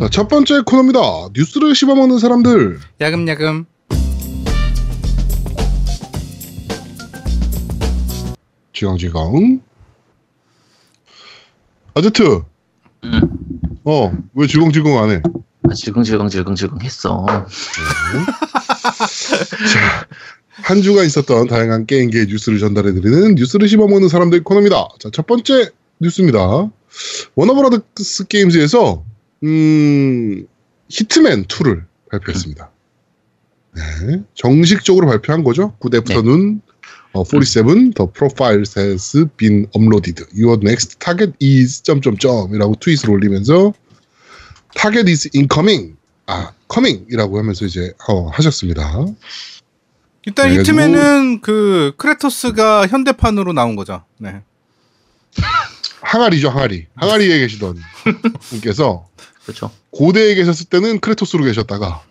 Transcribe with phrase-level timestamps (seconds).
[0.00, 1.00] 자, 첫 번째 코너입니다.
[1.34, 2.80] 뉴스를 씹어먹는 사람들.
[3.02, 3.66] 야금야금.
[8.72, 9.60] 지강지강.
[11.92, 12.40] 아제트.
[13.04, 13.20] 응.
[13.84, 15.20] 어, 왜 지공지공 안 해?
[15.68, 17.26] 아, 질겅질겅질겅질겅 했어.
[20.62, 24.88] 한 주간 있었던 다양한 게임계의 뉴스를 전달해드리는 뉴스를 씹어먹는 사람들 코너입니다.
[24.98, 26.70] 자, 첫 번째 뉴스입니다.
[27.34, 29.04] 워너브라더스 게임즈에서,
[29.42, 30.46] 음,
[30.88, 32.70] 히트맨 2를 발표했습니다.
[33.76, 34.22] 네.
[34.34, 35.74] 정식적으로 발표한 거죠.
[35.78, 36.60] Good afternoon,
[37.12, 40.24] 어, 47, the profiles has been uploaded.
[40.36, 43.72] Your next target is 점점점이라고 트윗을 올리면서
[44.74, 45.96] target is incoming.
[46.26, 49.06] 아, coming이라고 하면서 이제 어, 하셨습니다.
[50.26, 54.04] 일단 네, 히트맨은 그 크레토스가 현대판으로 나온 거죠.
[54.18, 54.42] 네.
[56.02, 56.86] 항아리죠, 항아리.
[56.94, 57.76] 항아리에 계시던
[58.50, 59.08] 분께서
[59.44, 59.70] 그렇죠.
[59.90, 62.02] 고대에 계셨을 때는 크레토스로 계셨다가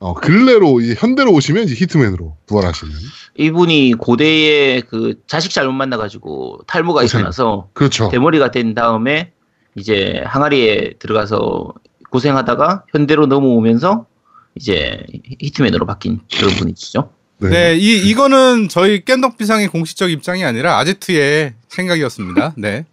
[0.00, 2.92] 어, 근래로 이제 현대로 오시면 이제 히트맨으로 부활하시는.
[3.36, 7.20] 이분이 고대에 그 자식 잘못 만나가지고 탈모가 고생.
[7.20, 8.08] 있어나서 그렇죠.
[8.08, 9.32] 대머리가 된 다음에
[9.74, 11.74] 이제 항아리에 들어가서
[12.10, 14.06] 고생하다가 현대로 넘어오면서
[14.54, 15.04] 이제
[15.40, 17.10] 히트맨으로 바뀐 그런 분이시죠.
[17.40, 17.48] 네.
[17.50, 22.54] 네, 이 이거는 저희 깸덕비상의 공식적 입장이 아니라 아제트의 생각이었습니다.
[22.56, 22.84] 네.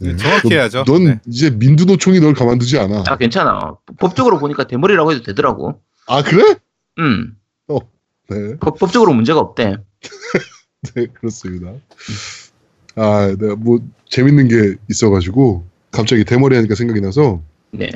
[0.00, 0.84] 네, 정확히 해야죠.
[0.84, 1.20] 넌 네.
[1.26, 3.04] 이제 민두노총이 널 가만두지 않아.
[3.06, 3.76] 아 괜찮아.
[3.98, 5.80] 법적으로 보니까 대머리라고 해도 되더라고.
[6.06, 6.56] 아 그래?
[6.98, 7.36] 음.
[8.28, 9.76] 네, 법, 법적으로 문제가 없대.
[10.94, 11.72] 네 그렇습니다.
[12.94, 17.42] 아, 내가 뭐 재밌는 게 있어가지고 갑자기 대머리 하니까 생각이 나서
[17.72, 17.90] 네.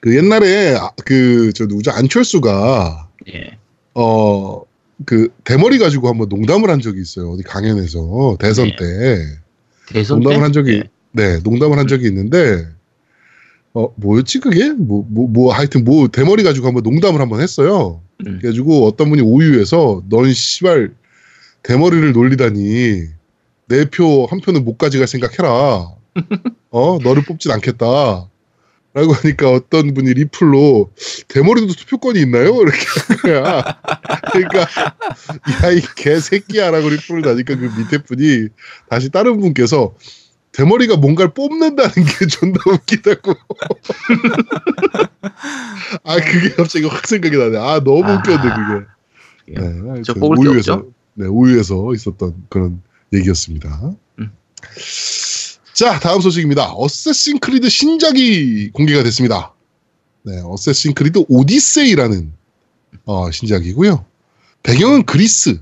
[0.00, 3.58] 그 옛날에 아, 그저 누구죠 안철수가 예.
[3.94, 4.66] 어
[5.04, 8.76] 그 대머리 가지고 한번 농담을 한 적이 있어요 어디 강연에서 대선 네.
[8.76, 9.38] 때
[9.88, 10.42] 대선 농담을 때?
[10.42, 10.82] 한 적이 네.
[11.16, 12.66] 네 농담을 한 적이 있는데
[13.74, 18.38] 어 뭐였지 그게 뭐뭐 뭐 하여튼 뭐 대머리 가지고 한번 농담을 한번 했어요 음.
[18.40, 20.92] 그래가지고 어떤 분이 오유에서 넌 씨발
[21.62, 23.04] 대머리를 놀리다니
[23.68, 25.88] 내 표 한 표는 못 가져갈 생각해라
[26.70, 28.28] 어 너를 뽑진 않겠다
[28.94, 30.90] 라고 하니까 어떤 분이 리플로
[31.28, 32.54] 대머리도 투표권이 있나요?
[32.62, 32.78] 이렇게.
[34.32, 34.60] 그러니까
[35.64, 38.48] 야 이 개새끼야라고 리플을 다니까 그 밑에 분이
[38.88, 39.94] 다시 다른 분께서
[40.56, 43.34] 대머리가 뭔가를 뽑는다는 게 존나 웃기다고.
[46.02, 47.58] 아 그게 갑자기 확 생각이 나네.
[47.58, 48.16] 아 너무 아.
[48.16, 48.86] 웃겼네 그게.
[49.48, 49.54] 예.
[49.54, 50.92] 네, 저 하여튼 뽑을 게 우유에서, 없죠?
[51.14, 53.92] 네, 우유에서 있었던 그런 얘기였습니다.
[54.18, 54.30] 음.
[55.74, 56.72] 자, 다음 소식입니다.
[56.72, 59.52] 어쌔신 크리드 신작이 공개가 됐습니다.
[60.22, 62.32] 네, 어쌔신 크리드 오디세이라는
[63.04, 64.04] 어, 신작이고요.
[64.62, 65.60] 배경은 그리스로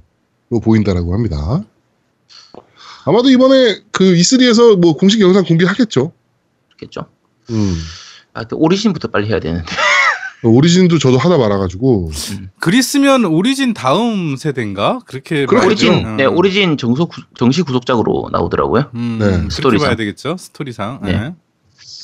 [0.63, 1.65] 보인다라고 합니다.
[3.05, 6.13] 아마도 이번에 그 E3에서 뭐 공식 영상 공개하겠죠.
[6.69, 7.07] 그렇겠죠.
[7.51, 7.77] 음.
[8.33, 9.67] 아, 또 오리진부터 빨리 해야 되는데.
[10.43, 12.11] 오리진도 저도 하다 말아가지고
[12.61, 14.99] 그리스면 오리진 다음 세대인가?
[15.07, 15.47] 그렇게.
[15.51, 16.17] 오리진, 음.
[16.19, 18.91] 네, 오리진 구- 정식 후속작으로 나오더라고요.
[18.95, 19.49] 음, 네.
[19.51, 19.87] 스토리상.
[19.89, 20.37] 봐야 되겠죠.
[20.39, 21.01] 스토리상.
[21.03, 21.13] 네.
[21.13, 21.35] 네.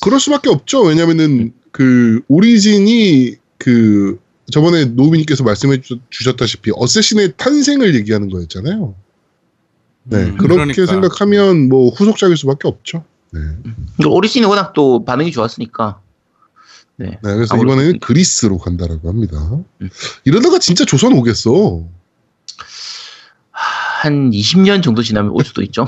[0.01, 0.81] 그럴 수밖에 없죠.
[0.85, 4.19] 왜냐면은 그 오리진이 그
[4.51, 8.95] 저번에 노우미님께서 말씀해 주- 주셨다시피 어쌔신의 탄생을 얘기하는 거였잖아요.
[10.05, 10.87] 네, 음, 그렇게 그러니까.
[10.87, 13.05] 생각하면 뭐 후속작일 수밖에 없죠.
[13.33, 13.41] 네,
[14.05, 16.01] 오리진이 워낙 또 반응이 좋았으니까.
[16.97, 17.19] 네.
[17.23, 19.37] 네 그래서 이번에는 그리스로 간다라고 합니다.
[19.81, 19.91] 음.
[20.25, 21.85] 이러다가 진짜 조선 오겠어.
[23.53, 25.87] 한 20년 정도 지나면 올 수도 있죠.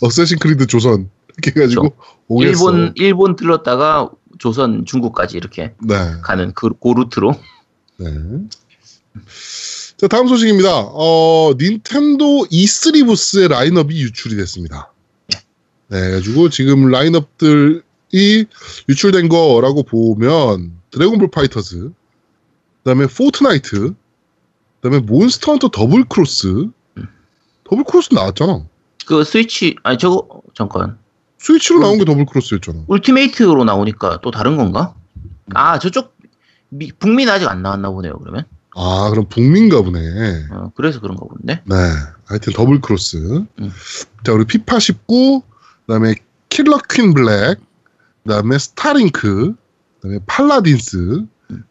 [0.00, 1.08] 어쌔신 크리드 조선
[1.38, 1.94] 이렇게 해가지고
[2.28, 2.50] 오겠어.
[2.50, 7.34] 일본, 일본 들렀다가 조선, 중국까지 이렇게 네, 가는 그, 그 루트로.
[7.98, 8.06] 네.
[10.00, 10.70] 자 다음 소식입니다.
[10.94, 14.90] 어 닌텐도 E3 부스의 라인업이 유출이 됐습니다.
[15.28, 17.82] 네, 그래가지고 지금 라인업들이
[18.88, 21.90] 유출된 거라고 보면 드래곤볼 파이터즈,
[22.78, 23.92] 그다음에 포트나이트,
[24.80, 26.68] 그다음에 몬스터 헌터 더블 크로스,
[27.64, 28.64] 더블 크로스 나왔잖아.
[29.04, 30.96] 그 스위치, 아니, 저거, 잠깐.
[31.36, 32.84] 스위치로 나온 게 더블 크로스였잖아.
[32.86, 34.94] 울티메이트로 나오니까 또 다른 건가?
[35.52, 36.16] 아, 저쪽,
[36.70, 38.46] 미, 북미는 아직 안 나왔나 보네요, 그러면.
[38.76, 40.46] 아, 그럼 북민가 보네.
[40.52, 41.62] 어, 그래서 그런가 본데.
[41.64, 41.74] 네,
[42.24, 43.16] 하여튼 더블 크로스.
[43.58, 43.72] 음.
[44.24, 45.42] 자, 우리 피파 19,
[45.86, 46.14] 그다음에
[46.48, 47.58] 킬러 퀸 블랙,
[48.24, 49.54] 그다음에 스타링크,
[49.96, 51.24] 그다음에 팔라딘스,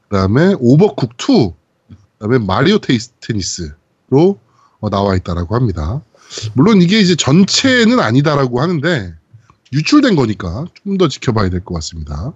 [0.09, 1.53] 그다음에 오버쿡 2,
[2.19, 4.39] 그다음에 마리오 테이스 테니스로
[4.81, 6.01] 어, 나와 있다라고 합니다.
[6.53, 9.15] 물론 이게 이제 전체는 아니다라고 하는데
[9.73, 12.33] 유출된 거니까 좀 더 지켜봐야 될 것 같습니다.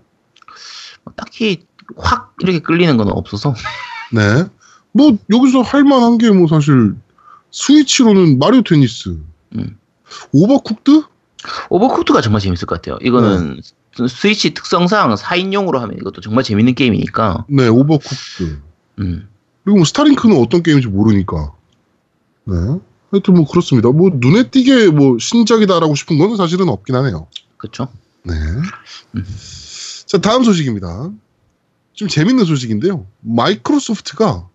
[1.04, 1.65] 뭐 딱히
[1.98, 3.54] 확 이렇게 끌리는 건 없어서.
[4.13, 4.45] 네.
[4.92, 6.95] 뭐 여기서 할 만한 게 뭐 사실
[7.51, 9.18] 스위치로는 마리오 테니스,
[9.56, 9.77] 음.
[10.31, 11.04] 오버쿡드?
[11.70, 12.98] 오버쿡드가 정말 재밌을 것 같아요.
[13.01, 13.62] 이거는
[14.10, 17.45] 스위치 특성상 4인용으로 하면 이것도 정말 재밌는 게임이니까.
[17.50, 18.45] 네, 오버쿡도.
[19.00, 19.27] 음.
[19.63, 21.54] 그리고 뭐 스타링크는 어떤 게임인지 모르니까.
[22.45, 22.56] 네.
[23.12, 23.89] 하여튼 뭐 그렇습니다.
[23.92, 27.27] 뭐 눈에 띄게 뭐 신작이다라고 싶은 건 사실은 없긴 하네요.
[27.57, 27.88] 그렇죠.
[28.24, 28.33] 네.
[29.15, 29.25] 음.
[30.07, 31.12] 자, 다음 소식입니다.
[31.94, 33.06] 좀 재밌는 소식인데요.
[33.22, 34.50] 마이크로소프트가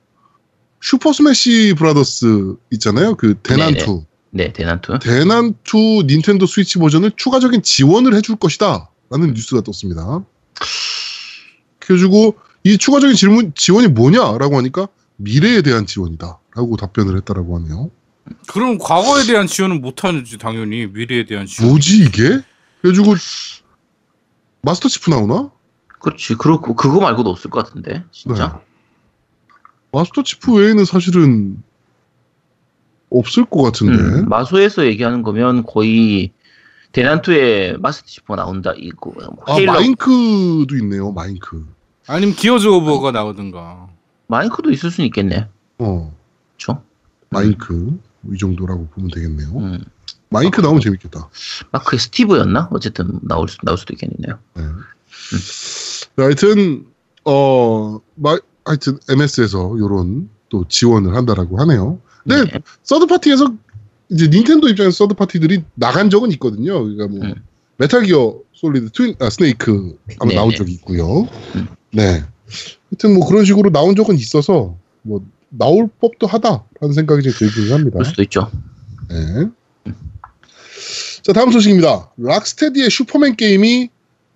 [0.81, 3.15] 슈퍼 스매시 브라더스 있잖아요.
[3.15, 4.05] 그 대난투.
[4.31, 4.99] 네, 대난투.
[5.01, 8.91] 대난투 닌텐도 스위치 버전을 추가적인 지원을 해줄 것이다.
[9.11, 10.25] 라는 뉴스가 떴습니다.
[11.79, 16.39] 그래가지고 이 추가적인 질문, 지원이 뭐냐라고 하니까 미래에 대한 지원이다.
[16.55, 17.91] 라고 답변을 했다라고 하네요.
[18.47, 21.71] 그럼 과거에 대한 지원은 못하는지 당연히 미래에 대한 지원.
[21.71, 22.41] 뭐지 이게?
[22.83, 23.15] 그래가지고
[24.61, 25.51] 마스터 치프 나오나?
[26.01, 26.35] 그렇지.
[26.37, 28.05] 그렇고 그거 말고도 없을 것 같은데.
[28.11, 28.53] 진짜.
[28.53, 28.65] 네.
[29.93, 31.63] 마스터 치프 외에는 사실은
[33.11, 34.03] 없을 것 같은데.
[34.03, 36.33] 음, 마소에서 얘기하는 거면 거의
[36.93, 38.73] 대난투에 마스터 치프가 나온다.
[38.77, 39.13] 이거
[39.47, 41.13] 아 헤일로 마인크도 있네요.
[41.13, 41.67] 마인크.
[42.07, 43.89] 아니면 기어즈 오버가 나오든가.
[44.27, 45.49] 마인크도 있을 수는 있겠네.
[45.79, 46.15] 어
[46.57, 46.83] 그렇죠.
[47.31, 47.99] 마인크
[48.33, 49.49] 이 정도라고 보면 되겠네요.
[49.59, 49.85] 음.
[50.31, 51.29] 마인크 나오면 재밌겠다.
[51.73, 52.69] 마크의 스티브였나?
[52.73, 54.39] 어쨌든 나올 수, 나올 수도 있겠네요.
[54.55, 54.63] 네.
[54.63, 54.69] 네,
[56.25, 56.87] 하여튼
[57.25, 62.01] 어 마, 하여튼 MS에서 요런 또 지원을 한다라고 하네요.
[62.25, 62.61] 네, 네.
[62.83, 63.53] 서드 파티에서
[64.11, 66.83] 이제 닌텐도 입장에서 서드 파티들이 나간 적은 있거든요.
[66.83, 67.35] 그러니까 뭐 음.
[67.77, 70.57] 메탈 기어 솔리드 트윈 아 스네이크 한번 네, 나온 네.
[70.57, 71.29] 적이 있고요.
[71.55, 71.69] 음.
[71.93, 72.23] 네.
[72.91, 77.93] 하여튼 뭐 그런 식으로 나온 적은 있어서 뭐 나올 법도 하다라는 생각이 좀 들긴 합니다.
[77.93, 78.51] 그럴 수도 있죠.
[79.09, 79.49] 네.
[81.23, 82.11] 자 다음 소식입니다.
[82.17, 83.91] 락스테디의 슈퍼맨 게임이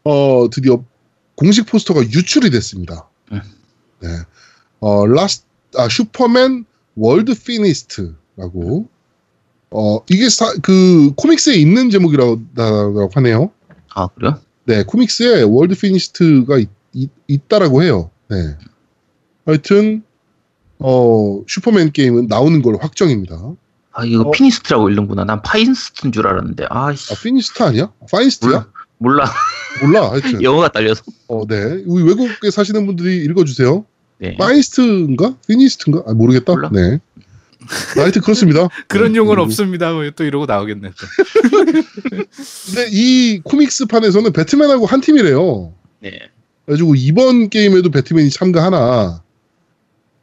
[0.05, 0.84] 어 드디어
[1.34, 3.08] 공식 포스터가 유출이 됐습니다.
[3.32, 3.40] 음.
[4.00, 4.08] 네.
[4.81, 5.44] 어 라스
[5.76, 6.64] 아 슈퍼맨
[6.96, 8.88] 월드 피니스트라고
[9.70, 13.50] 어 이게 사, 그 코믹스에 있는 제목이라고 라고 하네요.
[13.94, 14.38] 아 그래요?
[14.64, 18.11] 네, 코믹스에 월드 피니스트가 있, 있, 있 다라고 해요.
[18.29, 18.37] 네.
[19.46, 20.02] 하여튼
[20.79, 23.37] 어 슈퍼맨 게임은 나오는 걸 확정입니다.
[23.93, 24.31] 아 이거 어.
[24.31, 25.25] 피니스트라고 읽는구나.
[25.25, 26.67] 난 파인스트인 줄 알았는데.
[26.70, 27.12] 아이씨.
[27.12, 27.93] 아 피니스트 아니야?
[28.11, 28.50] 파이스트야?
[28.50, 28.71] 몰라.
[29.02, 29.25] 몰라.
[30.10, 31.02] 하여튼 영어가 딸려서.
[31.28, 31.82] 어, 네.
[31.87, 33.84] 우리 외국에 사시는 분들이 읽어주세요.
[34.19, 34.37] 네.
[34.37, 35.34] 파이스트인가?
[35.49, 36.04] 피니스트인가?
[36.06, 36.52] 아, 모르겠다.
[36.52, 36.70] 몰라.
[36.72, 36.99] 네.
[37.96, 38.69] 하여튼 그렇습니다.
[38.88, 39.93] 그런 네, 용어는 그리고- 없습니다.
[39.93, 40.90] 뭐또 이러고 나오겠네.
[40.90, 41.06] 또.
[42.66, 45.72] 근데 이 코믹스 판에서는 배트맨하고 한 팀이래요.
[46.00, 46.19] 네.
[46.66, 49.22] 그래가지고 이번 게임에도 배트맨이 참가하나?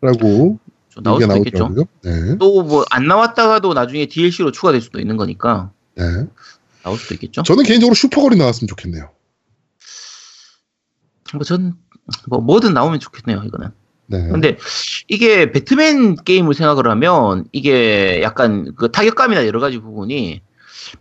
[0.01, 0.57] 라고
[0.89, 1.75] 좀 나올 수도 있겠죠.
[2.03, 2.37] 네.
[2.37, 6.03] 또뭐 안 나왔다가도 나중에 DLC로 추가될 수도 있는 거니까 네.
[6.83, 7.43] 나올 수도 있겠죠.
[7.43, 9.11] 저는 개인적으로 슈퍼걸이 나왔으면 좋겠네요.
[11.33, 11.75] 뭐전
[12.27, 13.43] 뭐 뭐든 나오면 좋겠네요.
[13.45, 13.71] 이거는.
[14.07, 14.27] 네.
[14.29, 14.57] 근데
[15.07, 20.41] 이게 배트맨 게임을 생각을 하면 이게 약간 그 타격감이나 여러 가지 부분이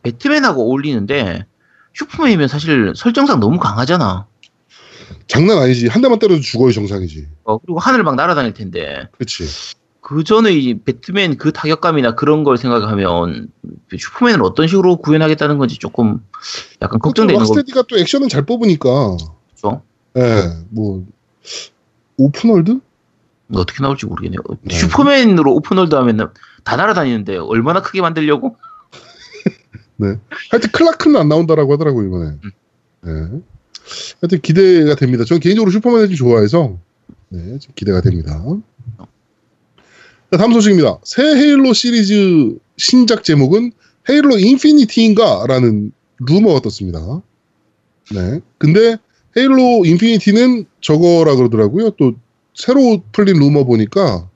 [0.03, 1.47] 배트맨하고 어울리는데
[1.95, 4.27] 슈퍼맨이면 사실 설정상 너무 강하잖아.
[5.27, 5.89] 장난 아니지.
[5.89, 7.29] 한 대만 때려도 죽어요, 정상이지.
[7.45, 9.45] 어, 그리고 하늘 막 날아다닐 텐데 그치.
[10.01, 13.51] 그 전에 이 배트맨 그 타격감이나 그런 걸 생각하면
[13.97, 16.21] 슈퍼맨을 어떤 식으로 구현하겠다는 건지 조금
[16.81, 17.55] 약간 걱정되는 그렇죠.
[17.55, 19.17] 락스테디가 또 액션은 잘 뽑으니까.
[19.61, 19.83] 거죠.
[20.17, 21.05] 예, 뭐,
[22.17, 22.81] open world?
[23.49, 24.41] 뭐 어떻게 나올지 모르겠네요.
[24.63, 24.75] 네.
[24.75, 26.33] 슈퍼맨으로 open world 하면
[26.65, 28.57] 다 날아다니는데 얼마나 크게 만들려고?
[30.51, 32.37] 하여튼 클라크는 안 나온다라고 하더라고요, 이번에.
[32.45, 32.51] 음.
[33.01, 33.41] 네.
[34.21, 35.25] 하여튼 기대가 됩니다.
[35.25, 36.79] 저는 개인적으로 슈퍼맨을 좀 좋아해서,
[37.31, 38.43] 네, 좀 기대가 됩니다.
[40.31, 40.99] 자, 다음 소식입니다.
[41.05, 43.73] 새 헤일로 시리즈 신작 제목은
[44.09, 45.47] 헤일로 인피니티인가?
[45.49, 47.23] 라는 루머가 떴습니다.
[48.13, 48.41] 네.
[48.59, 48.97] 근데
[49.37, 51.91] 헤일로 인피니티는 저거라 그러더라고요.
[51.91, 52.13] 또
[52.55, 54.29] 새로 풀린 루머 보니까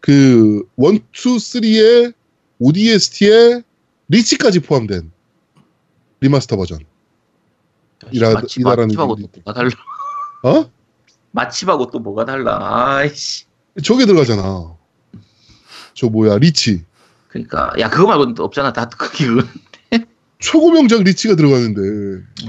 [0.00, 2.14] 그 1, 2, 3의
[2.60, 3.62] ODST에
[4.08, 5.10] 리치까지 포함된
[6.20, 6.78] 리마스터 버전.
[8.12, 9.70] 이라- 마치 이라라는 마치하고 또 뭐가 달라?
[10.44, 10.70] 어?
[11.32, 12.58] 마치하고 또 뭐가 달라?
[12.98, 13.44] 아이씨.
[13.82, 14.76] 저게 들어가잖아.
[15.98, 16.84] 저 뭐야 리치.
[17.28, 18.72] 그러니까 야 그거 말고는 또 없잖아.
[18.72, 19.46] 다 크기 그
[20.38, 21.80] 최고 명작 리치가 들어가는데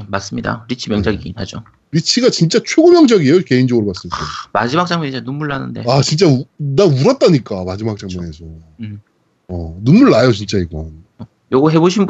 [0.07, 0.65] 맞습니다.
[0.69, 1.63] 리치 명작이긴 하죠.
[1.91, 4.15] 리치가 진짜 최고 명작이에요 개인적으로 봤을 때.
[4.53, 5.83] 마지막 장면이 진짜 눈물 나는데.
[5.87, 8.45] 아 진짜 우- 나 울었다니까 마지막 장면에서.
[8.81, 9.01] 음.
[9.47, 11.03] 어 눈물 나요 진짜 이건.
[11.51, 12.05] 요거 해보신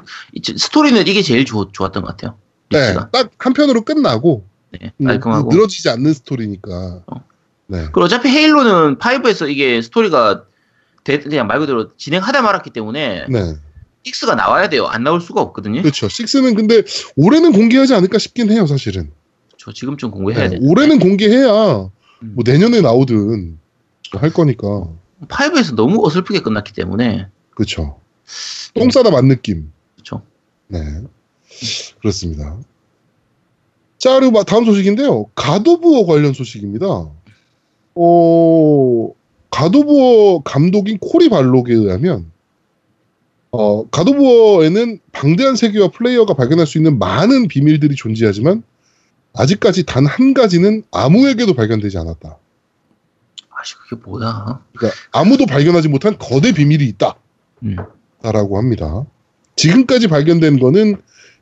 [0.57, 2.37] 스토리는 이게 제일 좋, 좋았던 것 같아요.
[2.71, 3.09] 네, 리치가.
[3.11, 4.45] 딱 한편으로 끝나고
[4.77, 5.49] 네, 음, 깔끔하고.
[5.49, 7.03] 늘어지지 않는 스토리니까.
[7.07, 7.23] 어.
[7.67, 7.83] 네.
[7.85, 10.48] 그리고 어차피 헤일로는 5에서 이게 스토리가 대-
[11.17, 13.55] 그냥 말 그대로 진행하다 말았기 때문에 네.
[14.05, 14.85] 6가 나와야 돼요.
[14.85, 15.81] 안 나올 수가 없거든요.
[15.81, 16.07] 그렇죠.
[16.07, 16.83] 6는 근데
[17.15, 19.11] 올해는 공개하지 않을까 싶긴 해요 사실은.
[19.57, 20.57] 저 지금쯤 공부해야 네, 돼.
[20.61, 21.89] 올해는 공개해야
[22.21, 22.33] 음.
[22.35, 23.57] 뭐 내년에 나오든
[24.13, 24.87] 할 거니까.
[25.27, 27.99] 5에서 너무 어설프게 끝났기 때문에 그렇죠.
[28.73, 29.71] 똥 싸다 만 느낌.
[29.95, 30.21] 그렇죠.
[30.67, 30.79] 네.
[31.99, 32.57] 그렇습니다.
[33.97, 35.25] 자, 그리고 마- 다음 소식인데요.
[35.35, 37.09] 가도부어 관련 소식입니다.
[37.95, 39.09] 어,
[39.49, 42.31] 가도부어 감독인 코리 발록에 의하면,
[43.51, 48.63] 어, 가도부어에는 방대한 세계와 플레이어가 발견할 수 있는 많은 비밀들이 존재하지만,
[49.33, 52.37] 아직까지 단 한 가지는 아무에게도 발견되지 않았다.
[53.51, 54.61] 아씨 그게 뭐야?
[54.75, 57.15] 그러니까 아무도 발견하지 못한 거대 비밀이 있다.
[57.63, 57.75] 음.
[58.21, 59.05] 라고 합니다.
[59.55, 60.95] 지금까지 발견된 거는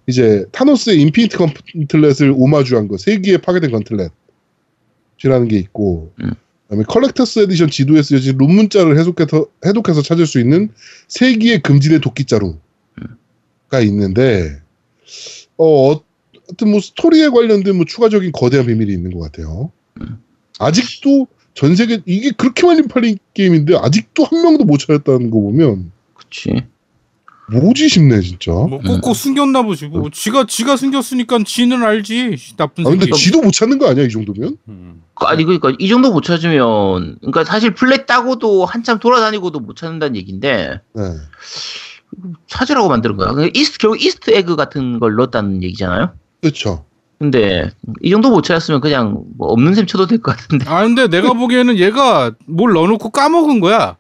[0.08, 6.32] 이제 타노스의 인피니트 건틀렛을 오마주한 거, 세기의 파괴된 건틀렛이라는 게 있고, 음.
[6.68, 10.70] 그다음에 collector's edition 지도에 쓰여진 룬문자를 해독해서, 해독해서 찾을 수 있는
[11.08, 12.60] 세기의 금지된 도끼자루가
[13.84, 14.60] 있는데,
[15.58, 16.02] 어,
[16.52, 19.72] 어떤 뭐 스토리에 관련된 뭐 추가적인 거대한 비밀이 있는 것 같아요.
[20.02, 20.22] 음.
[20.60, 25.92] 아직도 전 세계 이게 그렇게 많이 팔린 게임인데 아직도 한 명도 못 찾았다는 거 보면
[26.14, 26.64] 그치.
[27.50, 28.52] 뭐지 싶네 진짜.
[28.52, 29.88] 뭐 꼭꼭 숨겼나 보지.
[29.88, 32.36] 뭐 지가 지가 숨겼으니까 지는 알지.
[32.58, 33.18] 나쁜 아 근데 새끼.
[33.18, 34.58] 지도 못 찾는 거 아니야 이 정도면?
[34.68, 35.02] 음.
[35.16, 40.82] 아니 그러니까 이 정도 못 찾으면 그러니까 사실 플랫 따고도 한참 돌아다니고도 못 찾는다는 얘기인데
[40.94, 41.04] 네.
[42.48, 43.32] 찾으라고 만드는 거야.
[43.32, 46.12] 그러니까 Easter 결국 Easter egg 같은 걸 넣었다는 얘기잖아요.
[46.42, 46.86] 그렇죠.
[47.20, 50.66] 근데 이 정도 못 찾았으면 그냥 뭐 없는 셈 쳐도 될 것 같은데.
[50.70, 53.98] 아 근데 내가 보기에는 얘가 뭘 넣어놓고 까먹은 거야.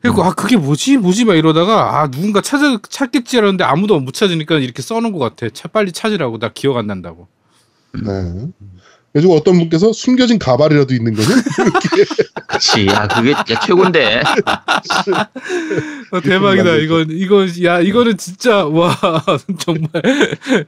[0.00, 4.58] 그리고 아 그게 뭐지 뭐지 막 이러다가 아 누군가 찾 찾겠지 이러는데 아무도 못 찾으니까
[4.58, 5.52] 이렇게 써놓은 것 같아.
[5.52, 7.26] 차 빨리 찾으라고 나 기억 안 난다고.
[7.94, 8.46] 네.
[9.12, 11.28] 그래서 어떤 분께서 숨겨진 가발이라도 있는 거는
[12.46, 12.86] 그치.
[12.86, 14.22] 야 그게 진짜 최고인데.
[16.12, 16.76] 어, 대박이다.
[16.76, 18.94] 이건 이거 야 이거는 진짜 와
[19.58, 19.90] 정말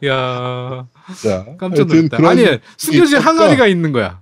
[0.05, 0.87] 야
[1.23, 2.17] 자 깜짝 놀랐다.
[2.29, 2.47] 아니
[2.77, 3.19] 숨겨진.
[3.19, 4.21] 항아리가 있는 거야.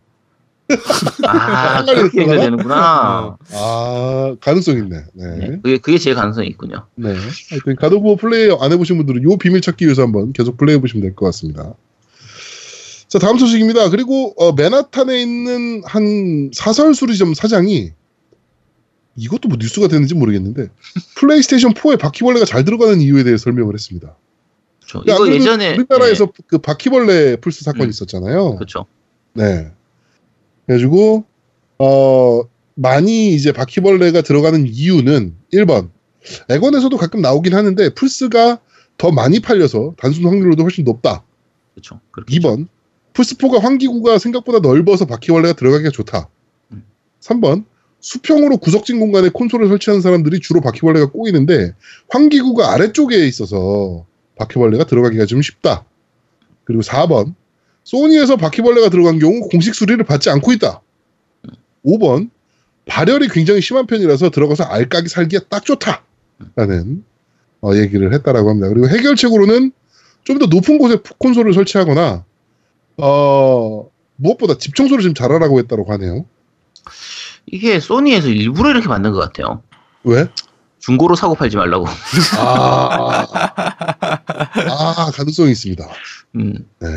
[1.27, 3.37] 아 그렇게 연결되는구나.
[3.53, 4.97] 아 가능성 있네.
[5.15, 5.25] 네.
[5.37, 6.87] 네, 그게 그게 제일 가능성이 있군요.
[6.95, 7.15] 네.
[7.51, 11.03] 하여튼 가도부어 플레이 안 해보신 분들은 요 비밀 찾기 위해서 한번 계속 플레이 해 보시면
[11.03, 11.75] 될 것 같습니다.
[13.09, 13.89] 자 다음 소식입니다.
[13.91, 17.93] 그리고 어, 맨하탄에 있는 한 사설 수리점 사장이
[19.17, 20.69] 이것도 뭐 뉴스가 됐는지 모르겠는데
[21.17, 24.15] 플레이스테이션 4에 바퀴벌레가 잘 들어가는 이유에 대해 설명을 했습니다.
[24.87, 25.11] 그렇죠.
[25.11, 27.91] 야, 이거 예전에 우리나라에서 그 바퀴벌레 플스 사건이 음.
[27.91, 28.57] 있었잖아요.
[28.57, 28.87] 그렇죠.
[29.35, 29.71] 네.
[30.69, 31.25] 그래가지고
[31.79, 32.43] 어
[32.75, 35.89] 많이 이제 바퀴벌레가 들어가는 이유는 1번
[36.51, 38.61] 엑원에서도 가끔 나오긴 하는데 플스가
[38.99, 41.25] 더 많이 팔려서 단순 확률로도 훨씬 높다.
[41.73, 42.01] 그렇죠.
[42.11, 42.67] 그렇게 2번
[43.15, 46.29] 플스4가 환기구가 생각보다 넓어서 바퀴벌레가 들어가기가 좋다.
[46.73, 46.85] 음.
[47.21, 47.65] 3번
[48.01, 51.75] 수평으로 구석진 공간에 콘솔을 설치하는 사람들이 주로 바퀴벌레가 꼬이는데
[52.11, 54.07] 환기구가 아래쪽에 있어서
[54.37, 55.85] 바퀴벌레가 들어가기가 좀 쉽다.
[56.65, 57.35] 그리고 4번
[57.89, 60.83] 소니에서 바퀴벌레가 들어간 경우 공식 수리를 받지 않고 있다.
[61.87, 62.29] 5번
[62.85, 66.03] 발열이 굉장히 심한 편이라서 들어가서 알까기 살기에 딱 좋다.
[66.55, 67.03] 라는
[67.63, 68.69] 어, 얘기를 했다라고 합니다.
[68.69, 69.73] 그리고 해결책으로는
[70.25, 72.25] 좀 더 높은 곳에 콘솔을 설치하거나
[72.99, 76.27] 어, 무엇보다 집 청소를 좀 잘하라고 했다고 하네요.
[77.47, 79.63] 이게 소니에서 일부러 이렇게 만든 것 같아요.
[80.05, 80.27] 왜?
[80.81, 81.87] 중고로 사고 팔지 말라고.
[82.37, 83.27] 아,
[84.69, 85.89] 아 가능성이 있습니다.
[86.37, 86.55] 음.
[86.81, 86.89] 네.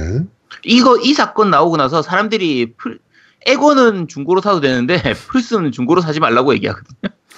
[0.63, 2.99] 이거 이 사건 나오고 나서 사람들이 풀,
[3.45, 6.95] 에고는 중고로 사도 되는데 플스는 중고로 사지 말라고 얘기하거든.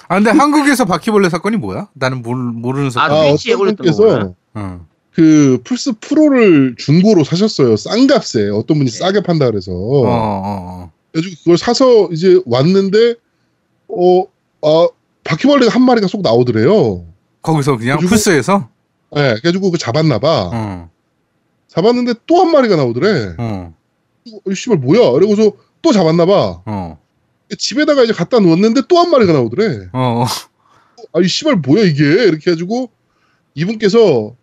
[0.08, 1.88] 아 근데 한국에서 바퀴벌레 사건이 뭐야?
[1.94, 3.16] 나는 모르, 모르는 아, 사건.
[3.16, 4.34] 아, 트위치에 어떤 올렸던 분께서 거구나.
[4.54, 4.86] 어.
[5.12, 7.76] 그 플스 프로를 중고로 사셨어요.
[7.76, 8.98] 싼 값에 어떤 분이 네.
[8.98, 10.92] 싸게 판다 그래서 어, 어, 어.
[11.12, 13.14] 그래가지고 그걸 사서 이제 왔는데
[13.88, 14.24] 어,
[14.62, 14.88] 아
[15.22, 17.06] 바퀴벌레가 한 마리가 쏙 나오더래요.
[17.42, 18.68] 거기서 그냥 플스에서.
[19.14, 20.50] 네, 그래가지고 그 잡았나 봐.
[20.52, 20.90] 어,
[21.74, 23.34] 잡았는데 또 한 마리가 나오더래.
[23.38, 23.74] 어,
[24.48, 25.10] 이 씨발 뭐야?
[25.12, 25.52] 그래고서
[25.82, 26.62] 또 잡았나 봐.
[26.66, 26.98] 어,
[27.58, 29.88] 집에다가 이제 갖다 놓았는데 또 한 마리가 나오더래.
[29.92, 30.24] 어.
[31.12, 32.04] 아이 씨발 뭐야 이게?
[32.04, 32.90] 이렇게 해가지고
[33.54, 34.34] 이분께서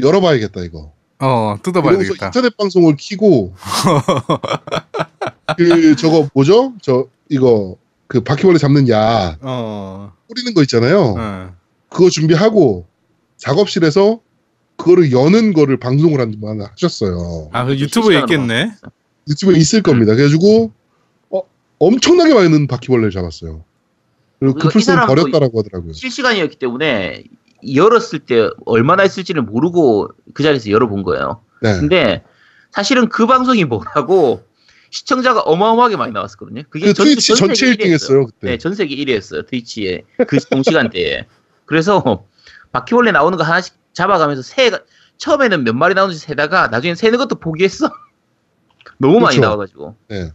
[0.00, 0.92] 열어봐야겠다 이거.
[1.20, 2.26] 어, 뜯어봐야 그러고서 되겠다.
[2.26, 3.54] 인터넷 방송을 키고
[5.56, 6.74] 그 저거 뭐죠?
[6.80, 7.76] 저 이거
[8.06, 11.14] 그 바퀴벌레 잡는 약 어, 뿌리는 거 있잖아요.
[11.18, 11.54] 어.
[11.88, 12.86] 그거 준비하고
[13.36, 14.20] 작업실에서
[14.78, 17.50] 그거를 여는 거를 방송을 한번 하셨어요.
[17.52, 18.72] 아, 그 유튜브에 있겠네.
[19.28, 20.14] 유튜브에 있을 겁니다.
[20.14, 20.72] 그래가지고
[21.30, 21.42] 어,
[21.78, 23.64] 엄청나게 많은 바퀴벌레를 잡았어요.
[24.38, 25.92] 그리고 그이 풀스는 버렸다라고 하더라고요.
[25.92, 27.24] 실시간이었기 때문에
[27.74, 31.40] 열었을 때 얼마나 있을지를 모르고 그 자리에서 열어본 거예요.
[31.60, 31.72] 네.
[31.80, 32.22] 근데
[32.70, 34.44] 사실은 그 방송이 뭐라고
[34.90, 36.62] 시청자가 어마어마하게 많이 나왔었거든요.
[36.70, 38.46] 그게 그 전- 트위치 전 전체 세계 1등 했어요, 그때.
[38.52, 39.44] 네, 전 세계 1위였어요.
[39.46, 41.26] 트위치에 그 동시간대에.
[41.66, 42.24] 그래서
[42.70, 44.70] 바퀴벌레 나오는 거 하나씩 잡아가면서 세
[45.18, 47.90] 처음에는 몇 마리 나오는지 세다가 나중에 세는 것도 포기했어.
[48.98, 49.40] 너무 많이 그렇죠.
[49.40, 49.96] 나와가지고.
[50.08, 50.30] 네.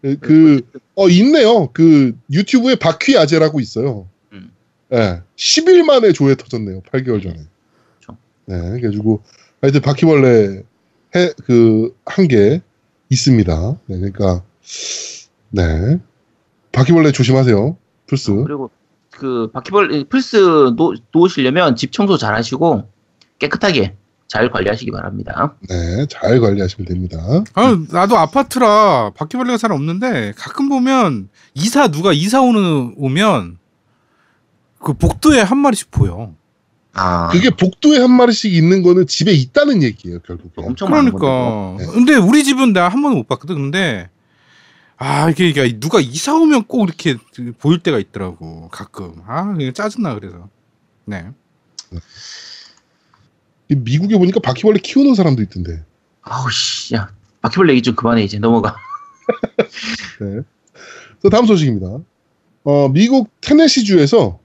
[0.00, 0.62] 그, 그,
[0.94, 1.68] 어, 있네요.
[1.72, 4.08] 그, 유튜브에 바퀴 아재라고 있어요.
[4.32, 4.52] 음.
[4.92, 5.22] 예.
[5.36, 6.82] 10일 만에 조회 터졌네요.
[6.82, 7.34] 8개월 전에.
[8.00, 8.16] 그렇죠.
[8.46, 8.58] 네.
[8.80, 9.22] 그래가지고,
[9.60, 10.62] 하여튼 바퀴벌레
[11.16, 12.62] 해, 그, 한게
[13.08, 13.78] 있습니다.
[13.86, 14.44] 네, 그러니까,
[15.50, 15.98] 네.
[16.70, 17.76] 바퀴벌레 조심하세요.
[18.06, 18.32] 플스.
[18.32, 18.70] 그리고
[19.10, 20.36] 그 바퀴벌 플스
[20.76, 22.88] 놓, 놓으시려면 집 청소 잘 하시고
[23.38, 25.54] 깨끗하게 잘 관리하시기 바랍니다.
[25.68, 27.18] 네, 잘 관리하시면 됩니다.
[27.54, 33.58] 아, 나도 아파트라 바퀴벌레가 잘 없는데 가끔 보면 이사 누가 이사 오는 오면
[34.80, 36.34] 그 복도에 한 마리씩 보여.
[36.92, 40.50] 아, 그게 복도에 한 마리씩 있는 거는 집에 있다는 얘기예요, 결국에.
[40.56, 40.90] 엄청.
[40.90, 41.76] 그러니까.
[41.78, 41.86] 네.
[41.86, 43.54] 근데 우리 집은 내가 한 번도 못 봤거든.
[43.54, 44.10] 근데
[44.96, 47.16] 아 이게, 이게 누가 이사 오면 꼭 이렇게
[47.58, 48.68] 보일 때가 있더라고.
[48.68, 49.14] 가끔.
[49.26, 50.48] 아 짜증나 그래서.
[51.04, 51.28] 네.
[51.92, 51.98] 이
[53.76, 55.82] 미국에 보니까 바퀴벌레 키우는 사람도 있던데.
[56.22, 57.10] 아우 씨, 야
[57.42, 58.76] 바퀴벌레 얘기 좀 그만해 이제 넘어가.
[60.20, 60.40] 네.
[61.22, 61.98] 자, 다음 소식입니다.
[62.64, 64.38] 어, 미국 테네시주에서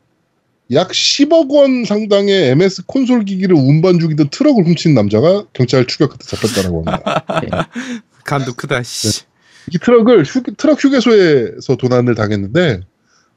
[0.72, 6.38] 약 10억 원 상당의 MS 콘솔 기기를 운반 중이던 트럭을 훔친 남자가 경찰 추격 끝에
[6.38, 7.70] 잡혔다고 합니다.
[8.24, 8.82] 간도 크다.
[8.84, 9.24] 씨.
[9.72, 12.82] 이 트럭을 휴, 트럭 휴게소에서 도난을 당했는데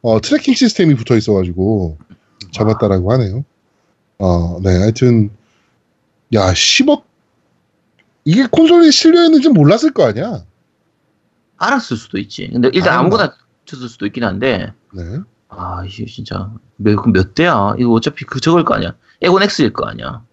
[0.02, 1.98] 어, tracking 시스템이 붙어 있어가지고
[2.52, 3.44] 잡았다라고 하네요.
[4.18, 5.30] 어, 네, 하여튼
[6.34, 7.04] 야 10억
[8.24, 10.44] 이게 콘솔이 실려 있는지 몰랐을 거 아니야.
[11.58, 12.48] 알았을 수도 있지.
[12.52, 15.02] 근데 일단 아, 아무거나 쳤을 수도 있긴 한데 네.
[15.48, 17.74] 아 이게 진짜 몇, 그럼 몇 대야?
[17.78, 18.96] 이거 어차피 그 저걸 거 아니야?
[19.22, 20.24] 엑원 X일 거 아니야?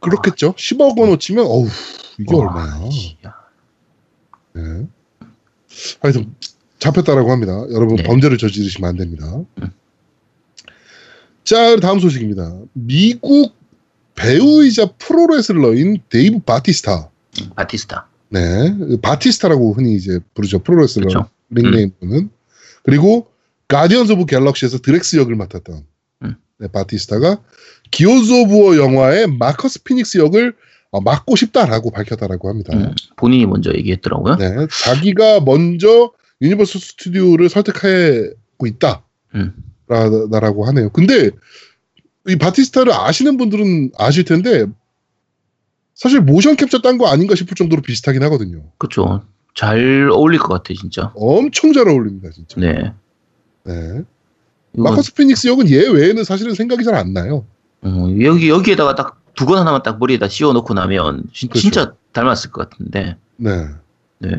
[0.00, 0.54] 그렇겠죠.
[0.54, 1.66] 10억 원 어치면 어우
[2.18, 2.90] 이게 와, 얼마야.
[2.90, 3.34] 씨, 야.
[4.54, 4.86] 네.
[6.00, 6.34] 하여튼
[6.78, 7.52] 잡혔다라고 합니다.
[7.72, 8.02] 여러분 네.
[8.04, 9.26] 범죄를 저지르시면 안 됩니다.
[9.62, 9.72] 음.
[11.44, 12.58] 자 다음 소식입니다.
[12.72, 13.54] 미국
[14.18, 17.10] 배우이자 프로레슬러인 데이브 바티스타.
[17.56, 18.08] 바티스타.
[18.30, 18.40] 네,
[19.00, 20.58] 바티스타라고 흔히 이제 부르죠.
[20.58, 21.28] 프로레슬러 그쵸.
[21.52, 22.30] 닉네임은
[22.82, 23.28] 그리고
[23.68, 25.84] 가디언즈 오브 갤럭시에서 드렉스 역을 맡았던
[26.24, 26.34] 음.
[26.58, 27.40] 네, 바티스타가
[27.90, 30.54] 기어즈 오브 워 영화의 마커스 피닉스 역을
[30.90, 32.76] 어, 맡고 싶다라고 밝혔다라고 합니다.
[32.76, 34.36] 음, 본인이 먼저 얘기했더라고요.
[34.36, 39.02] 네, 자기가 먼저 유니버설 스튜디오를 설득하고 있다.
[39.34, 39.54] 음.
[39.88, 40.90] 라고 하네요.
[40.90, 41.30] 근데
[42.28, 44.66] 이 바티스타를 아시는 분들은 아실 텐데
[45.94, 48.62] 사실 모션 캡처 딴 거 아닌가 싶을 정도로 비슷하긴 하거든요.
[48.78, 49.22] 그쵸.
[49.54, 51.12] 잘 어울릴 것 같아, 진짜.
[51.16, 52.60] 엄청 잘 어울립니다, 진짜.
[52.60, 52.92] 네.
[53.64, 54.02] 네.
[54.76, 57.44] 마커스 피닉스 역은 얘 외에는 사실은 생각이 잘 안 나요.
[57.82, 61.62] 어, 여기, 여기에다가 딱 두건 하나만 딱 머리에다 씌워놓고 나면 진, 그렇죠.
[61.62, 63.16] 진짜 닮았을 것 같은데.
[63.36, 63.68] 네.
[64.18, 64.30] 네.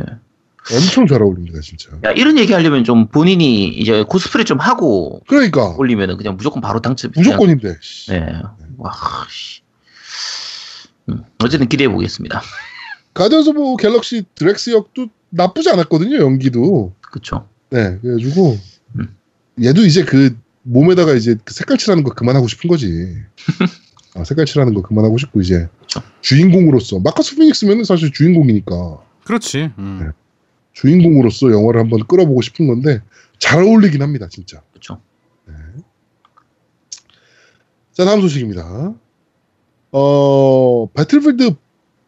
[0.71, 1.91] 엄청 잘 어울립니다, 진짜.
[2.05, 6.79] 야, 이런 얘기 하려면 좀 본인이 이제 코스프레 좀 하고 그러니까 올리면은 그냥 무조건 바로
[6.81, 7.11] 당첨.
[7.15, 7.77] 무조건인데.
[7.81, 8.11] 씨.
[8.11, 8.25] 네.
[8.77, 8.91] 와,
[9.29, 9.61] 씨.
[11.09, 12.41] 음, 어쨌든 기대해 보겠습니다.
[13.13, 16.93] 가디언즈 오브 갤럭시 드렉스 역도 나쁘지 않았거든요, 연기도.
[17.01, 17.47] 그쵸.
[17.71, 18.57] 네, 그래가지고
[18.95, 19.15] 음.
[19.63, 23.17] 얘도 이제 그 몸에다가 이제 그 색깔 칠하는 거 그만하고 싶은 거지.
[24.15, 26.01] 아, 색깔 칠하는 거 그만하고 싶고 이제 그쵸.
[26.21, 29.71] 주인공으로서 마커스 피닉스면은 사실 주인공이니까 그렇지.
[29.77, 29.99] 음.
[30.01, 30.11] 네.
[30.73, 33.01] 주인공으로서 영화를 한번 끌어보고 싶은 건데
[33.37, 34.61] 잘 어울리긴 합니다, 진짜.
[34.73, 35.01] 그쵸.
[37.93, 38.93] 자, 다음 소식입니다.
[39.91, 41.55] 어, 배틀필드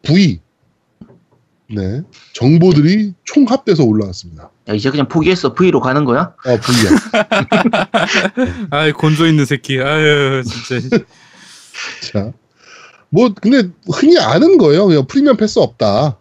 [0.02, 0.40] V.
[1.74, 2.02] 네.
[2.34, 4.50] 정보들이 총합돼서 올라왔습니다.
[4.68, 5.54] 야, 이제 그냥 포기했어.
[5.54, 6.34] V로 가는 거야?
[6.44, 7.88] 아, V야.
[8.70, 9.80] 아이 곤조 있는 새끼.
[9.80, 10.98] 아유 진짜.
[12.12, 12.32] 자.
[13.10, 14.86] 뭐, 근데 흔히 아는 거예요.
[14.86, 16.18] 그냥 프리미엄 패스 없다.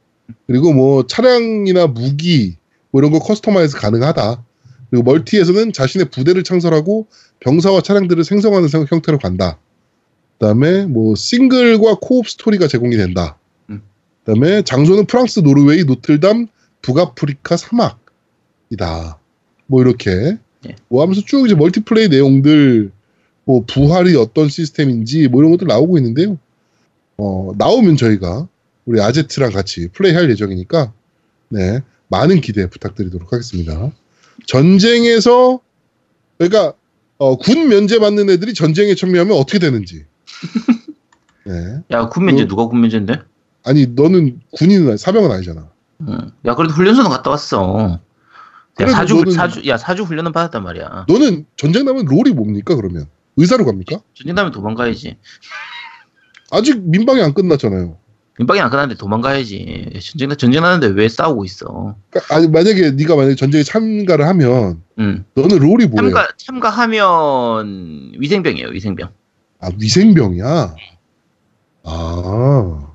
[0.47, 2.55] 그리고 뭐 차량이나 무기,
[2.91, 4.43] 뭐 이런 거 customize 가능하다.
[4.89, 7.07] 그리고 멀티에서는 자신의 부대를 창설하고
[7.39, 9.57] 병사와 차량들을 생성하는 형- 형태로 간다.
[10.37, 13.37] 그다음에 뭐 싱글과 co-op 스토리가 제공이 된다.
[13.69, 13.81] 음.
[14.25, 16.47] 그다음에 장소는 프랑스, 노르웨이, 노틀담,
[16.81, 19.17] 북아프리카 사막이다.
[19.67, 20.75] 뭐 이렇게 예.
[20.89, 22.91] 뭐 하면서 쭉 이제 멀티플레이 내용들
[23.45, 26.37] 뭐 부활이 어떤 시스템인지 뭐 이런 것들 나오고 있는데요.
[27.17, 28.47] 어, 나오면 저희가
[28.85, 30.93] 우리 아제트랑 같이 플레이할 예정이니까
[31.49, 33.91] 네 많은 기대 부탁드리도록 하겠습니다.
[34.47, 35.59] 전쟁에서
[36.37, 36.73] 그러니까
[37.17, 40.05] 어, 군 면제 받는 애들이 전쟁에 참여하면 어떻게 되는지.
[41.45, 41.81] 네.
[41.91, 43.19] 야, 군 면제 그- 누가 군 면제인데?
[43.63, 45.69] 아니 너는 군인은 아니- 사병은 아니잖아.
[46.07, 46.31] 응.
[46.45, 47.99] 야, 그래도 훈련소는 갔다 왔어.
[48.79, 51.05] 야, 사주, 너는- 사주, 야, 사주 훈련은 받았단 말이야.
[51.07, 53.05] 너는 전쟁 나면 롤이 뭡니까 그러면?
[53.37, 54.01] 의사로 갑니까?
[54.15, 55.17] 전쟁 나면 도망가야지.
[56.49, 57.97] 아직 민방이 안 끝났잖아요.
[58.39, 59.99] 민방이 안 끝났는데 도망가야지.
[60.01, 61.95] 전쟁, 전쟁 나는데 왜 싸우고 있어?
[62.09, 65.25] 그러니까 아니 만약에 네가 만약에 전쟁에 참가를 하면 응.
[65.35, 66.11] 너는 롤이 뭐예요?
[66.13, 69.09] 참가, 참가하면 위생병이에요, 위생병.
[69.59, 70.75] 아 위생병이야.
[71.83, 72.87] 아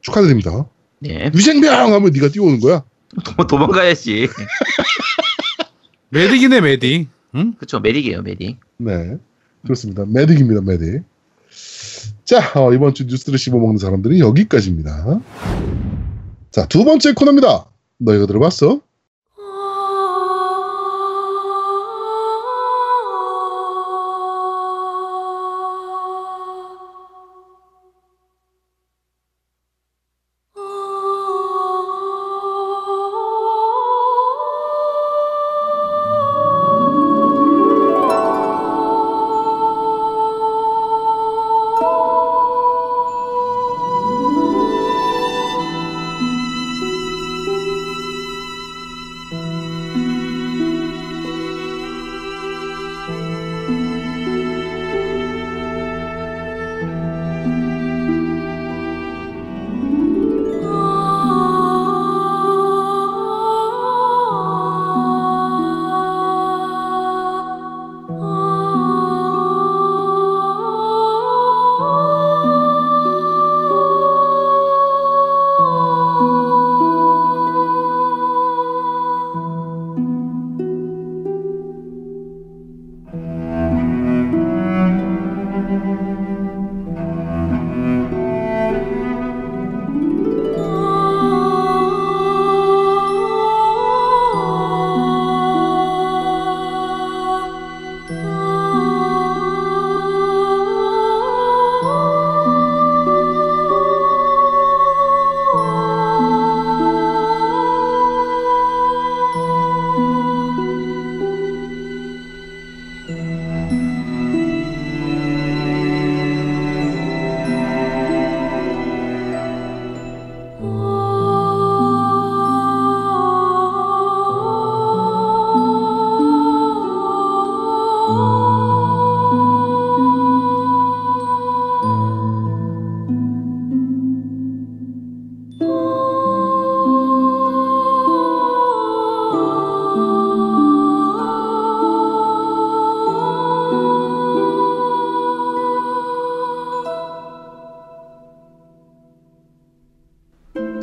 [0.00, 0.66] 축하드립니다.
[1.00, 1.30] 네.
[1.34, 2.82] 위생병 하면 네가 뛰어오는 거야?
[3.36, 4.28] 도, 도망가야지.
[6.12, 7.06] 메딕이네 메딕.
[7.34, 7.54] 응?
[7.58, 8.56] 그쵸, 메딕이에요, 메딕.
[8.78, 9.16] 네
[9.62, 10.04] 그렇습니다.
[10.04, 11.04] 메딕입니다 메딕.
[12.28, 15.18] 자, 어, 이번 주 뉴스를 씹어먹는 사람들은 여기까지입니다.
[16.50, 17.64] 자, 두 번째 코너입니다.
[17.96, 18.82] 너 이거 들어봤어?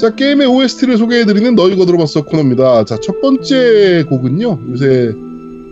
[0.05, 2.85] 자, 게임의 OST를 소개해드리는 너 이거 들어봤어 코너입니다.
[2.85, 4.59] 자, 첫 번째 곡은요.
[4.69, 5.15] 요새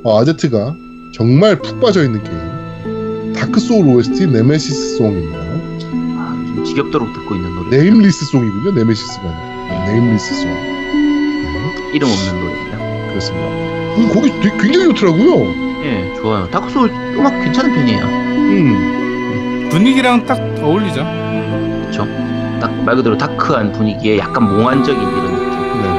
[0.04, 0.76] 어, 아제트가
[1.13, 3.34] 정말 푹 빠져있는 게임.
[3.34, 5.38] 다크소울 OST Nemesis Song입니다.
[5.38, 7.78] 아, 요즘 지겹도록 듣고 있는 노래.
[7.78, 8.72] Nameless Song이군요.
[8.72, 9.86] Nemesis가 아니라.
[9.86, 10.46] Nameless Song.
[10.50, 13.10] 네, 이름 없는 노래입니다.
[13.10, 13.48] 그렇습니다.
[13.98, 15.84] 이 곡이 되게 굉장히 좋더라고요.
[15.84, 16.50] 예, 좋아요.
[16.50, 18.04] 다크소울 음악 괜찮은 편이에요.
[18.04, 19.69] 음.
[19.69, 21.06] 분위기랑 딱 어울리죠.
[21.86, 22.23] 그쵸?
[22.63, 25.82] 딱 말 그대로 다크한 분위기에 약간 몽환적인 이런 느낌.
[25.82, 25.89] 네.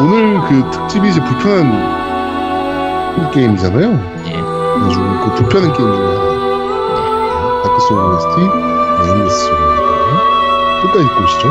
[0.00, 3.88] 오늘 그 특집이 이제 불편한 게임이잖아요.
[4.26, 4.32] 예.
[4.32, 6.28] 그래가지고 그 불편한 게임 중에 하나.
[6.94, 6.98] 네.
[7.62, 9.82] 다크 소울 OST Nameless Song입니다.
[10.82, 11.44] 끝까지 오시죠.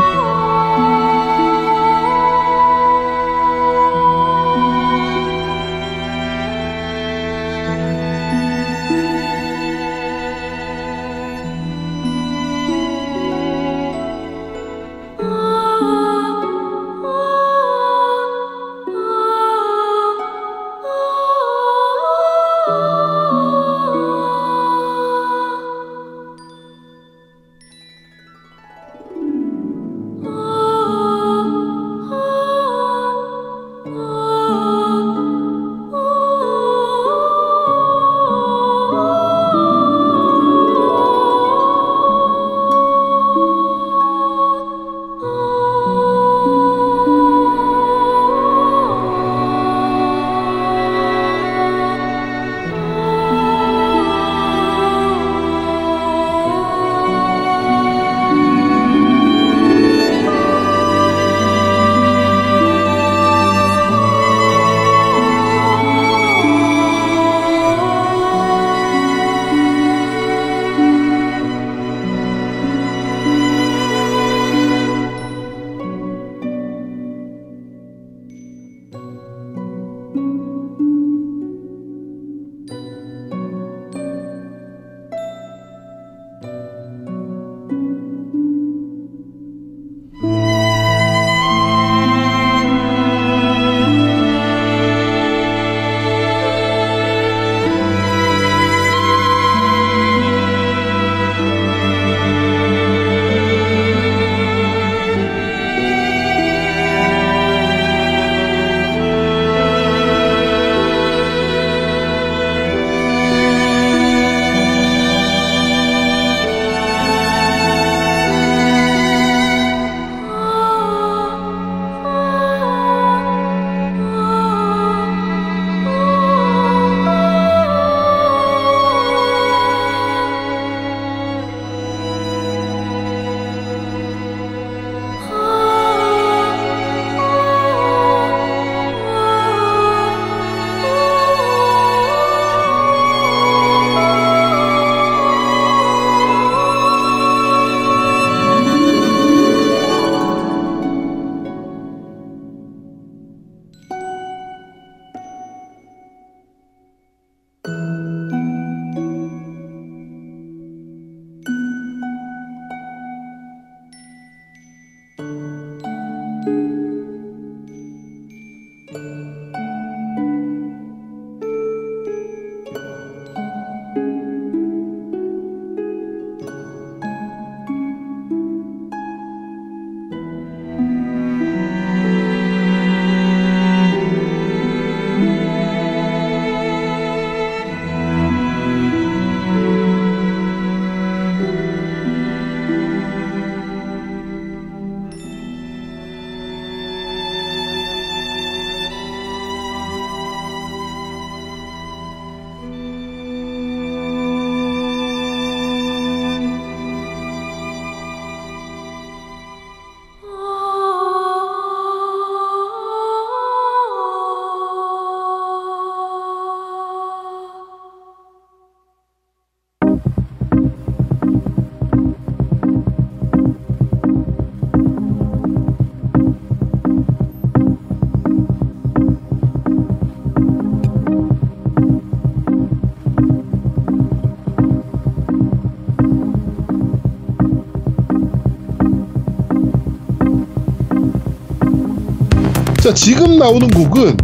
[242.88, 244.16] 자, 지금 나오는 곡은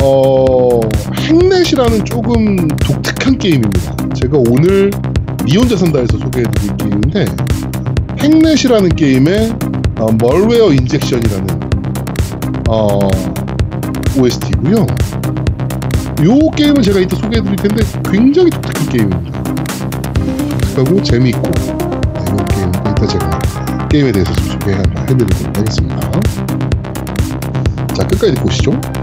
[0.00, 0.80] 어,
[1.12, 3.96] 핵넷이라는 조금 독특한 게임입니다.
[4.14, 4.92] 제가 오늘
[5.44, 7.24] 미 혼자 산다에서 소개해드릴 게임인데
[8.20, 9.52] 핵넷이라는 게임의
[9.98, 11.46] 어, 멀웨어 인젝션이라는
[12.68, 13.00] 어,
[14.16, 14.86] OST고요.
[16.22, 19.42] 요 게임은 제가 이따 소개해드릴 텐데 굉장히 독특한 게임입니다.
[20.60, 23.38] 독특하고 재미있고 네, 요 게임 이따 제가
[23.90, 26.41] 게임에 대해서 좀 소개해드리도록 하겠습니다.
[27.94, 29.01] 자 끝까지 오시죠.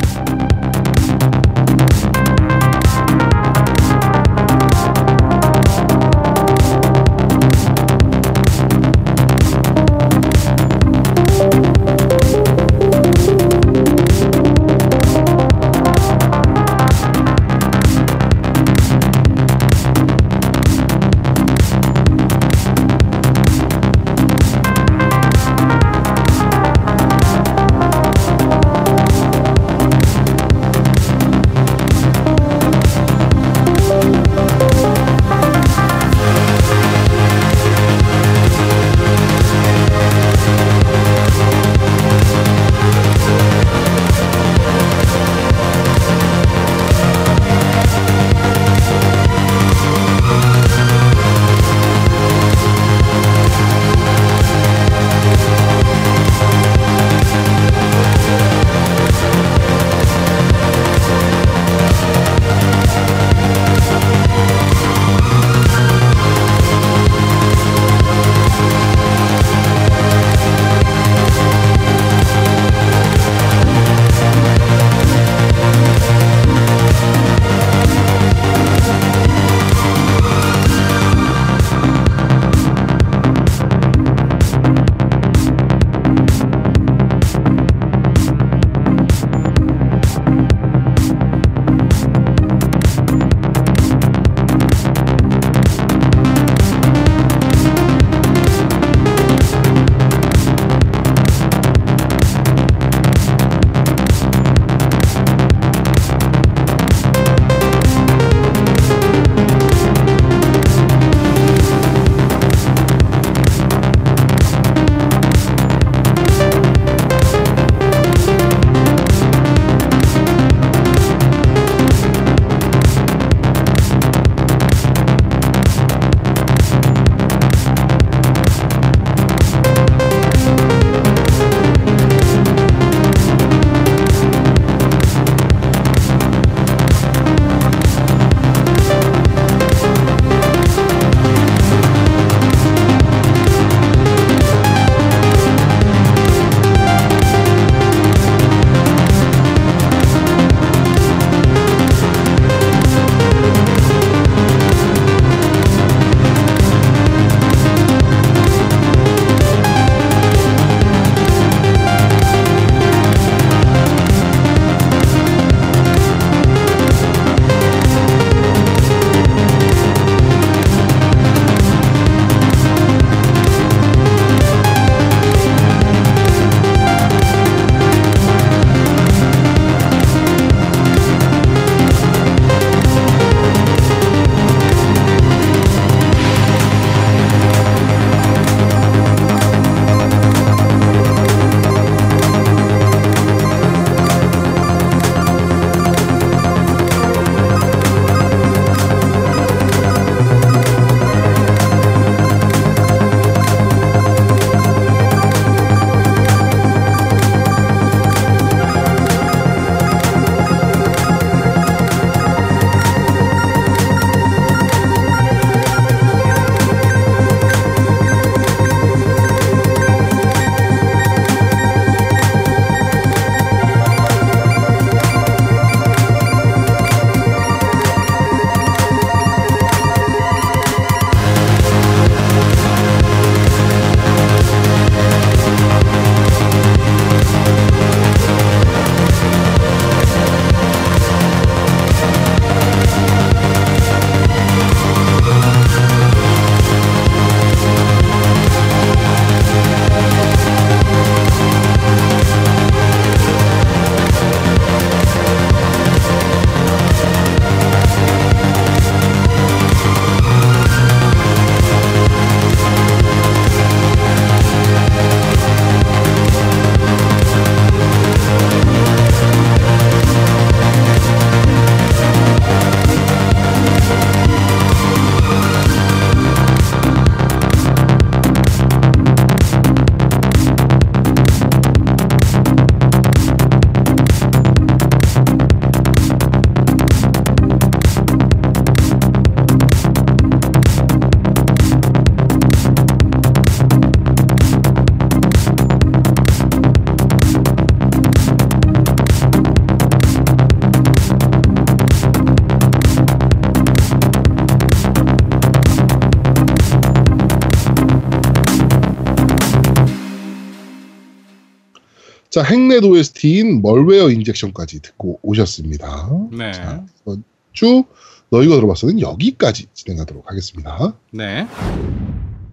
[312.50, 316.10] 자, 핵넷 OST인 멀웨어 인젝션까지 듣고 오셨습니다.
[316.32, 316.52] 네.
[316.52, 317.84] 자, 이번 주
[318.30, 320.96] 너희가 들어봤어는 여기까지 진행하도록 하겠습니다.
[321.12, 321.48] 네.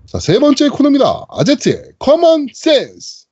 [0.04, 1.24] 자, 세 번째 코너입니다.
[1.30, 3.26] 아제트의 common sense.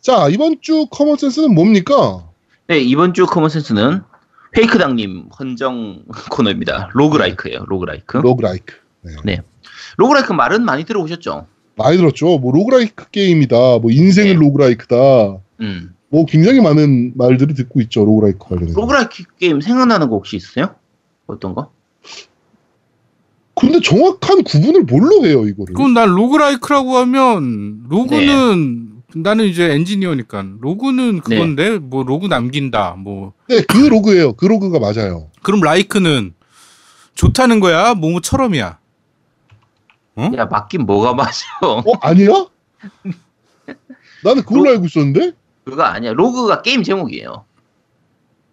[0.00, 2.28] 자, 이번 주 common sense는 뭡니까?
[2.68, 4.02] 네, 이번 주 커먼 센스는
[4.52, 6.90] 페이크당님 헌정 코너입니다.
[6.92, 7.64] Roguelike예요.
[7.66, 8.18] Roguelike.
[8.18, 8.76] Roguelike.
[9.24, 9.40] 네.
[9.96, 11.46] Roguelike 말은 많이 들어보셨죠?
[11.82, 12.38] 많이 들었죠.
[12.38, 13.78] 뭐 roguelike 게임이다.
[13.78, 14.38] 뭐 인생은 네.
[14.38, 14.96] Roguelike다.
[15.60, 15.94] 음.
[16.08, 18.04] 뭐 굉장히 많은 말들을 듣고 있죠.
[18.04, 18.80] Roguelike 관련해서.
[18.80, 20.74] Roguelike 게임 생각나는 거 혹시 있으세요?
[21.26, 21.70] 어떤 거?
[23.54, 25.74] 근데 정확한 구분을 뭘로 해요, 이거를?
[25.74, 33.60] 그럼 난 roguelike라고 하면 log는 나는 이제 엔지니어니까 log는 그건데 뭐 로그 남긴다 뭐 네,
[33.68, 34.34] 그 log예요.
[34.34, 35.28] 그 log가 맞아요.
[35.42, 36.32] 그럼 like는
[37.14, 38.78] 좋다는 거야 뭐뭐처럼이야
[40.20, 40.30] 어?
[40.36, 41.46] 야, 맞긴 뭐가 맞아.
[41.62, 42.46] 어, 아니야?
[44.22, 45.32] 나는 그걸로 알고 있었는데?
[45.64, 46.12] 그거 아니야.
[46.12, 47.44] Rogue가 게임 제목이에요.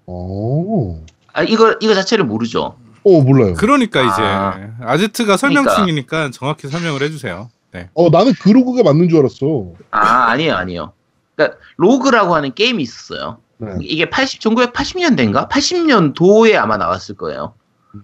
[0.05, 1.03] 어,
[1.33, 2.77] 아, 이거, 이거 자체를 모르죠.
[3.03, 3.53] 어 몰라요.
[3.53, 4.57] 그러니까 아.
[4.57, 5.81] 이제 아제트가 설명 그러니까.
[5.81, 7.89] 중이니까 정확히 설명을 해주세요 네.
[7.93, 9.73] 어, 나는 그 log가 맞는 줄 알았어.
[9.91, 10.93] 아, 아니에요, 아니에요.
[11.35, 13.37] 그러니까 Rogue라고 하는 게임이 있었어요.
[13.57, 13.75] 네.
[13.81, 15.49] 이게 80, 1980년대인가?
[15.49, 17.53] 80년도에 아마 나왔을 거예요.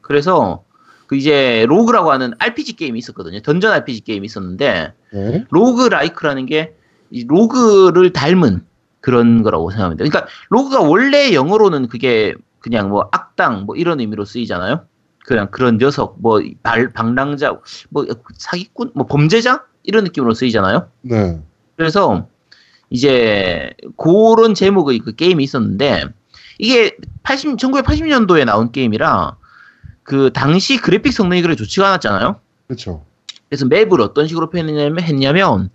[0.02, 0.63] 그래서
[1.14, 3.40] 그 이제 Rogue라고 하는 RPG 게임이 있었거든요.
[3.42, 5.46] dungeon RPG 게임이 있었는데 네.
[5.52, 8.66] roguelike라는 게 이 Rogue를 닮은
[9.00, 10.04] 그런 거라고 생각합니다.
[10.04, 14.86] 그러니까 rogue가 원래 영어로는 그게 그냥 뭐 악당 뭐 이런 의미로 쓰이잖아요.
[15.20, 17.60] 그냥 그런 녀석 뭐 발, 방랑자
[17.90, 18.06] 뭐
[18.36, 20.90] 사기꾼 뭐 범죄자 이런 느낌으로 쓰이잖아요.
[21.02, 21.40] 네.
[21.76, 22.28] 그래서
[22.90, 26.06] 이제 그런 제목의 그 게임이 있었는데
[26.58, 29.36] 이게 80 1980년도에 나온 게임이라
[30.04, 32.36] 그 당시 그래픽 성능이 그렇게 좋지가 않았잖아요.
[32.68, 33.04] 그렇죠.
[33.50, 35.70] 그래서 맵을 어떤 식으로 표현했냐면 했냐면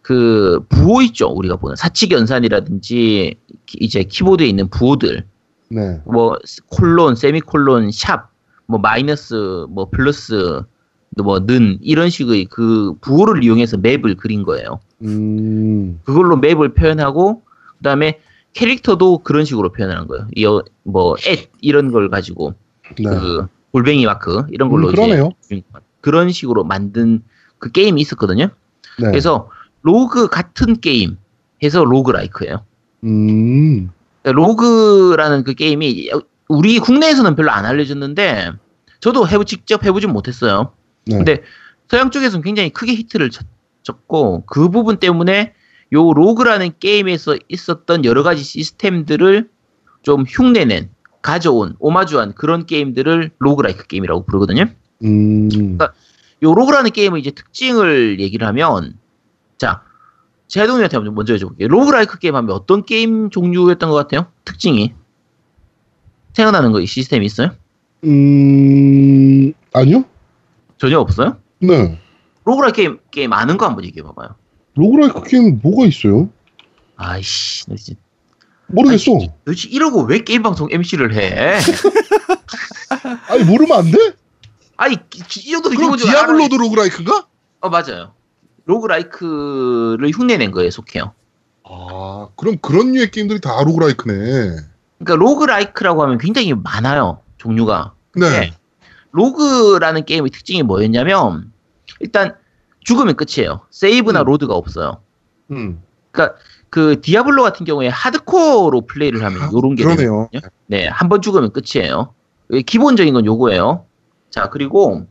[0.00, 3.34] 그 부호 있죠 우리가 보는 사칙 연산이라든지
[3.66, 5.24] 키- 이제 키보드에 있는 부호들
[5.68, 6.00] 네.
[6.04, 6.36] 뭐
[6.70, 8.30] 콜론 세미콜론 샵
[8.66, 10.62] 뭐 마이너스 뭐 플러스
[11.22, 14.80] 뭐는 이런 식의 그 부호를 이용해서 맵을 그린 거예요.
[15.02, 17.42] 음, 그걸로 맵을 표현하고
[17.78, 18.20] 그다음에
[18.54, 20.26] 캐릭터도 그런 식으로 표현하는 거예요.
[20.36, 22.54] 이어 뭐앳 이런 걸 가지고
[22.98, 23.04] 네.
[23.04, 25.30] 그 골뱅이 마크 이런 걸로 음, 그러네요.
[25.44, 25.62] 이제
[26.00, 27.22] 그런 식으로 만든
[27.58, 28.48] 그 게임이 있었거든요.
[28.98, 29.06] 네.
[29.10, 29.48] 그래서
[29.82, 31.16] Rogue 같은 게임
[31.62, 32.64] 해서 roguelike예요.
[33.04, 33.90] 음,
[34.24, 36.10] Rogue라는 그 게임이
[36.48, 38.52] 우리 국내에서는 별로 안 알려졌는데
[39.00, 40.72] 저도 해보 직접 해보진 못했어요.
[41.06, 41.16] 네.
[41.16, 41.42] 근데
[41.88, 43.46] 서양 쪽에서는 굉장히 크게 히트를 쳤-
[43.82, 45.54] 쳤고 그 부분 때문에
[45.92, 49.48] 요 Rogue라는 게임에서 있었던 여러 가지 시스템들을
[50.02, 50.90] 좀 흉내낸
[51.22, 54.66] 가져온 오마주한 그런 게임들을 roguelike 게임이라고 부르거든요.
[55.04, 55.78] 음,
[56.42, 58.98] 요 Rogue라는 게임의 이제 특징을 얘기를 하면
[59.56, 59.82] 자
[60.48, 61.68] 제동님한테 먼저 먼저 여쭤볼게요.
[61.68, 64.26] Roguelike 게임 하면 어떤 게임 종류였던 것 같아요?
[64.44, 64.92] 특징이
[66.34, 67.50] 생각나는 거 이 시스템이 있어요?
[68.04, 70.04] 음, 아니요?
[70.76, 71.38] 전혀 없어요?
[71.60, 71.98] 네.
[72.44, 74.34] Roguelike 게임 게임 아는 거 한번 얘기해 봐봐요.
[74.74, 76.28] Roguelike 게임 뭐가 있어요?
[76.96, 78.00] 아이씨, 너 진짜
[78.72, 79.12] 모르겠어.
[79.44, 81.58] 도대체 이러고 왜 게임 방송 MC를 해?
[83.28, 83.98] 아니, 모르면 안 돼?
[84.76, 87.26] 아니 기- 이 정도 그럼 Diablo도 Roguelike인가?
[87.60, 88.12] 어 맞아요.
[88.64, 91.12] Roguelike를 흉내낸 거에 속해요.
[91.64, 94.14] 아, 그럼 그런 류의 게임들이 다 roguelike네.
[94.98, 97.94] 그러니까 roguelike라고 하면 굉장히 많아요 종류가.
[98.16, 98.30] 네.
[98.30, 98.52] 네.
[99.12, 101.52] Rogue라는 게임의 특징이 뭐였냐면
[102.00, 102.34] 일단
[102.80, 103.60] 죽으면 끝이에요.
[103.70, 104.24] Save나 음.
[104.26, 105.00] Load가 없어요.
[105.50, 105.82] 음,
[106.12, 106.38] 그러니까
[106.70, 110.28] 그 Diablo 같은 경우에 hardcore로 플레이를 하면 아, 요런 게 그러네요.
[110.32, 110.50] 되거든요.
[110.66, 112.14] 네, 한 번 죽으면 끝이에요.
[112.66, 113.84] 기본적인 건 요거예요.
[114.30, 115.06] 자, 그리고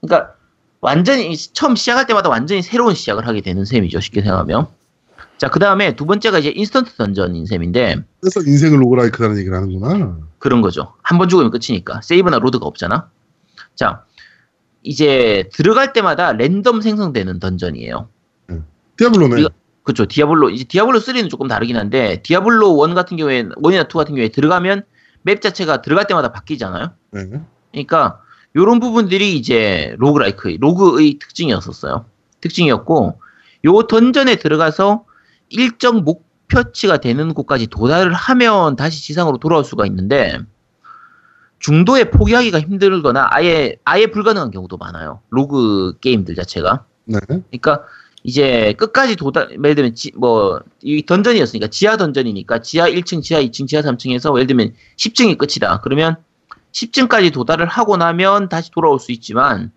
[0.00, 0.34] 그러니까
[0.80, 4.00] 완전히 처음 시작할 때마다 완전히 새로운 시작을 하게 되는 셈이죠.
[4.00, 4.66] 쉽게 생각하면.
[5.38, 10.18] 자, 그 다음에 두 번째가 이제 instant dungeon인 셈인데 그래서 인생을 roguelike라는 얘기를 하는구나.
[10.38, 10.94] 그런 거죠.
[11.02, 12.00] 한 번 죽으면 끝이니까.
[12.02, 13.08] Save나 load가 없잖아.
[13.74, 14.04] 자,
[14.82, 18.08] 이제 들어갈 때마다 랜덤 생성되는 dungeon이에요.
[18.96, 19.34] Diablo네.
[19.36, 19.50] 우리가-
[19.90, 20.06] 그렇죠.
[20.06, 24.28] Diablo 이제 Diablo 3는 조금 다르긴 한데 Diablo 1 같은 경우에 1이나 2 같은 경우에
[24.28, 24.84] 들어가면
[25.22, 26.92] map 자체가 들어갈 때마다 바뀌잖아요.
[27.10, 27.40] 네.
[27.72, 28.20] 그러니까
[28.54, 32.04] 요런 부분들이 이제 roguelike Rogue의 특징이었었어요.
[32.40, 33.20] 특징이었고
[33.64, 35.04] 요 dungeon에 들어가서
[35.48, 40.38] 일정 목표치가 되는 곳까지 도달을 하면 다시 지상으로 돌아올 수가 있는데
[41.58, 45.20] 중도에 포기하기가 힘들거나 아예 아예 불가능한 경우도 많아요.
[45.30, 46.84] 로그 게임들 자체가.
[47.06, 47.18] 네.
[47.28, 47.82] 그러니까
[48.22, 53.66] 이제 끝까지 도달 예를 들면 지, 뭐 이 던전이었으니까 지하 던전이니까 지하 1층, 지하 2층,
[53.66, 55.80] 지하 3층에서 예를 들면 10층이 끝이다.
[55.82, 56.16] 그러면
[56.72, 59.72] 10층까지 도달을 하고 나면 다시 돌아올 수 있지만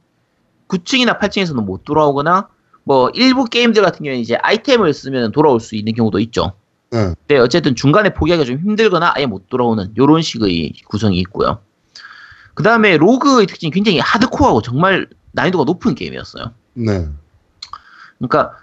[0.68, 2.48] 9층이나 8층에서는 못 돌아오거나
[2.84, 6.54] 뭐 일부 게임들 같은 경우에 이제 아이템을 쓰면 돌아올 수 있는 경우도 있죠.
[6.92, 7.14] 네.
[7.28, 11.60] 근데 어쨌든 중간에 포기하기가 좀 힘들거나 아예 못 돌아오는 이런 식의 구성이 있고요.
[12.54, 16.52] 그 다음에 Rogue의 특징이 굉장히 hardcore하고 정말 난이도가 높은 게임이었어요.
[16.76, 17.08] 네.
[18.28, 18.58] 그러니까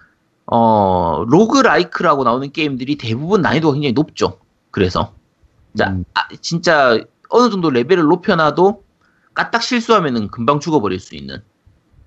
[0.46, 4.38] 어 roguelike라고 나오는 게임들이 대부분 난이도가 굉장히 높죠.
[4.70, 5.12] 그래서
[5.76, 6.04] 자 음.
[6.14, 6.98] 아, 진짜
[7.28, 8.82] 어느 정도 레벨을 높여놔도
[9.34, 11.38] 까딱 실수하면은 금방 죽어버릴 수 있는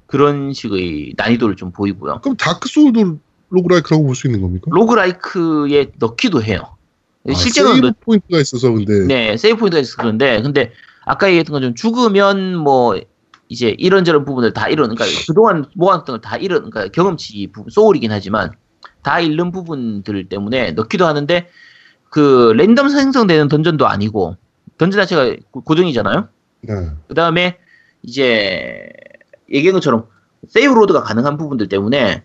[0.07, 2.19] 그런 식의 난이도를 좀 보이고요.
[2.21, 4.65] 그럼 Dark Souls도 Roguelike라고 볼 수 있는 겁니까?
[4.71, 6.75] Roguelike에 넣기도 해요.
[7.29, 10.73] 아, 실제로는 save 넣- 포인트가 있어서 근데 네 save point가 있어서 그런데 근데
[11.05, 12.99] 아까 얘기했던 것처럼 죽으면 뭐
[13.49, 18.11] 이제 이런저런 부분을 다 잃은 그러니까 그동안 모았던 걸 다 잃은 그러니까 경험치 부분 soul이긴
[18.11, 18.51] 하지만
[19.01, 21.47] 다 잃는 부분들 때문에 넣기도 하는데
[22.09, 24.37] 그 랜덤 생성되는 dungeon도 아니고
[24.77, 26.27] 던전 자체가 고- 고정이잖아요.
[26.61, 26.73] 네.
[27.07, 27.57] 그 다음에
[28.01, 28.89] 이제
[29.51, 30.05] 얘기한 것처럼
[30.47, 32.23] save load가 가능한 부분들 때문에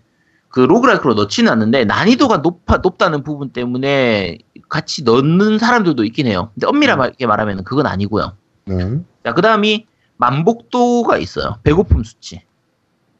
[0.49, 6.49] 그 roguelike로 넣지는 않는데 난이도가 높아, 높다는 부분 때문에 같이 넣는 사람들도 있긴 해요.
[6.55, 8.33] 근데 엄밀하게 말하면 그건 아니고요.
[8.65, 8.75] 네.
[9.23, 9.85] 자, 그 다음이
[10.19, 11.57] 만복도가 있어요.
[11.63, 12.41] 배고픔 수치.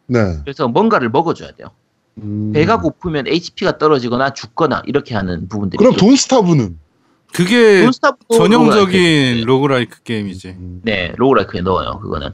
[0.06, 0.38] 네.
[0.44, 1.70] 그래서 뭔가를 먹어줘야 돼요.
[2.18, 2.52] 음.
[2.54, 5.78] 배가 고프면 HP가 떨어지거나 죽거나 이렇게 하는 부분들이.
[5.78, 6.78] 그럼 Don't Starve는
[7.34, 7.88] 그게
[8.36, 10.50] 전형적인 roguelike 게임이지.
[10.50, 10.82] 음.
[10.84, 12.32] 네, roguelike에 넣어요, 그거는.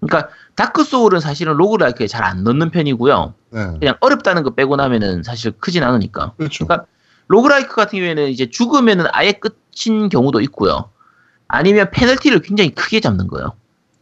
[0.00, 3.34] 그러니까, 다크 소울은 사실은 roguelike에 잘 안 넣는 편이고요.
[3.50, 3.66] 네.
[3.78, 6.34] 그냥 어렵다는 거 빼고 나면은 사실 크진 않으니까.
[6.36, 6.66] 그렇죠.
[6.66, 6.86] 그러니까
[7.28, 10.90] roguelike 같은 경우에는 이제 죽으면은 아예 끝인 경우도 있고요.
[11.48, 13.52] 아니면 페널티를 굉장히 크게 잡는 거예요.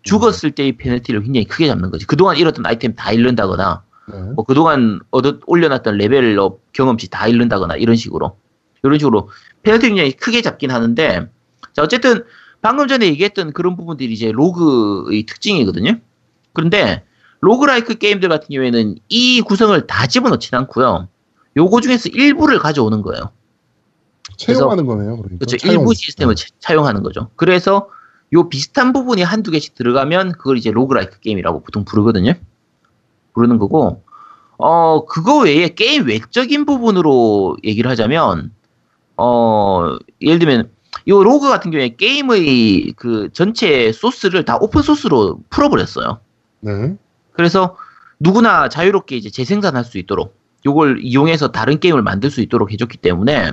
[0.04, 2.06] 죽었을 때의 페널티를 굉장히 크게 잡는 거지.
[2.06, 3.82] 그동안 잃었던 아이템 다 잃는다거나,
[4.12, 4.18] 네.
[4.34, 8.36] 뭐 그동안 얻어 올려놨던 레벨업 경험치 다 잃는다거나 이런 식으로.
[8.82, 9.30] 이런 식으로
[9.62, 11.28] 페널티 굉장히 크게 잡긴 하는데,
[11.72, 12.22] 자, 어쨌든
[12.60, 15.98] 방금 전에 얘기했던 그런 부분들이 이제 로그의 특징이거든요.
[16.52, 17.04] 그런데
[17.40, 21.08] roguelike 게임들 같은 경우에는 이 구성을 다 집어넣지는 않고요.
[21.56, 23.30] 요거 중에서 일부를 가져오는 거예요.
[24.36, 25.16] 채용하는 거네요.
[25.16, 25.38] 그러니까.
[25.38, 25.56] 그렇죠.
[25.58, 25.80] 차용.
[25.80, 27.30] 일부 시스템을 차- 차용하는 거죠.
[27.36, 27.88] 그래서
[28.32, 32.34] 요 비슷한 부분이 한두 개씩 들어가면 그걸 이제 roguelike 게임이라고 보통 부르거든요.
[33.32, 34.02] 부르는 거고,
[34.56, 38.52] 어, 그거 외에 게임 외적인 부분으로 얘기를 하자면,
[39.16, 40.70] 어, 예를 들면,
[41.08, 46.18] 요 로그 같은 경우에 게임의 그 전체 소스를 다 오픈 소스로 풀어버렸어요.
[46.60, 46.96] 네.
[47.32, 47.76] 그래서
[48.20, 53.52] 누구나 자유롭게 이제 재생산할 수 있도록 요걸 이용해서 다른 게임을 만들 수 있도록 해줬기 때문에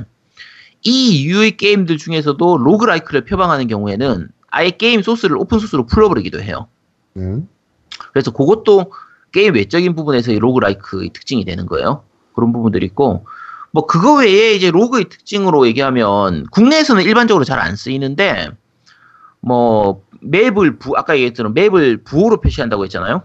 [0.83, 6.67] 이 유의 게임들 중에서도 roguelike를 표방하는 경우에는 아예 게임 소스를 오픈 소스로 풀어버리기도 해요.
[7.13, 7.41] 네.
[8.11, 8.91] 그래서 그것도
[9.31, 12.03] 게임 외적인 부분에서의 roguelike의 특징이 되는 거예요.
[12.35, 13.25] 그런 부분들이 있고
[13.71, 18.49] 뭐 그거 외에 이제 로그의 특징으로 얘기하면 국내에서는 일반적으로 잘 안 쓰이는데
[19.39, 23.23] 뭐 맵을 부 아까 얘기했던 맵을 부호로 표시한다고 했잖아요.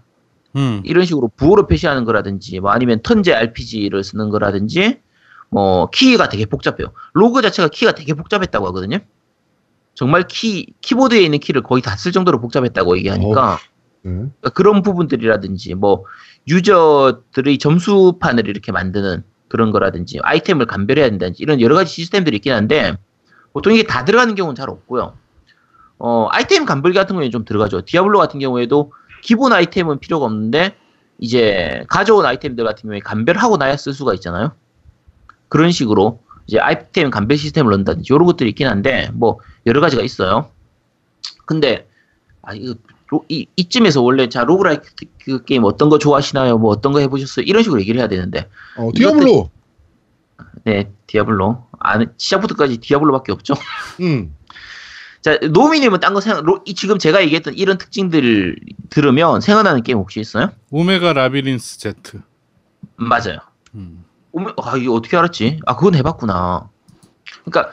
[0.56, 0.80] 음.
[0.84, 5.00] 이런 식으로 부호로 표시하는 거라든지 뭐 아니면 턴제 RPG를 쓰는 거라든지
[5.50, 6.92] 뭐 키가 되게 복잡해요.
[7.12, 8.98] 로그 자체가 키가 되게 복잡했다고 하거든요.
[9.96, 13.58] 정말 키 키보드에 있는 키를 거의 다 쓸 정도로 복잡했다고 얘기하니까
[14.02, 14.10] 네.
[14.12, 16.04] 그러니까 그런 부분들이라든지 뭐
[16.46, 22.96] 유저들의 점수판을 이렇게 만드는 그런 거라든지 아이템을 감별해야 된다든지 이런 여러 가지 시스템들이 있긴 한데
[23.52, 25.14] 보통 이게 다 들어가는 경우는 잘 없고요.
[25.98, 27.80] 어 아이템 감별 같은 경우에는 좀 들어가죠.
[27.80, 28.92] 디아블로 같은 경우에도
[29.22, 30.76] 기본 아이템은 필요가 없는데
[31.18, 34.52] 이제 가져온 아이템들 같은 경우에 감별하고 나야 쓸 수가 있잖아요.
[35.48, 40.50] 그런 식으로 이제 아이템 감별 시스템을 넣는다든지 이런 것들이 있긴 한데 뭐 여러 가지가 있어요.
[41.44, 41.88] 근데
[42.42, 42.74] 아 이거
[43.08, 44.90] 로- 이, 이쯤에서 원래 자 roguelike
[45.24, 46.58] 그 게임 어떤 거 좋아하시나요?
[46.58, 47.44] 뭐 어떤 거 해보셨어요?
[47.46, 49.50] 이런 식으로 얘기를 해야 되는데 어, 디아블로.
[50.64, 53.54] 네 디아블로 아 시작부터까지 디아블로밖에 없죠.
[54.00, 54.34] 음.
[55.22, 58.56] 자 노미님은 딴 거 생각 로, 이, 지금 제가 얘기했던 이런 특징들을
[58.90, 60.50] 들으면 생각나는 게임 혹시 있어요?
[60.70, 61.94] 오메가 라비린스 Z.
[62.14, 62.22] 음,
[63.08, 63.38] 맞아요.
[63.74, 64.04] 음.
[64.32, 65.60] 오메 아 이거 어떻게 알았지?
[65.66, 66.68] 아 그건 해봤구나.
[67.44, 67.72] 그러니까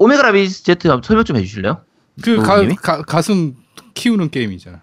[0.00, 1.82] 오메가 라비린스 Z 한번 설명 좀 해주실래요?
[2.22, 2.66] 그 가?
[2.76, 3.54] 가, 가슴
[3.92, 4.80] 키우는 게임이잖아.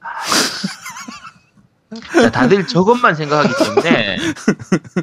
[2.20, 4.18] 자, 다들 저것만 생각하기 때문에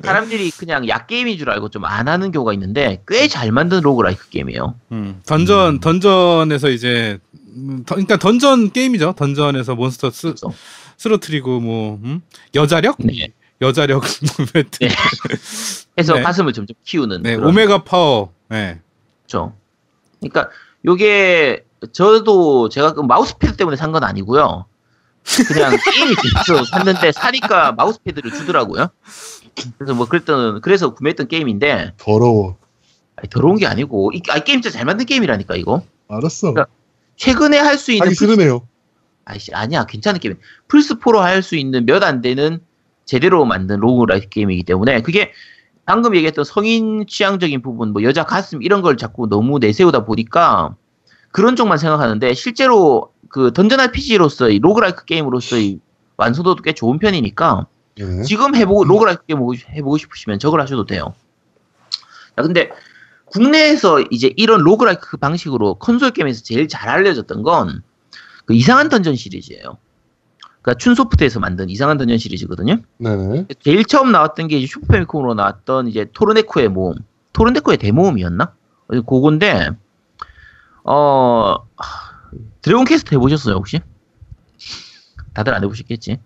[0.04, 4.28] 사람들이 그냥 야 게임인 줄 알고 좀 안 하는 경우가 있는데 꽤 잘 만든 roguelike
[4.30, 4.76] 게임이에요.
[4.92, 5.22] 음.
[5.26, 7.18] 던전 던전에서 이제
[7.56, 9.14] 음, 던- 그러니까 던전 게임이죠.
[9.18, 10.52] 던전에서 몬스터 쓰, 그래서
[10.98, 12.22] 쓰러트리고 뭐 음?
[12.54, 12.98] 여자력?
[13.00, 13.30] 네.
[13.62, 14.04] 여자력
[14.54, 14.80] 배틀.
[14.86, 14.90] 네.
[15.98, 16.22] 해서 네.
[16.24, 18.34] 가슴을 점점 키우는 네, 오메가 파워.
[18.50, 18.82] 네.
[19.26, 19.54] 거죠.
[20.20, 20.50] 그러니까
[20.86, 24.66] 요게 저도 제가 그 마우스패드 때문에 산 건 아니고요.
[25.48, 28.90] 그냥 게임이 재밌어서 샀는데 사니까 마우스패드를 주더라고요.
[29.78, 32.58] 그래서 뭐 그랬던 그래서 구매했던 게임인데 더러워.
[33.16, 35.84] 아니, 더러운 게 아니고 이 아, 게임 진짜 잘 만든 게임이라니까 이거.
[36.08, 36.52] 알았어.
[36.54, 36.72] 그러니까
[37.18, 38.68] 최근에 할 수 있는 하기 싫으네요.
[39.28, 40.36] 아이씨, 아니야, 괜찮은 게임.
[40.68, 42.60] 플스 4로 할 수 있는 몇 안 되는
[43.06, 45.32] 제대로 만든 roguelike 게임이기 때문에 그게
[45.86, 50.76] 방금 얘기했던 성인 취향적인 부분, 뭐 여자 가슴 이런 걸 자꾸 너무 내세우다 보니까
[51.32, 55.80] 그런 쪽만 생각하는데 실제로 그 던전 RPG로서의 roguelike 게임으로서의
[56.18, 57.68] 완성도도 꽤 좋은 편이니까
[57.98, 58.24] 네.
[58.24, 59.40] 지금 해보고 roguelike 게임
[59.76, 61.14] 해보고 싶으시면 저걸 하셔도 돼요.
[62.36, 62.72] 자, 근데
[63.26, 67.84] 국내에서 이제 이런 roguelike 방식으로 콘솔 게임에서 제일 잘 알려졌던 건
[68.46, 69.78] 그 이상한 던전 시리즈예요.
[70.66, 72.78] 그러니까 춘소프트에서 만든 이상한 던전 시리즈거든요.
[72.98, 73.46] 네네.
[73.62, 76.96] 제일 처음 나왔던 게 이제 슈퍼패미컴으로 나왔던 이제 토르네코의 모험.
[77.34, 78.52] 토르네코의 대모험이었나?
[78.88, 79.70] 어, 그건데
[80.84, 82.12] 어 하,
[82.64, 83.80] 드래곤 퀘스트 해보셨어요 혹시?
[85.36, 86.20] 다들 안 해보셨겠지.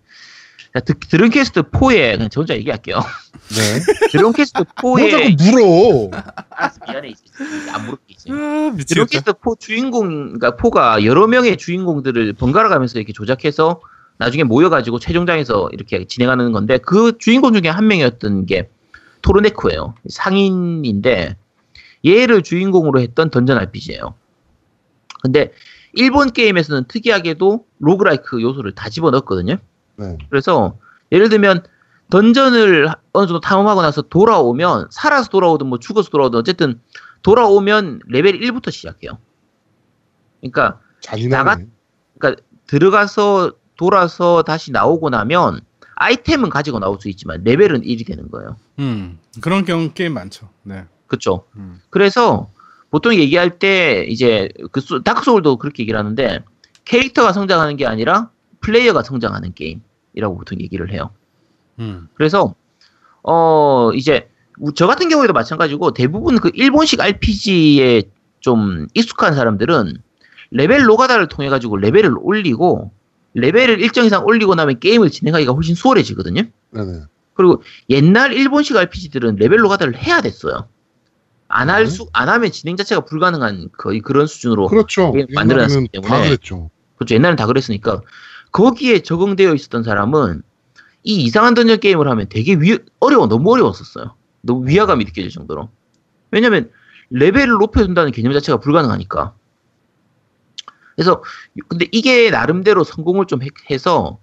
[0.72, 2.96] 자, 드, 드래곤 퀘스트 4에 그냥 저 혼자 얘기할게요.
[2.96, 3.80] 네.
[4.10, 6.10] 드래곤 퀘스트 뭐 자꾸 왜 물어.
[6.48, 7.22] 알았어 미안해 이제
[7.74, 9.04] 안 물을게 아, 드래곤 미치겠다.
[9.06, 13.82] 퀘스트 4 주인공 그러니까 4가 여러 명의 주인공들을 번갈아 가면서 이렇게 조작해서
[14.20, 18.68] 나중에 모여가지고 최종장에서 이렇게 진행하는 건데 그 주인공 중에 한 명이었던 게
[19.22, 19.94] 토르네코예요.
[20.10, 21.36] 상인인데
[22.06, 24.14] 얘를 주인공으로 했던 던전 RPG예요.
[25.22, 25.52] 근데
[25.94, 29.56] 일본 게임에서는 특이하게도 roguelike 요소를 다 집어넣었거든요.
[29.96, 30.18] 네.
[30.28, 30.78] 그래서
[31.12, 31.64] 예를 들면
[32.10, 36.78] 던전을 어느 정도 탐험하고 나서 돌아오면 살아서 돌아오든 뭐 죽어서 돌아오든 어쨌든
[37.22, 39.12] 돌아오면 레벨 1부터 시작해요.
[40.40, 41.66] 그러니까 잔인하네.
[42.18, 45.60] 그러니까 들어가서 돌아서 다시 나오고 나면
[45.96, 48.56] 아이템은 가지고 나올 수 있지만 레벨은 1이 되는 거예요.
[48.78, 50.50] 음, 그런 경우 게임 많죠.
[50.64, 50.84] 네.
[51.06, 51.44] 그쵸?
[51.56, 51.80] 음.
[51.88, 52.50] 그래서
[52.90, 56.44] 보통 얘기할 때 이제 그 소- 다크 소울도 그렇게 얘기를 하는데
[56.84, 58.28] 캐릭터가 성장하는 게 아니라
[58.60, 61.10] 플레이어가 성장하는 게임이라고 보통 얘기를 해요.
[61.78, 62.08] 음.
[62.14, 62.54] 그래서
[63.22, 64.28] 어 이제
[64.58, 68.02] 우- 저 같은 경우에도 마찬가지고 대부분 그 일본식 RPG에
[68.40, 70.02] 좀 익숙한 사람들은
[70.50, 72.92] 레벨 노가다를 통해 가지고 레벨을 올리고
[73.34, 76.42] 레벨을 일정 이상 올리고 나면 게임을 진행하기가 훨씬 수월해지거든요.
[76.70, 77.02] 네네.
[77.34, 80.68] 그리고 옛날 일본식 RPG들은 레벨 노가다를 해야 됐어요.
[81.48, 81.90] 안할 네.
[81.90, 84.68] 수, 안 하면 진행 자체가 불가능한 거의 그런 수준으로.
[84.68, 85.12] 그렇죠.
[85.34, 86.28] 만들어놨기 옛날에는 다 때문에.
[86.28, 86.70] 그랬죠.
[86.96, 87.14] 그렇죠.
[87.14, 88.02] 옛날엔 다 그랬으니까.
[88.52, 90.42] 거기에 적응되어 있었던 사람은
[91.02, 94.14] 이 이상한 던전 게임을 하면 되게 위, 어려워, 너무 어려웠었어요.
[94.42, 95.70] 너무 위화감이 느껴질 정도로.
[96.30, 96.70] 왜냐면
[97.10, 99.34] 레벨을 높여준다는 개념 자체가 불가능하니까.
[101.00, 101.22] 그래서
[101.68, 104.18] 근데 이게 나름대로 성공을 좀 해- 해서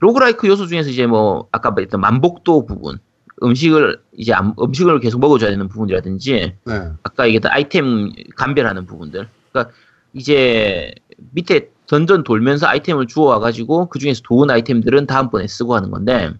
[0.00, 2.98] 로그라이크 요소 중에서 이제 뭐 아까 말했던 만복도 부분
[3.44, 6.88] 음식을 이제 안- 음식을 계속 먹어줘야 되는 부분이라든지 네.
[7.04, 9.28] 아까 얘기했던 아이템 감별하는 부분들.
[9.52, 9.72] 그러니까
[10.14, 10.92] 이제
[11.32, 16.32] 밑에 던전 돌면서 아이템을 주워 와가지고 그 중에서 좋은 아이템들은 다음번에 쓰고 하는 건데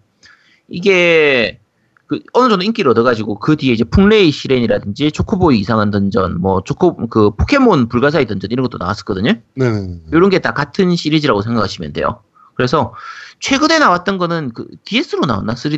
[0.68, 1.60] 이게
[2.06, 6.96] 그 어느 정도 인기를 얻어가지고 그 뒤에 이제 풍레이 시렌이라든지 초코보이 이상한 던전, 뭐 초코
[7.08, 9.32] 그 포켓몬 불가사의 던전 이런 것도 나왔었거든요.
[9.54, 10.00] 네네.
[10.12, 12.22] 이런 게 다 같은 시리즈라고 생각하시면 돼요.
[12.54, 12.94] 그래서
[13.40, 15.54] 최근에 나왔던 거는 그 DS로 나왔나?
[15.56, 15.72] 3,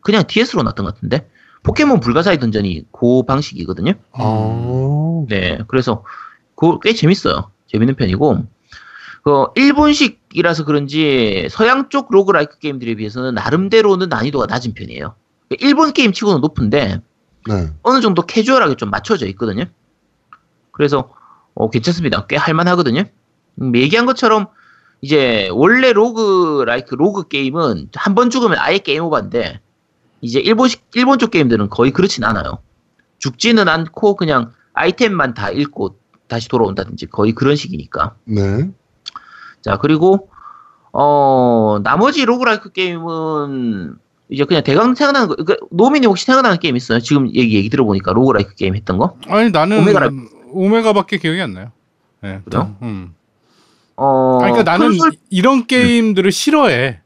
[0.00, 1.28] 그냥 DS로 나왔던 것 같은데
[1.62, 3.92] 포켓몬 불가사의 던전이 그 방식이거든요.
[4.12, 5.24] 아.
[5.28, 6.04] 네, 그래서
[6.56, 7.50] 그거 꽤 재밌어요.
[7.68, 8.44] 재밌는 편이고
[9.24, 15.14] 그 일본식이라서 그런지 서양 쪽 roguelike 게임들에 비해서는 나름대로는 난이도가 낮은 편이에요.
[15.60, 17.00] 일본 게임 치고는 높은데
[17.48, 17.70] 네.
[17.82, 19.64] 어느 정도 캐주얼하게 좀 맞춰져 있거든요.
[20.70, 21.12] 그래서
[21.54, 22.26] 어, 괜찮습니다.
[22.26, 23.02] 꽤 할만하거든요.
[23.60, 24.46] 음, 얘기한 것처럼
[25.00, 29.60] 이제 원래 roguelike rogue 게임은 한 번 죽으면 아예 게임 오버인데
[30.20, 32.58] 이제 일본식 일본 쪽 게임들은 거의 그렇진 않아요.
[33.18, 35.96] 죽지는 않고 그냥 아이템만 다 잃고
[36.28, 38.14] 다시 돌아온다든지 거의 그런 식이니까.
[38.24, 38.70] 네.
[39.60, 40.30] 자 그리고
[40.92, 43.96] 어 나머지 roguelike 게임은
[44.32, 45.34] 이제 그냥 대강 생각나는 거.
[45.36, 46.98] 그러니까 노민이 혹시 생각나는 게임 있어요?
[47.00, 49.16] 지금 얘기 얘기 들어보니까 roguelike 게임 했던 거?
[49.28, 51.72] 아니 나는 오메가라- 오메가밖에 기억이 안 나요.
[52.22, 52.76] 네, 그래요?
[52.82, 53.14] 음.
[53.96, 54.38] 어.
[54.42, 57.00] 아니, 그러니까 나는 콘솔- 이- 이런 게임들을 싫어해.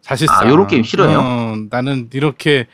[0.00, 0.38] 사실상.
[0.46, 1.18] 아, 요런 게임 싫어해요?
[1.18, 2.66] 어, 나는 이렇게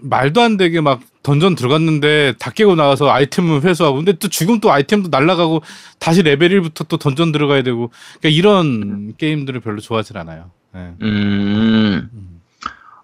[0.00, 4.70] 말도 안 되게 막 던전 들어갔는데 다 깨고 나와서 아이템을 회수하고 근데 또 지금 또
[4.72, 5.62] 아이템도 날라가고
[5.98, 10.50] 다시 레벨 1부터 또 던전 들어가야 되고 그러니까 이런 게임들을 별로 좋아하진 않아요.
[10.74, 10.90] 네.
[11.02, 12.33] 음.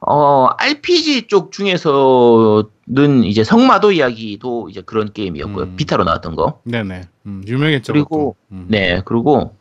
[0.02, 0.06] 음.
[0.06, 5.64] 어, RPG 쪽 중에서는 이제 성마도 이야기도 이제 그런 게임이었고요.
[5.64, 5.76] 음.
[5.76, 6.60] 비타로 나왔던 거.
[6.64, 7.02] 네네.
[7.26, 7.92] 음, 유명했죠.
[7.92, 8.36] 그리고.
[8.52, 8.66] 음.
[8.68, 9.56] 네, 그리고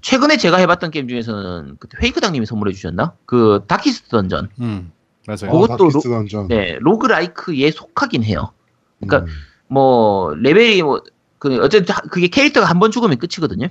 [0.00, 3.14] 최근에 제가 해봤던 게임 중에서는 그때 페이크당님이 선물해 주셨나?
[3.26, 4.48] 그 Darkest Dungeon.
[4.60, 4.90] 음,
[5.26, 5.52] 맞아요.
[5.52, 6.48] 그것도 Darkest Dungeon.
[6.48, 8.50] 네, roguelike에 속하긴 해요.
[9.00, 9.34] 그러니까 음.
[9.68, 11.00] 뭐 레벨이 뭐
[11.38, 13.66] 그 어쨌든 하- 그게 캐릭터가 한 번 죽으면 끝이거든요.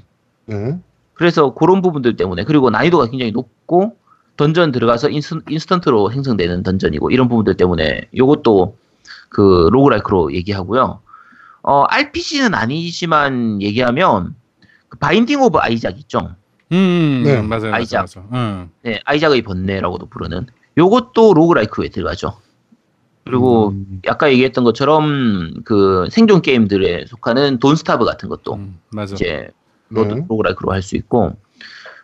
[0.45, 0.78] 네.
[1.13, 3.95] 그래서 그런 부분들 때문에 그리고 난이도가 굉장히 높고
[4.41, 8.75] 던전 들어가서 인스, 인스턴트로 생성되는 dungeon이고 이런 부분들 때문에 요것도
[9.29, 10.99] 그 roguelike로 얘기하고요.
[11.61, 14.33] 어, RPG는 아니지만 얘기하면
[14.89, 16.35] 그 Binding of Isaac 있죠.
[16.71, 17.39] 음, 네.
[17.39, 17.61] 맞아요.
[17.61, 17.73] 맞아요.
[17.75, 18.07] Isaac.
[18.15, 18.27] 맞아요.
[18.33, 18.71] 음.
[18.81, 22.33] 네, Isaac의 번뇌라고도 부르는 요것도 roguelike에 들어가죠.
[23.23, 29.13] 그리고 음, 아까 얘기했던 것처럼 그 생존 게임들에 속하는 Don't Starve 같은 것도 음, 맞아.
[29.13, 29.49] 이제
[29.89, 30.25] ro, 네.
[30.27, 31.37] roguelike로 할 수 있고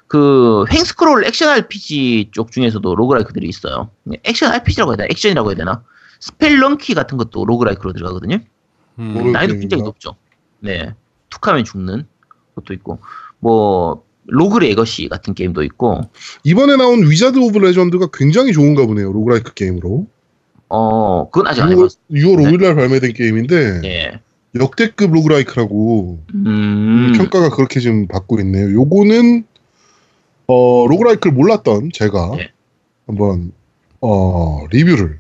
[0.08, 3.90] 그 횡스크롤 액션 RPG 쪽 중에서도 roguelike들이 있어요.
[4.24, 5.08] 액션 RPG라고 해야 되나?
[5.12, 5.84] 액션이라고 해야 되나?
[6.20, 8.40] Spelunky 같은 것도 roguelike로 들어가거든요.
[9.00, 9.60] 음, 난이도 게임인가?
[9.60, 10.16] 굉장히 높죠.
[10.60, 10.94] 네.
[11.30, 12.06] 툭하면 죽는
[12.56, 13.00] 것도 있고
[13.40, 16.02] 뭐 Rogue Legacy 같은 게임도 있고
[16.44, 19.12] 이번에 나온 Wizard of Legend가 굉장히 좋은가 보네요.
[19.12, 20.08] roguelike 게임으로.
[20.70, 21.98] 어 그건 아직 안 6월, 해봤어.
[22.12, 24.20] 6월 5일날 발매된 게임인데 예.
[24.56, 27.14] 역대급 roguelike라고 음.
[27.16, 28.74] 평가가 그렇게 지금 받고 있네요.
[28.74, 29.46] 요거는
[30.48, 32.52] 어, roguelike를 몰랐던 제가 네.
[33.06, 33.52] 한번
[34.02, 35.20] 어, 리뷰를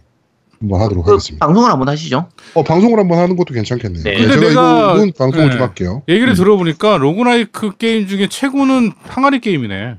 [0.59, 1.45] 한번 하도록 그 하겠습니다.
[1.45, 2.30] 방송을 한번 하시죠.
[2.53, 4.03] 어, 방송을 한번 하는 것도 괜찮겠네요.
[4.03, 4.11] 네.
[4.11, 5.51] 네, 근데 제가 내가- 이거는 방송을 네.
[5.53, 6.01] 좀 할게요.
[6.07, 6.36] 얘기를 음.
[6.36, 9.97] 들어보니까 roguelike 게임 중에 최고는 항아리 게임이네.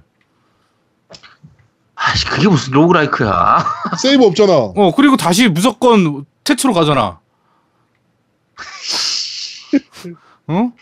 [1.95, 3.65] 아씨 그게 무슨 roguelike야.
[4.01, 4.53] 세이브 없잖아.
[4.53, 7.19] 어 그리고 다시 무조건 태초로 가잖아.
[10.47, 10.73] 어?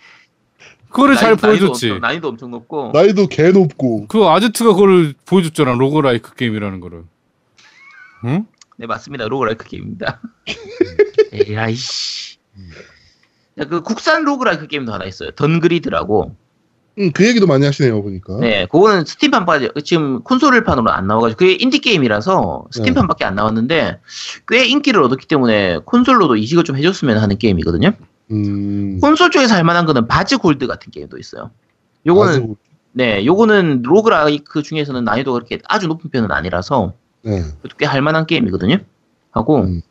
[0.97, 1.90] 그거를 잘 난이도- 난이도 보여줬지.
[1.90, 2.90] 엄청- 난이도 엄청 높고.
[2.95, 4.07] 난이도 개 높고.
[4.09, 5.72] 그 아제트가 그걸 보여줬잖아.
[5.74, 7.05] roguelike 게임이라는 거를.
[8.24, 8.47] 응?
[8.78, 9.28] 네 맞습니다.
[9.29, 10.20] roguelike 게임입니다.
[11.32, 12.38] 에라이씨.
[13.59, 15.30] 자, 그 국산 roguelike 게임도 하나 있어요.
[15.33, 16.35] Dungreed라고.
[16.99, 18.38] 음, 그 얘기도 많이 하시네요, 보니까.
[18.40, 24.01] 네, 그거는 Steam판까지 지금 콘솔판으로 안 나와가지고 그게 인디 게임이라서 Steam판밖에 안 나왔는데
[24.49, 27.92] 꽤 인기를 얻었기 때문에 콘솔로도 이식을 좀 해줬으면 하는 게임이거든요.
[28.31, 28.99] 음.
[29.01, 31.51] 콘솔 쪽에서 할 만한 거는 Bard's Gold 같은 게임도 있어요.
[32.07, 32.57] 요거는 아주-
[32.93, 37.43] 네, 요거는 roguelike 중에서는 난이도가 그렇게 아주 높은 편은 아니라서 네.
[37.79, 38.79] 꽤 할 만한 게임이거든요.
[39.33, 39.83] 하고 음.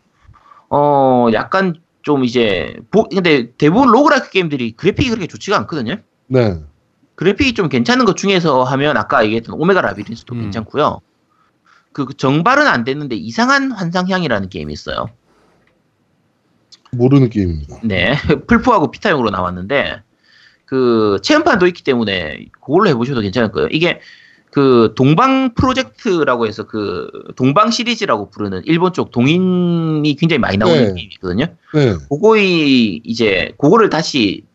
[0.70, 5.98] 어 약간 좀 이제 보, 근데 대부분 roguelike 게임들이 그래픽이 그렇게 좋지가 않거든요.
[6.28, 6.62] 네.
[7.16, 10.42] 그래픽이 좀 괜찮은 것 중에서 하면 아까 얘기했던 Omega Labyrinth도 음.
[10.42, 11.00] 괜찮고요.
[11.94, 15.08] 그 정발은 안 됐는데 이상한 환상향이라는 게임이 있어요.
[16.92, 17.80] 모르는 게임입니다.
[17.84, 18.16] 네,
[18.48, 20.02] 풀포하고 피타용으로 나왔는데
[20.66, 23.70] 그 체험판도 있기 때문에 그걸로 해보셔도 괜찮을 거예요.
[23.72, 24.00] 이게
[24.52, 30.94] 그 동방 프로젝트라고 해서 그 동방 시리즈라고 부르는 일본 쪽 동인이 굉장히 많이 나오는 네.
[30.94, 31.46] 게임이거든요.
[31.74, 31.96] 네.
[32.10, 34.46] 그거의 이제 그거를 다시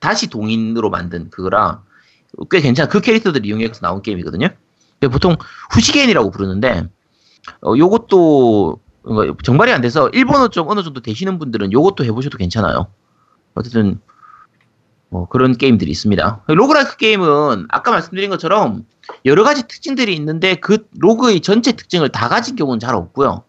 [0.00, 1.82] 다시 동인으로 만든 그거라
[2.50, 2.88] 꽤 괜찮아.
[2.88, 4.48] 그 캐릭터들 이용해서 나온 게임이거든요.
[5.10, 5.36] 보통
[5.70, 6.88] 후시겐이라고 부르는데
[7.62, 8.81] 어 요것도 어,
[9.42, 12.86] 정발이 안 돼서 일본어 좀 어느 정도 되시는 분들은 요것도 해보셔도 괜찮아요.
[13.54, 14.00] 어쨌든
[15.08, 16.44] 뭐 그런 게임들이 있습니다.
[16.48, 18.86] roguelike 게임은 아까 말씀드린 것처럼
[19.26, 23.44] 여러 가지 특징들이 있는데 그 rogue의 전체 특징을 다 가진 경우는 잘 없고요.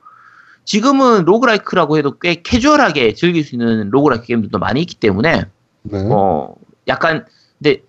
[0.66, 5.46] 지금은 roguelike라고 해도 꽤 캐주얼하게 즐길 수 있는 roguelike 게임들도 많이 있기 때문에
[5.84, 6.08] 네.
[6.12, 6.54] 어
[6.88, 7.26] 약간
[7.62, 7.82] 근데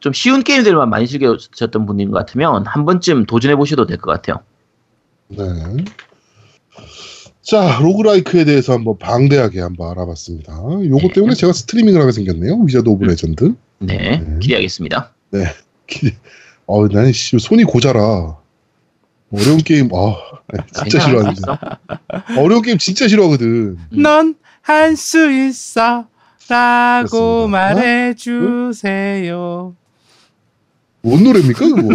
[0.00, 4.40] 좀 쉬운 게임들만 많이 즐겨졌던 분인 것 같으면 한 번쯤 도전해 보셔도 될 것 같아요.
[5.28, 5.44] 네.
[7.48, 10.52] 자, roguelike에 대해서 한번 방대하게 한번 알아봤습니다.
[10.84, 12.58] 요거 때문에 제가 스트리밍을 하게 생겼네요.
[12.66, 13.54] Wizard of Legend.
[13.78, 14.36] 네, 네.
[14.38, 15.14] 기대하겠습니다.
[15.86, 16.12] 기-
[16.66, 18.36] 어, 난 씨, 손이 고자라.
[19.32, 20.14] 어려운 게임, 아,
[20.74, 21.40] 진짜 싫어하는데.
[22.38, 23.46] 어려운 게임 진짜 싫어하거든.
[23.46, 23.78] 음.
[23.92, 26.06] 넌 할 수 있어.
[26.50, 27.48] 라고.
[27.48, 28.74] 말해주세요.
[31.00, 31.94] 뭔 노래입니까, 그거?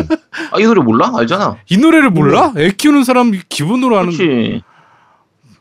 [0.51, 1.12] 아, 이 노래 몰라?
[1.16, 1.58] 알잖아.
[1.70, 2.54] 이 노래를 몰라?
[2.58, 4.64] 애 키우는 사람 기본으로 하는 그렇지.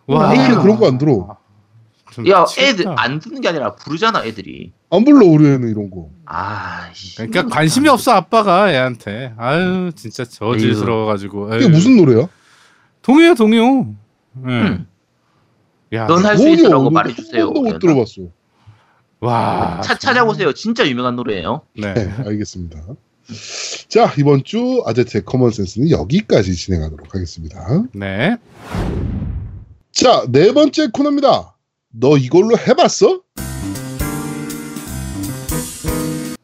[0.07, 1.36] 와, 애기는 그런 거 안 들어.
[2.12, 2.44] 좀 야.
[2.59, 4.72] 애들 안 듣는 게 아니라 부르잖아, 애들이.
[4.90, 6.11] 안 불러, 우리 애는 이런 거.
[6.26, 7.16] 아, 씨.
[7.16, 9.32] 그러니까 관심이 없어 아빠가 애한테.
[9.38, 11.55] 아유 진짜 저질스러워 가지고.
[11.57, 12.28] 이게 무슨 노래야?
[13.00, 13.94] 동요야 동요.
[14.36, 14.50] 예.
[14.50, 14.86] 음.
[15.94, 17.46] 야, 넌 할 수 있어라고 한 말해 주세요.
[17.53, 18.22] 번도 못 들어봤어.
[19.20, 19.80] 와.
[19.82, 20.53] 차, 찾아보세요.
[20.53, 21.62] 진짜 유명한 노래예요.
[21.78, 21.94] 네.
[21.94, 22.78] 네, 알겠습니다.
[23.88, 27.84] 자, 이번 주 아제트의 커먼센스는 여기까지 진행하도록 하겠습니다.
[27.94, 28.36] 네.
[29.93, 31.55] 자, 네 번째 코너입니다.
[31.90, 33.20] 너 이걸로 해봤어?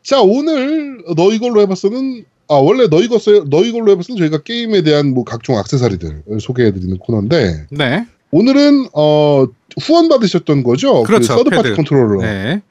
[0.03, 5.13] 자, 오늘 너 이걸로 해봤어는 아 원래 너 이것을 너 이걸로 해봤어는 저희가 게임에 대한
[5.13, 8.07] 뭐 각종 액세서리들을 소개해드리는 코너인데 네.
[8.31, 9.47] 오늘은 어
[9.83, 11.03] 후원 받으셨던 거죠?
[11.03, 11.77] 그렇죠, 그 third party 패드.
[11.77, 12.23] 컨트롤러.
[12.23, 12.63] 네.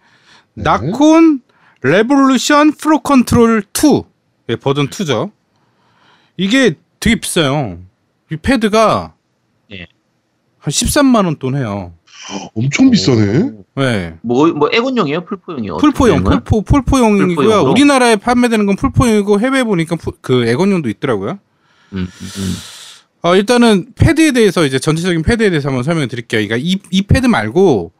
[0.55, 0.63] 네.
[0.63, 1.41] Nacon
[1.83, 4.03] Revolution Pro Control 2
[4.49, 5.31] 예, 버전 2죠.
[6.37, 7.79] 이게 되게 비싸요.
[8.31, 9.16] 이 패드가 예.
[10.67, 11.93] 한 13만 원 돈 해요.
[12.55, 13.51] 엄청 비싸네.
[13.77, 14.15] 네.
[14.21, 15.23] 뭐, 뭐, 엑원용이에요?
[15.23, 15.77] 플포용이요?
[15.77, 17.35] 플포용, 플포, 플포용이고요.
[17.35, 17.71] 플포용으로?
[17.71, 21.39] 우리나라에 판매되는 건 플포용이고 해외 보니까 푸- 그 엑원용도 있더라고요.
[21.93, 22.07] 음, 음,
[22.37, 22.53] 음.
[23.21, 26.45] 어, 일단은 패드에 대해서 이제 전체적인 패드에 대해서 한번 설명을 드릴게요.
[26.45, 27.93] 그러니까 이, 이 패드 말고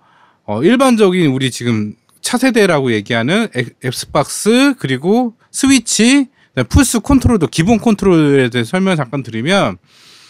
[0.46, 6.28] 어, 일반적인 우리 지금 차세대라고 얘기하는 엑- Xbox 그리고 스위치,
[6.68, 9.78] 플스 컨트롤도 기본 컨트롤에 대해서 설명 을 잠깐 드리면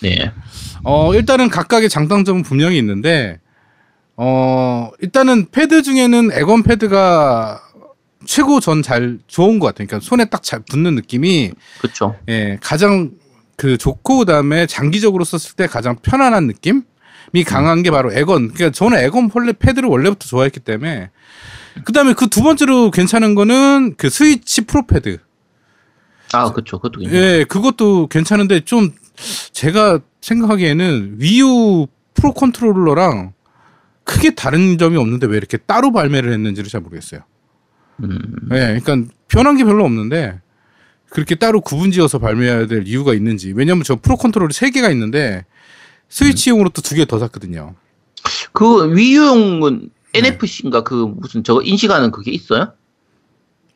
[0.01, 0.31] 네.
[0.83, 3.39] 어, 일단은 각각의 장단점은 분명히 있는데,
[4.15, 7.61] 어, 일단은 패드 중에는 엑원 패드가
[8.25, 9.87] 최고 전 잘 좋은 것 같아요.
[9.87, 12.15] 그러니까 손에 딱 잘 붙는 느낌이, 그렇죠.
[12.29, 13.11] 예, 가장
[13.55, 16.83] 그 좋고, 그 다음에 장기적으로 썼을 때 가장 편안한 느낌이
[17.45, 18.53] 강한 게 바로 엑원.
[18.53, 21.09] 그러니까 저는 엑원 엘리트 패드를 원래부터 좋아했기 때문에,
[21.85, 25.19] 그 다음에 그 두 번째로 괜찮은 거는 그 스위치 프로 패드.
[26.33, 26.79] 아, 그렇죠.
[26.79, 27.23] 그것도 괜찮아요.
[27.39, 28.91] 예, 그것도 괜찮은데 좀
[29.51, 33.33] 제가 생각하기에는 Wii U 프로 컨트롤러랑
[34.03, 37.21] 크게 다른 점이 없는데 왜 이렇게 따로 발매를 했는지를 잘 모르겠어요.
[38.03, 38.19] 음,
[38.51, 40.39] 예, 그러니까 변한 게 별로 없는데
[41.09, 43.53] 그렇게 따로 구분지어서 발매해야 될 이유가 있는지.
[43.53, 45.45] 왜냐면 저 프로 컨트롤이 세 개가 있는데
[46.09, 47.75] 스위치용으로 또 두 개 더 샀거든요.
[48.53, 50.19] 그 위유용은 네.
[50.19, 52.73] NFC인가 그 무슨 저거 인식하는 그게 있어요?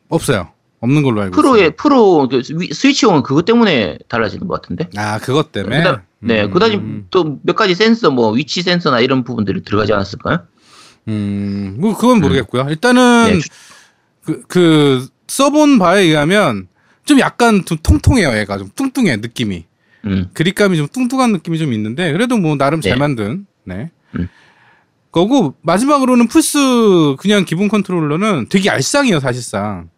[0.08, 0.50] 없어요.
[0.82, 1.70] 없는 걸로 알고 프로의 있어요.
[1.76, 4.88] 프로 그 위- 스위치용은 그것 때문에 달라지는 것 같은데.
[4.96, 5.78] 아, 그것 때문에.
[5.78, 10.40] 그다음, 네, 음, 그다음 또몇 가지 센서 뭐 위치 센서나 이런 부분들이 들어가지 않았을까요?
[11.08, 12.66] 음, 뭐 그건 모르겠고요.
[12.68, 13.48] 일단은 네, 주-
[14.24, 16.66] 그, 그 써본 바에 의하면
[17.04, 19.64] 좀 약간 좀 통통해요, 얘가 좀 뚱뚱해 느낌이.
[20.04, 22.98] 음, 그립감이 좀 뚱뚱한 느낌이 좀 있는데 그래도 뭐 나름 잘 네.
[22.98, 23.92] 만든 네.
[24.18, 24.28] 음.
[25.12, 26.58] 거고 마지막으로는 플스
[27.18, 29.90] 그냥 기본 컨트롤러는 되게 얄쌍해요 사실상.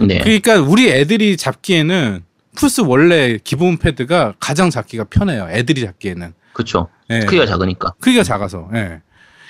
[0.00, 2.24] 네, 그러니까 우리 애들이 잡기에는
[2.56, 5.48] 플스 원래 기본 패드가 가장 잡기가 편해요.
[5.50, 6.32] 애들이 잡기에는.
[6.52, 6.88] 그렇죠.
[7.10, 7.20] 예.
[7.20, 7.94] 크기가 작으니까.
[8.00, 8.68] 크기가 작아서.
[8.74, 9.00] 예.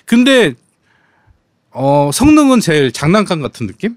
[0.07, 0.55] 근데
[1.71, 3.97] 어 성능은 제일 장난감 같은 느낌?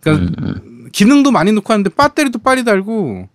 [0.00, 3.28] 그러니까 음, 음, 기능도 많이 넣고 하는데 배터리도 빨리 달고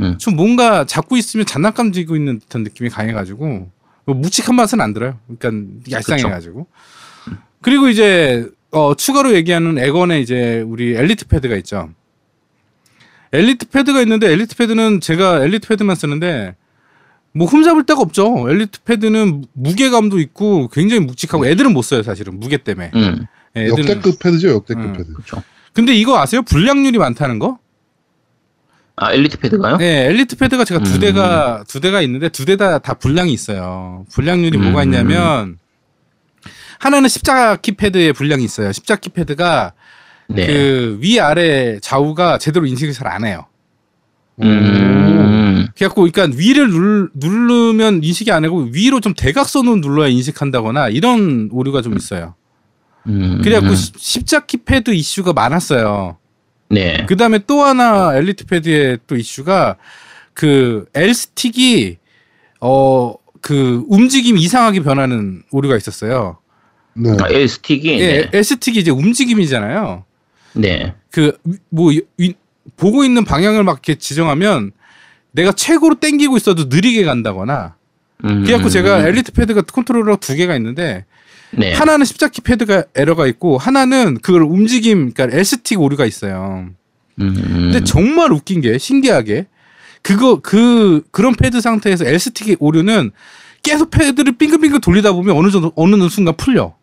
[0.00, 0.18] 음.
[0.18, 3.70] 좀 뭔가 잡고 있으면 장난감 쥐고 있는 듯한 느낌이 강해가지고
[4.04, 5.18] 뭐 묵직한 맛은 안 들어요.
[5.38, 6.66] 그러니까 얄쌍해가지고.
[7.60, 11.90] 그리고 이제 어, 추가로 얘기하는 에건의 이제 우리 엘리트 패드가 있죠.
[13.32, 16.54] 엘리트 패드가 있는데 엘리트 패드는 제가 엘리트 패드만 쓰는데
[17.32, 18.46] 뭐 흠잡을 데가 없죠.
[18.48, 22.90] 엘리트 패드는 무게감도 있고 굉장히 묵직하고 애들은 못 써요 사실은 무게 때문에.
[22.94, 24.92] 음, 예, 애들은 역대급 패드죠, 역대급 음.
[24.94, 25.12] 패드.
[25.12, 25.42] 그렇죠.
[25.72, 26.42] 근데 이거 아세요?
[26.42, 27.58] 불량률이 많다는 거?
[28.96, 29.76] 아 엘리트 패드가요?
[29.76, 31.00] 네, 엘리트 패드가 제가 두 음.
[31.00, 34.04] 대가 두 대가 있는데 두 대 다다 불량이 있어요.
[34.12, 34.64] 불량률이 음.
[34.64, 35.58] 뭐가 있냐면
[36.78, 38.72] 하나는 십자가 키패드에 불량이 있어요.
[38.72, 39.72] 십자가 키패드가
[40.28, 40.46] 네.
[40.46, 43.46] 그 위 아래 좌우가 제대로 인식을 잘 안 해요.
[44.42, 51.48] 음, 그래갖고 그러니까 위를 누르, 누르면 인식이 안 하고 위로 좀 대각선으로 눌러야 인식한다거나 이런
[51.52, 52.34] 오류가 좀 있어요.
[53.06, 56.18] 음, 그래갖고 십- 십자가 키패드 이슈가 많았어요.
[56.70, 57.04] 네.
[57.08, 59.76] 그 다음에 또 하나 엘리트 패드의 또 이슈가
[60.34, 61.96] 그 L 스틱이
[62.60, 66.38] 어 그 움직임이 이상하게 변하는 오류가 있었어요.
[66.98, 67.16] 네.
[67.20, 68.30] 아, L 스틱이 예, 네.
[68.32, 70.04] L 스틱이 이제 움직임이잖아요.
[70.54, 70.94] 네.
[71.10, 71.92] 그뭐
[72.76, 74.72] 보고 있는 방향을 막 이렇게 지정하면
[75.32, 77.76] 내가 최고로 땡기고 있어도 느리게 간다거나.
[78.24, 81.04] 음, 그래갖고 제가 엘리트 패드가 컨트롤러 두 개가 있는데
[81.52, 81.72] 네.
[81.72, 86.68] 하나는 십자키 패드가 에러가 있고 하나는 그걸 움직임 그러니까 L 스틱 오류가 있어요.
[87.20, 89.46] 음, 근데 정말 웃긴 게 신기하게
[90.02, 93.12] 그거 그 그런 패드 상태에서 L 스틱의 오류는
[93.62, 96.77] 계속 패드를 빙글빙글 돌리다 보면 어느 정도 어느 순간 풀려.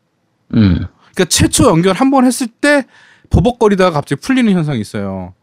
[0.54, 2.86] 음, 그러니까 최초 연결 한 번 했을 때
[3.30, 5.34] 버벅거리다가 갑자기 풀리는 현상이 있어요.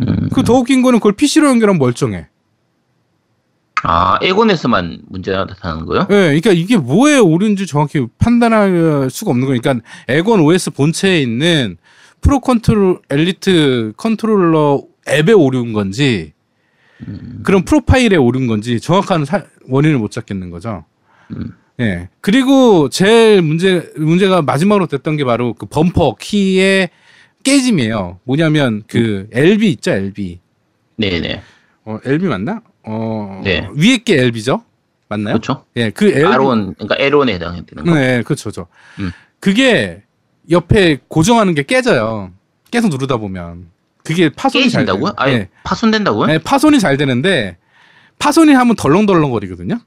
[0.00, 0.28] 음.
[0.32, 2.28] 그더 웃긴 거는 그걸 PC로 연결하면 멀쩡해.
[3.82, 6.00] 아, 엑원에서만 문제가 나타나는 거요?
[6.10, 9.74] 예, 그러니까 이게 뭐에 오류인지 정확히 판단할 수가 없는 거니까
[10.06, 11.78] 엑원 OS 본체에 있는
[12.20, 16.34] 프로 컨트롤 엘리트 컨트롤러 앱에 오류인 건지
[17.42, 20.84] 그런 프로파일에 오류인 건지 정확한 사- 원인을 못 찾겠는 거죠.
[21.30, 21.54] 음.
[21.80, 22.08] 예.
[22.20, 26.90] 그리고 제일 문제 문제가 마지막으로 됐던 게 바로 그 범퍼 키의
[27.42, 28.20] 깨짐이에요.
[28.24, 30.40] 뭐냐면 그 LB 있죠, LB.
[30.96, 31.42] 네 네.
[31.84, 32.60] 어, LB 맞나?
[32.84, 33.66] 어, 네.
[33.74, 34.62] 위에 게 LB죠?
[35.08, 35.34] 맞나요?
[35.34, 35.64] 그렇죠.
[35.76, 36.22] 예, 그 LB.
[36.22, 37.94] R1, 그러니까 L1에 해당되는 거.
[37.94, 38.66] 네, 그렇죠, 죠
[38.98, 39.10] 음.
[39.40, 40.02] 그게
[40.50, 42.32] 옆에 고정하는 게 깨져요.
[42.70, 43.68] 계속 누르다 보면
[44.04, 45.14] 그게 파손이 잘 깨진다고요?
[45.16, 45.48] 아예 네.
[45.64, 46.26] 파손된다고요?
[46.26, 47.56] 네, 파손이 잘 되는데
[48.18, 49.80] 파손이 하면 덜렁덜렁거리거든요.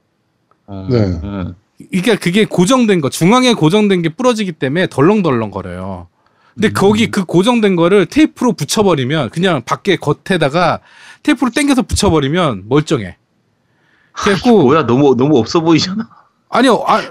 [0.66, 0.98] 어, 네.
[0.98, 1.54] 음.
[1.90, 6.08] 그러니까 그게 고정된 거 중앙에 고정된 게 부러지기 때문에 덜렁덜렁 거려요.
[6.54, 10.80] 근데 거기 그 고정된 거를 테이프로 붙여버리면 그냥 밖에 겉에다가
[11.24, 13.16] 테이프로 당겨서 붙여버리면 멀쩡해.
[14.12, 16.08] 그래갖고 뭐야, 너무, 너무 없어 보이잖아.
[16.48, 17.02] 아니요 아,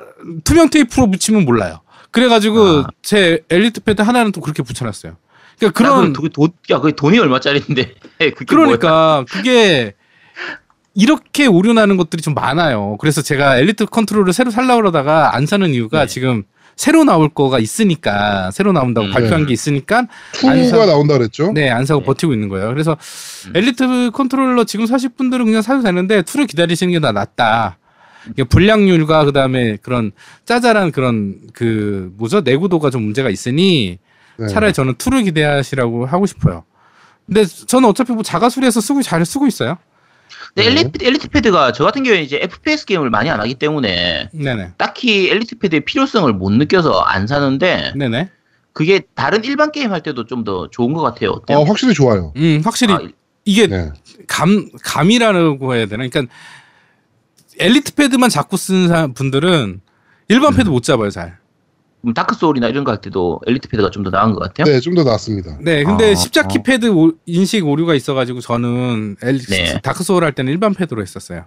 [0.45, 1.81] 투명 테이프로 붙이면 몰라요.
[2.11, 2.87] 그래가지고 아.
[3.01, 5.17] 제 엘리트 패드 하나는 또 그렇게 붙여놨어요.
[5.57, 6.13] 그러니까 그런.
[6.13, 7.95] 그런 돈, 야, 그게 돈이 얼마짜리인데.
[8.35, 8.77] 그게 뭐야?
[8.77, 9.95] 그러니까 그게
[10.95, 12.97] 이렇게 오류 나는 것들이 좀 많아요.
[12.99, 16.07] 그래서 제가 엘리트 컨트롤을 새로 살라 그러다가 안 사는 이유가 네.
[16.07, 16.43] 지금
[16.75, 19.11] 새로 나올 거가 있으니까 새로 나온다고 음.
[19.11, 19.47] 발표한 네.
[19.47, 21.51] 게 있으니까 two가 안 사- 나온다 그랬죠?
[21.53, 22.05] 네 안 사고 네.
[22.05, 22.67] 버티고 있는 거예요.
[22.69, 22.97] 그래서
[23.47, 23.51] 음.
[23.55, 27.77] 엘리트 컨트롤러 지금 사실 분들은 그냥 사도 되는데 2를 기다리시는 게 더 낫다.
[28.31, 30.11] 이게 불량률과 그다음에 그런
[30.45, 33.99] 짜잘한 그런 그 뭐죠 내구도가 좀 문제가 있으니
[34.37, 34.47] 네.
[34.47, 36.63] 차라리 저는 2를 기대하시라고 하고 싶어요.
[37.25, 39.77] 근데 저는 어차피 뭐 자가수리해서 쓰고 잘 쓰고 있어요.
[40.53, 40.71] 근데 네.
[40.81, 44.73] 엘리트, 엘리트 패드가 저 같은 경우에 이제 FPS 게임을 많이 안 하기 때문에 네네.
[44.77, 48.29] 딱히 엘리트 패드의 필요성을 못 느껴서 안 사는데 네네.
[48.73, 51.31] 그게 다른 일반 게임 할 때도 좀 더 좋은 것 같아요.
[51.31, 51.59] 어때요?
[51.59, 52.33] 어, 확실히 좋아요.
[52.37, 52.99] 음 확실히 아,
[53.45, 53.91] 이게 네.
[54.27, 56.07] 감 감이라고 해야 되나?
[56.07, 56.33] 그러니까
[57.59, 59.81] 엘리트 패드만 자꾸 쓰는 사- 분들은
[60.29, 61.37] 일반 패드 못 잡아요 잘.
[62.05, 64.65] 음, 다크 소울이나 이런 거 할 때도 엘리트 패드가 좀 더 나은 것 같아요.
[64.71, 65.57] 네, 좀더 낫습니다.
[65.61, 66.63] 네, 근데 아, 십자키 어.
[66.63, 69.79] 패드 오- 인식 오류가 있어가지고 저는 엘, 네.
[69.81, 71.45] 다크 소울 할 때는 일반 패드로 했었어요.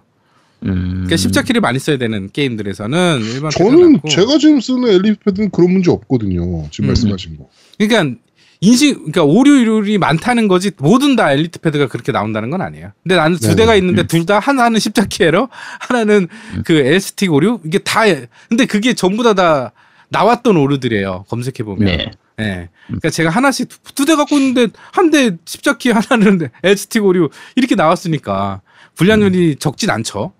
[0.63, 0.91] 음.
[1.05, 4.01] 그러니까 십자 키를 많이 써야 되는 게임들에서는 일반 저는.
[4.09, 6.67] 제가 지금 쓰는 엘리트 패드는 그런 문제 없거든요.
[6.71, 6.87] 지금 음.
[6.87, 7.47] 말씀하신 거.
[7.77, 8.17] 그러니까
[8.59, 12.91] 인식 그러니까 오류율이 많다는 거지 모든 다 엘리트 패드가 그렇게 나온다는 건 아니에요.
[13.03, 13.55] 근데 나는 두 네.
[13.55, 15.47] 대가 있는데 둘다 하나는 십자키 에러,
[15.79, 16.27] 하나는
[16.65, 18.01] 그 엘스틱 오류 이게 다
[18.49, 19.73] 근데 그게 전부 다다
[20.09, 21.25] 나왔던 오류들이에요.
[21.29, 21.85] 검색해 보면.
[21.85, 22.11] 네.
[22.39, 22.69] 예.
[22.87, 27.75] 그러니까 제가 하나씩 두 대 갖고 있는데 한 대 십자키 하나는 L 스틱 오류 이렇게
[27.75, 28.61] 나왔으니까
[28.95, 30.31] 불량률이 적진 않죠.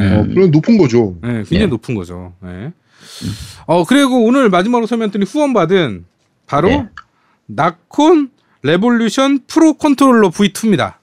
[0.00, 0.04] 예.
[0.04, 0.12] 음.
[0.18, 1.16] 어, 그럼 높은 거죠.
[1.24, 1.66] 예, 굉장히 네.
[1.66, 2.32] 높은 거죠.
[2.44, 2.72] 예.
[3.66, 6.04] 어 그리고 오늘 마지막으로 설명드린 후원 받은
[6.46, 6.88] 바로 네.
[7.46, 8.30] 나콘
[8.62, 10.94] 레볼루션 프로 컨트롤러 V2입니다.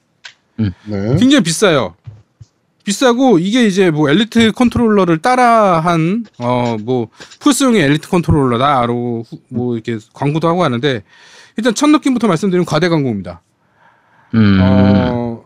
[0.56, 0.70] 네.
[1.18, 1.94] 굉장히 비싸요.
[2.86, 7.08] 비싸고 이게 이제 뭐 엘리트 컨트롤러를 따라한 어뭐
[7.40, 11.02] 플스용의 엘리트 컨트롤러다로 후- 뭐 이렇게 광고도 하고 하는데
[11.56, 13.42] 일단 첫 느낌부터 말씀드리면 과대 광고입니다.
[14.34, 14.58] 음.
[14.62, 15.42] 어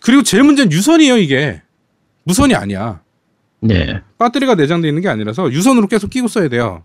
[0.00, 1.60] 그리고 제일 문제는 유선이에요 이게
[2.24, 3.02] 무선이 아니야.
[3.60, 4.00] 네.
[4.18, 6.82] 배터리가 내장되어 있는 게 아니라서 유선으로 계속 끼고 써야 돼요.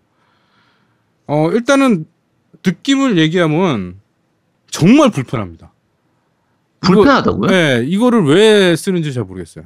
[1.27, 2.05] 어, 일단은
[2.65, 4.01] 느낌을 얘기하면
[4.69, 5.71] 정말 불편합니다.
[6.93, 7.49] 불편하다고요?
[7.49, 9.65] 네, 이거를 왜 쓰는지 잘 모르겠어요.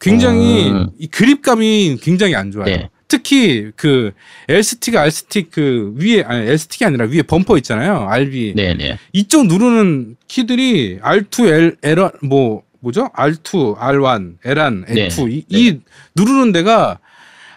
[0.00, 0.88] 굉장히 음.
[0.98, 2.66] 이 그립감이 굉장히 안 좋아요.
[2.66, 2.90] 네.
[3.08, 4.12] 특히 그
[4.48, 8.06] L스틱, R스틱 그 위에 아니 L스틱이 아니라 위에 범퍼 있잖아요.
[8.08, 8.54] RB.
[8.54, 8.98] 네네.
[9.14, 13.08] 이쪽 누르는 키들이 R2, L, L, 뭐, 뭐죠?
[13.14, 15.08] R2, R1, L1, 네.
[15.08, 15.32] L2.
[15.32, 15.80] 이, 이
[16.14, 16.98] 누르는 데가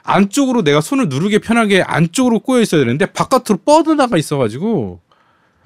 [0.04, 5.00] 안쪽으로 내가 손을 누르게 편하게 안쪽으로 꼬여 있어야 되는데 바깥으로 뻗어나가 있어가지고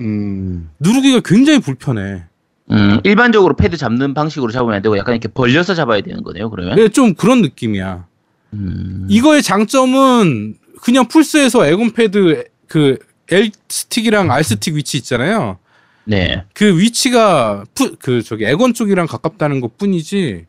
[0.01, 0.72] 음.
[0.80, 2.24] 누르기가 굉장히 불편해.
[2.72, 6.76] 음, 일반적으로 패드 잡는 방식으로 잡으면 안 되고 약간 이렇게 벌려서 잡아야 되는 거네요, 그러면?
[6.76, 8.05] 네, 좀 그런 느낌이야.
[8.53, 9.05] 음.
[9.09, 12.97] 이거의 장점은 그냥 플스에서 엑원 패드 그
[13.32, 15.57] L 스틱이랑 R 스틱 위치 있잖아요.
[16.05, 16.43] 네.
[16.53, 20.45] 그 위치가 푸, 그 저기 엑원 쪽이랑 가깝다는 것 뿐이지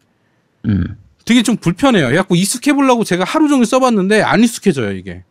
[0.67, 0.97] 음.
[1.25, 2.15] 되게 좀 불편해요.
[2.15, 5.25] 자꾸 익숙해 보려고 제가 하루 종일 써봤는데 안 익숙해져요 이게.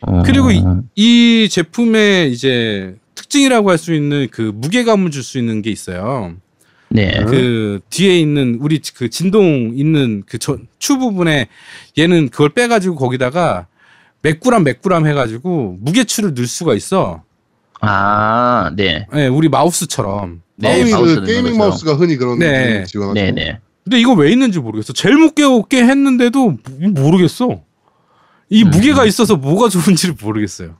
[0.00, 0.22] 어.
[0.24, 0.62] 그리고 이,
[0.94, 6.34] 이 제품의 이제 특징이라고 할 수 있는 그 무게감을 줄 수 있는 게 있어요.
[6.88, 7.24] 네.
[7.26, 10.38] 그 뒤에 있는 우리 그 진동 있는 그
[10.78, 11.48] 추 부분에
[11.98, 13.66] 얘는 그걸 빼가지고 거기다가
[14.22, 17.22] 몇 그램 해가지고 무게추를 넣을 수가 있어.
[17.80, 19.06] 아, 네.
[19.14, 20.42] 예, 우리 마우스처럼.
[20.56, 21.58] 네, gaming, 마우스는 gaming 그렇죠.
[21.58, 22.46] 마우스가 흔히 그런 네.
[22.46, 23.14] 기능을 지원하죠.
[23.14, 23.58] 네네.
[23.84, 24.92] 근데 이거 왜 있는지 모르겠어.
[24.94, 27.60] 제일 무게없게 했는데도 모- 모르겠어.
[28.48, 28.70] 이 음.
[28.70, 30.76] 무게가 있어서 뭐가 좋은지를 모르겠어요.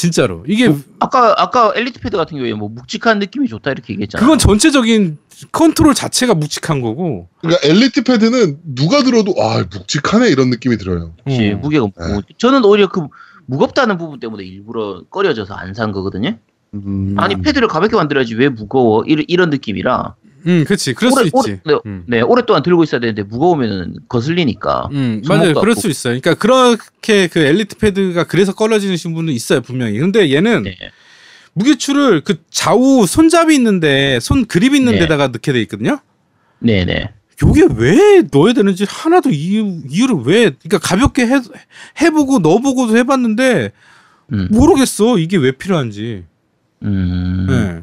[0.00, 0.44] 진짜로.
[0.46, 0.70] 이게
[1.00, 4.22] 아까, 아까 엘리트 패드 같은 경우에 뭐 묵직한 느낌이 좋다 이렇게 얘기했잖아요.
[4.26, 5.16] 그건 전체적인
[5.52, 7.28] 컨트롤 자체가 묵직한 거고.
[7.40, 11.14] 그러니까 엘리트 패드는 누가 들어도 아 묵직하네 이런 느낌이 들어요.
[11.24, 11.56] 그치, 어.
[11.56, 12.12] 무게가 네.
[12.12, 13.06] 무- 저는 오히려 그
[13.46, 16.36] 무겁다는 부분 때문에 일부러 꺼려져서 안 산 거거든요.
[16.74, 17.14] 음.
[17.18, 20.14] 아니 패드를 가볍게 만들어야지 왜 무거워 이런, 이런 느낌이라
[20.46, 20.94] 음, 그렇지.
[20.94, 21.34] 그럴 수 오래, 있지.
[21.34, 22.04] 오래, 네, 음.
[22.06, 25.54] 네, 오랫동안 들고 있어야 되는데 무거우면 거슬리니까 음, 맞아요.
[25.54, 25.80] 그럴 아프고.
[25.80, 26.18] 수 있어요.
[26.20, 29.98] 그러니까 그렇게 그 엘리트 패드가 그래서 꺼려지는 분은 있어요, 분명히.
[29.98, 30.76] 근데 얘는 네.
[31.54, 34.98] 무게추를 그 좌우 손잡이 있는데 손 그립 있는 네.
[35.00, 36.00] 데다가 넣게 돼 있거든요.
[36.60, 37.10] 네 네
[37.42, 41.38] 요게 왜 넣어야 되는지 하나도 이유, 이유를 왜, 그러니까 가볍게 해,
[42.00, 43.72] 해보고 넣어보고도 해봤는데
[44.32, 44.48] 음.
[44.50, 45.18] 모르겠어.
[45.18, 46.24] 이게 왜 필요한지.
[46.82, 47.46] 음.
[47.48, 47.82] 네.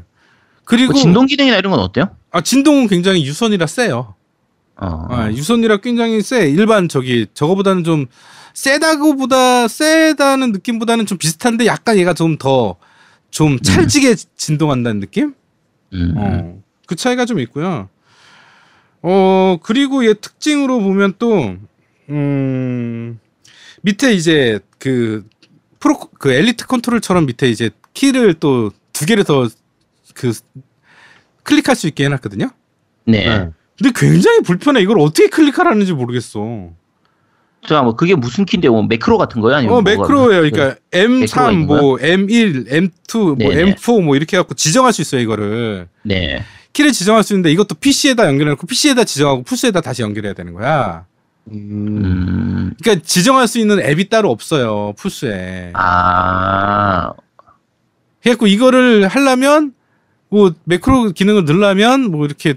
[0.66, 2.16] 그리고, 그 진동 기능이나 이런 건 어때요?
[2.34, 4.16] 아, 진동은 굉장히 유선이라 세요.
[4.76, 5.08] 어.
[5.10, 6.50] 아, 유선이라 굉장히 세.
[6.50, 8.08] 일반 저기, 저거보다는 좀
[8.54, 12.76] 세다고보다, 세다는 느낌보다는 좀 비슷한데 약간 얘가 좀 더,
[13.32, 15.34] 좀 찰지게 진동한다는 느낌?
[15.94, 16.14] 음.
[16.18, 17.88] 어, 그 차이가 좀 있고요.
[19.02, 21.56] 어, 그리고 얘 특징으로 보면 또,
[22.10, 23.20] 음,
[23.84, 25.26] 밑에 이제 그,
[25.80, 29.50] 프로, 그 엘리트 컨트롤처럼 밑에 이제 키를 또 두 개를 더
[30.14, 30.32] 그,
[31.44, 32.50] 클릭할 수 있게 해놨거든요?
[33.06, 33.26] 네.
[33.26, 33.50] 네.
[33.78, 34.82] 근데 굉장히 불편해.
[34.82, 36.70] 이걸 어떻게 클릭하라는지 모르겠어.
[37.68, 39.58] 자, 뭐 그게 무슨 키인데 뭐 매크로 같은 거야?
[39.58, 40.42] 아니면 어, 매크로예요.
[40.44, 43.76] 무슨- 그러니까 매크로가 M3, 있는 뭐 M1, M2, 뭐 네네.
[43.76, 45.88] M4 뭐 이렇게 해 갖고 지정할 수 있어요, 이거를.
[46.04, 46.44] 네.
[46.74, 51.06] 키를 지정할 수 있는데 이것도 PC에다 연결해 놓고 PC에다 지정하고 플스에다 다시 연결해야 되는 거야.
[51.52, 52.74] 음, 음.
[52.82, 55.72] 그러니까 지정할 수 있는 앱이 따로 없어요 플스에.
[55.76, 57.14] 아,
[58.24, 59.74] 그래갖고 이거를 하려면
[60.34, 62.56] 뭐 매크로 기능을 넣으려면 뭐 이렇게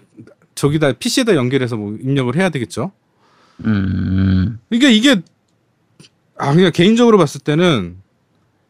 [0.54, 2.90] 저기다 PC에다 연결해서 뭐 입력을 해야 되겠죠.
[3.66, 4.58] 음.
[4.70, 5.20] 이게 이게
[6.38, 7.96] 아 그냥 개인적으로 봤을 때는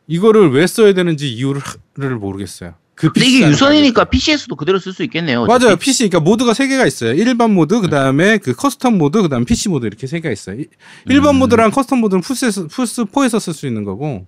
[0.08, 2.74] 이거를 왜 써야 되는지 이유를 모르겠어요.
[2.96, 5.42] 그 근데 이게 유선이니까 PC에서도 그대로 쓸 수 있겠네요.
[5.42, 5.64] 어차피.
[5.64, 5.76] 맞아요.
[5.76, 7.12] PC 그러니까 모드가 세 개가 있어요.
[7.12, 10.60] 일반 모드 그다음에 그 custom 모드 그다음 에 PC 모드 이렇게 세 개가 있어요.
[10.62, 10.66] 이-
[11.06, 11.38] 일반 음.
[11.38, 14.26] 모드랑 custom 모드는 플스에서 플스 4에서 쓸 수 있는 거고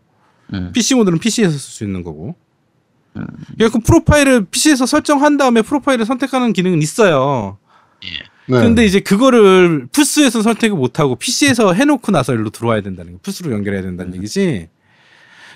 [0.55, 0.70] 음.
[0.72, 2.37] PC 모드는 PC에서 쓸 수 있는 거고.
[3.19, 3.27] 음.
[3.57, 7.59] 그러니까 그 프로파일을 PC에서 설정한 다음에 프로파일을 선택하는 기능은 있어요.
[8.51, 8.61] 네.
[8.61, 13.19] 근데 이제 그거를 플스에서 선택을 못 하고 PC에서 해놓고 나서 일로 들어와야 된다는 거.
[13.23, 14.69] 플스로 연결해야 된다는 얘기지.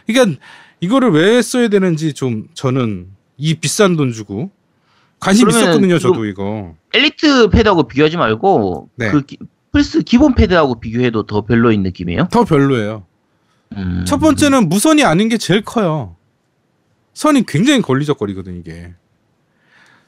[0.06, 0.38] 그러니까
[0.80, 3.06] 이거를 왜 써야 되는지 좀 저는
[3.38, 4.50] 이 비싼 돈 주고
[5.20, 5.98] 관심 있었거든요.
[5.98, 6.74] 저도 이거.
[6.92, 9.10] 엘리트 패드하고 비교하지 말고 네.
[9.10, 9.38] 그 기-
[9.72, 12.28] 플스 기본 패드하고 비교해도 더 별로인 느낌이에요.
[12.30, 13.06] 더 별로예요.
[13.76, 14.04] 음.
[14.06, 16.16] 첫 번째는 무선이 아닌 게 제일 커요.
[17.14, 18.94] 선이 굉장히 걸리적거리거든 이게.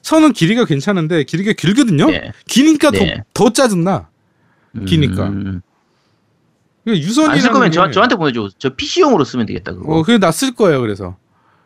[0.02, 2.10] 선은 길이가 괜찮은데 길이가 길거든요.
[2.10, 2.32] 네.
[2.46, 3.22] 기니까 네.
[3.32, 4.08] 더, 더 짜증나.
[4.86, 5.28] 기니까.
[5.28, 5.62] 음.
[6.84, 8.50] 그러니까 유선이라는 안쓸 거면 게- 저, 저한테 보내줘.
[8.58, 9.72] 저 PC용으로 쓰면 되겠다.
[9.72, 9.94] 그거.
[9.94, 10.80] 어, 그래 나쓸 거예요.
[10.80, 11.16] 그래서.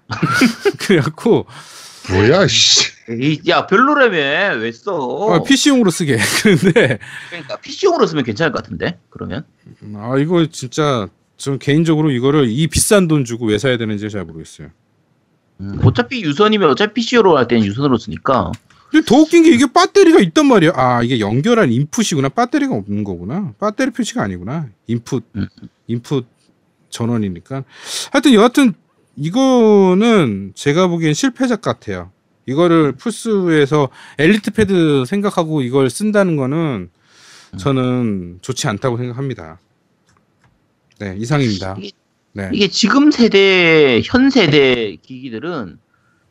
[0.79, 1.47] 그래갖고
[2.11, 2.93] 뭐야, 씨.
[3.49, 4.95] 야 별로라며 왜 써?
[4.97, 6.17] 어, PC용으로 쓰게.
[6.43, 6.99] 근데
[7.31, 8.99] 그러니까 PC용으로 쓰면 괜찮을 것 같은데.
[9.11, 9.45] 그러면
[9.97, 14.69] 아 이거 진짜 전 개인적으로 이거를 이 비싼 돈 주고 왜 사야 되는지 잘 모르겠어요.
[15.61, 18.53] 음, 어차피 유선이면 어차피 PC로 할 때는 유선으로 쓰니까.
[18.91, 20.73] 근데 더 웃긴 게 이게 배터리가 있단 말이야.
[20.75, 22.31] 아 이게 연결한 인풋이구나.
[22.31, 23.53] 배터리가 없는 거구나.
[23.61, 24.69] 배터리 표시가 아니구나.
[24.87, 25.47] 인풋 음.
[25.87, 26.27] 인풋
[26.89, 27.65] 전원이니까.
[28.13, 28.73] 하여튼 여하튼
[29.17, 32.11] 이거는 제가 보기엔 실패작 같아요.
[32.47, 36.91] 이거를 플스에서 엘리트 패드 생각하고 이걸 쓴다는 거는
[37.59, 39.61] 저는 좋지 않다고 생각합니다.
[40.99, 41.77] 네 이상입니다.
[42.39, 42.51] 이게- 네.
[42.53, 45.79] 이게 지금 세대 현 세대 기기들은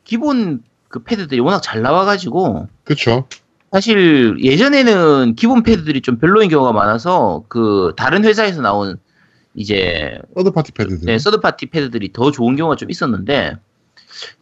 [0.04, 3.28] 기본 그 패드들이 워낙 잘 나와가지고 그쵸.
[3.72, 8.98] 사실 예전에는 기본 패드들이 좀 별로인 경우가 많아서 그 다른 회사에서 나온
[9.54, 11.06] 이제 third party 패드들.
[11.06, 13.58] 네, third party 패드들이 더 좋은 경우가 좀 있었는데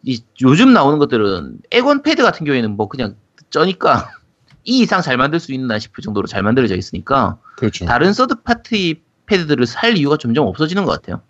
[0.03, 3.15] 이 요즘 나오는 것들은 엑원 패드 같은 경우에는 뭐 그냥
[3.49, 4.11] 쩌니까
[4.65, 7.85] 이 이상 잘 만들 수 있나 싶을 정도로 잘 만들어져 있으니까 그렇죠.
[7.85, 11.21] 다른 third party 패드들을 살 이유가 점점 없어지는 것 같아요.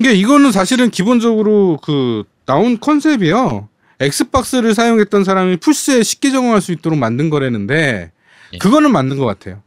[0.00, 3.68] 이게 이거는 사실은 기본적으로 그 나온 컨셉이요.
[4.00, 8.10] Xbox를 사용했던 사람이 플스에 쉽게 적응할 수 있도록 만든 거라는데
[8.52, 8.58] 예.
[8.58, 9.62] 그거는 맞는 것 같아요.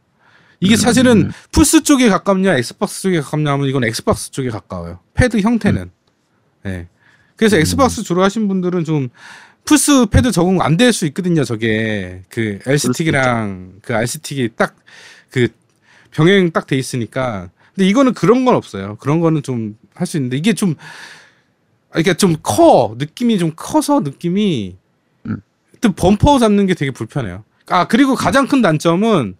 [0.60, 0.76] 이게 음.
[0.76, 4.98] 사실은 플스 쪽에 가깝냐 Xbox 쪽에 가깝냐 하면 이건 Xbox 쪽에 가까워요.
[5.14, 5.90] 패드 형태는.
[6.64, 6.88] 네.
[7.36, 7.60] 그래서 음.
[7.60, 9.08] Xbox 주로 하신 분들은 좀
[9.64, 11.44] 플스 패드 적응 안 될 수 있거든요.
[11.44, 14.76] 저게 그 L스틱이랑 그 R스틱이 딱
[15.30, 15.48] 그
[16.10, 17.50] 병행 딱 돼 있으니까.
[17.78, 18.96] 근데 이거는 그런 건 없어요.
[18.98, 20.76] 그런 거는 좀 할 수 있는데 이게 좀
[21.90, 24.76] 아, 이게 좀 커 느낌이 좀 커서 느낌이
[25.26, 25.36] 음.
[25.80, 27.44] 또 범퍼 잡는 게 되게 불편해요.
[27.68, 29.34] 아 그리고 가장 큰 단점은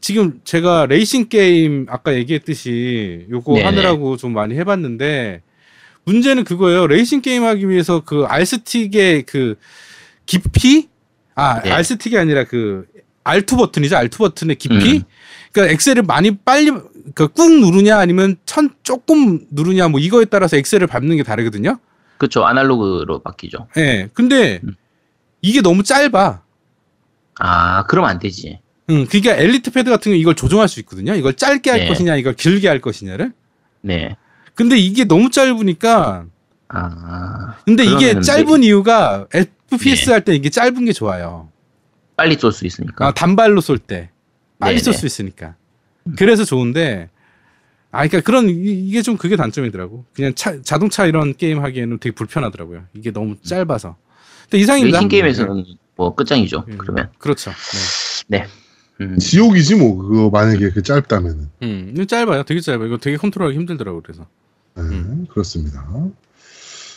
[0.00, 3.64] 지금 제가 레이싱 게임 아까 얘기했듯이 요거 네네.
[3.66, 5.42] 하느라고 좀 많이 해봤는데
[6.04, 6.86] 문제는 그거예요.
[6.86, 9.56] 레이싱 게임 하기 위해서 그 R스틱의 그
[10.26, 10.88] 깊이
[11.34, 11.70] 아 네.
[11.70, 12.86] R스틱이 아니라 그
[13.24, 13.94] R2 버튼이죠.
[13.96, 14.96] R2 버튼의 깊이.
[14.96, 15.02] 음.
[15.52, 16.72] 그러니까 엑셀을 많이 빨리
[17.14, 21.78] 그 꾹 누르냐 아니면 천 조금 누르냐 뭐 이거에 따라서 엑셀을 밟는 게 다르거든요.
[22.18, 22.44] 그렇죠.
[22.44, 23.68] 아날로그로 바뀌죠.
[23.76, 24.08] 예.
[24.14, 24.74] 근데 음.
[25.40, 26.42] 이게 너무 짧아.
[27.40, 28.60] 아, 그럼 안 되지.
[28.90, 31.14] 응, 그러니까 엘리트 패드 같은 경우 이걸 조정할 수 있거든요.
[31.14, 31.88] 이걸 짧게 할 네.
[31.88, 33.32] 것이냐, 이걸 길게 할 것이냐를.
[33.80, 34.16] 네.
[34.54, 36.26] 근데 이게 너무 짧으니까.
[36.68, 40.12] 아, 근데 이게 그러면은 짧은 이유가 FPS 네.
[40.12, 41.48] 할때 이게 짧은 게 좋아요.
[42.16, 43.08] 빨리 쏠 수 있으니까.
[43.08, 44.10] 아, 단발로 쏠 때
[44.58, 44.84] 빨리 네네.
[44.84, 45.56] 쏠수 있으니까.
[46.16, 47.08] 그래서 좋은데.
[47.90, 50.04] 아, 그러니까 그런 이- 이게 좀 그게 단점이더라고.
[50.14, 52.84] 그냥 차, 자동차 이런 게임 하기에는 되게 불편하더라고요.
[52.94, 53.96] 이게 너무 짧아서.
[54.44, 54.98] 근데 이상입니다.
[54.98, 55.64] 레이싱 게임에서는
[55.96, 56.64] 뭐 끝장이죠.
[56.68, 57.10] 음, 그러면.
[57.18, 57.50] 그렇죠.
[58.28, 58.46] 네.
[59.00, 59.18] 음.
[59.18, 61.50] 지옥이지 뭐 그거 만약에 그 짧다면은.
[61.62, 62.44] 음, 짧아요.
[62.44, 62.86] 되게 짧아요.
[62.86, 64.26] 이거 되게 컨트롤하기 힘들더라고 그래서.
[64.76, 65.26] 네, 음.
[65.30, 65.86] 그렇습니다.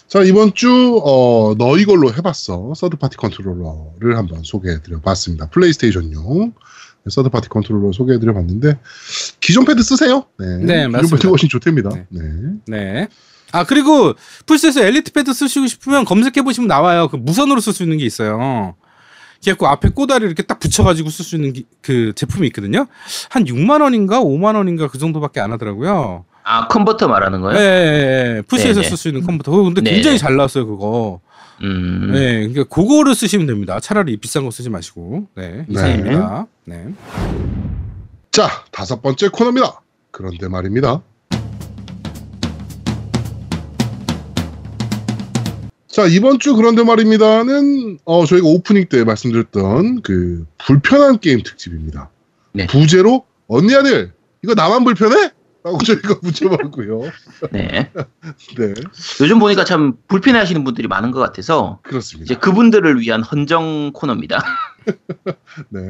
[0.07, 5.49] 자 이번 주 어, 너 이걸로 해봤어 third party 컨트롤러를 한번 소개해드려봤습니다.
[5.49, 6.53] PlayStation용
[7.09, 8.79] third party 컨트롤러 소개해드려 봤는데
[9.39, 10.25] 기존 패드 쓰세요?
[10.39, 11.15] 네, 네, 기존 맞습니다.
[11.17, 11.89] 패드 훨씬 좋답니다.
[11.91, 12.05] 네.
[12.09, 12.21] 네.
[12.67, 13.07] 네.
[13.51, 14.13] 아 그리고
[14.47, 17.07] 플스에서 엘리트 패드 쓰시고 싶으면 검색해 보시면 나와요.
[17.09, 18.75] 그 무선으로 쓸 수 있는 게 있어요.
[19.43, 22.87] 그래갖고 앞에 꼬다리 이렇게 딱 붙여가지고 쓸 수 있는 기- 그 제품이 있거든요.
[23.29, 26.25] 한 6만 원인가 5만 원인가 그 정도밖에 안 하더라고요.
[26.43, 27.59] 아 컨버터 말하는 거예요?
[27.59, 28.41] 예, 예, 예.
[28.47, 28.89] 푸시해서 네네.
[28.89, 29.51] 쓸 수 있는 컨버터.
[29.51, 29.95] 그거 근데 네네.
[29.95, 31.21] 굉장히 잘 나왔어요, 그거.
[31.63, 32.11] 음.
[32.11, 33.79] 네, 그러니까 그거를 쓰시면 됩니다.
[33.79, 35.27] 차라리 비싼 거 쓰지 마시고.
[35.35, 36.47] 네, 이상입니다.
[36.65, 36.87] 네.
[38.31, 39.81] 자, 다섯 번째 코너입니다.
[40.11, 41.01] 그런데 말입니다.
[45.87, 52.09] 자, 이번 주 그런데 말입니다는 어, 저희가 오프닝 때 말씀드렸던 그 불편한 게임 특집입니다.
[52.51, 52.67] 네.
[52.67, 54.11] 부제로 언니 아들
[54.43, 55.31] 이거 나만 불편해?
[55.65, 57.01] 라고 저희가 붙여봤고요.
[57.51, 57.91] 네.
[58.55, 58.73] 네,
[59.19, 62.25] 요즘 보니까 참 불편해하시는 분들이 많은 것 같아서 그렇습니다.
[62.25, 64.43] 이제 그분들을 위한 헌정 코너입니다.
[65.69, 65.81] 네.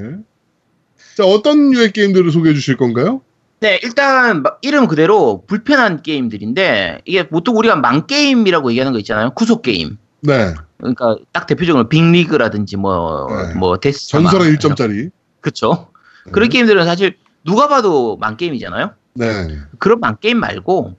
[1.18, 3.22] 자, 어떤 류의 게임들을 소개해 주실 건가요?
[3.60, 9.32] 네, 일단 막 이름 그대로 불편한 게임들인데 이게 보통 우리가 망 게임이라고 얘기하는 거 있잖아요.
[9.32, 9.98] 쿠소 게임.
[10.22, 10.54] 네.
[10.78, 13.56] 그러니까 딱 대표적으로 Big Rigs라든지 뭐 네.
[13.56, 15.12] 뭐 데스 전설의 1점짜리.
[15.42, 15.90] 그렇죠.
[16.32, 18.94] 그런 게임들은 사실 누가 봐도 망 게임이잖아요.
[19.16, 19.58] 네.
[19.80, 20.96] 그런 망 게임 말고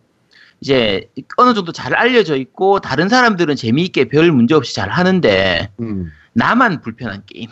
[0.60, 6.10] 이제 어느 정도 잘 알려져 있고 다른 사람들은 재미있게 별 문제 없이 잘 하는데 음.
[6.32, 7.48] 나만 불편한 게임.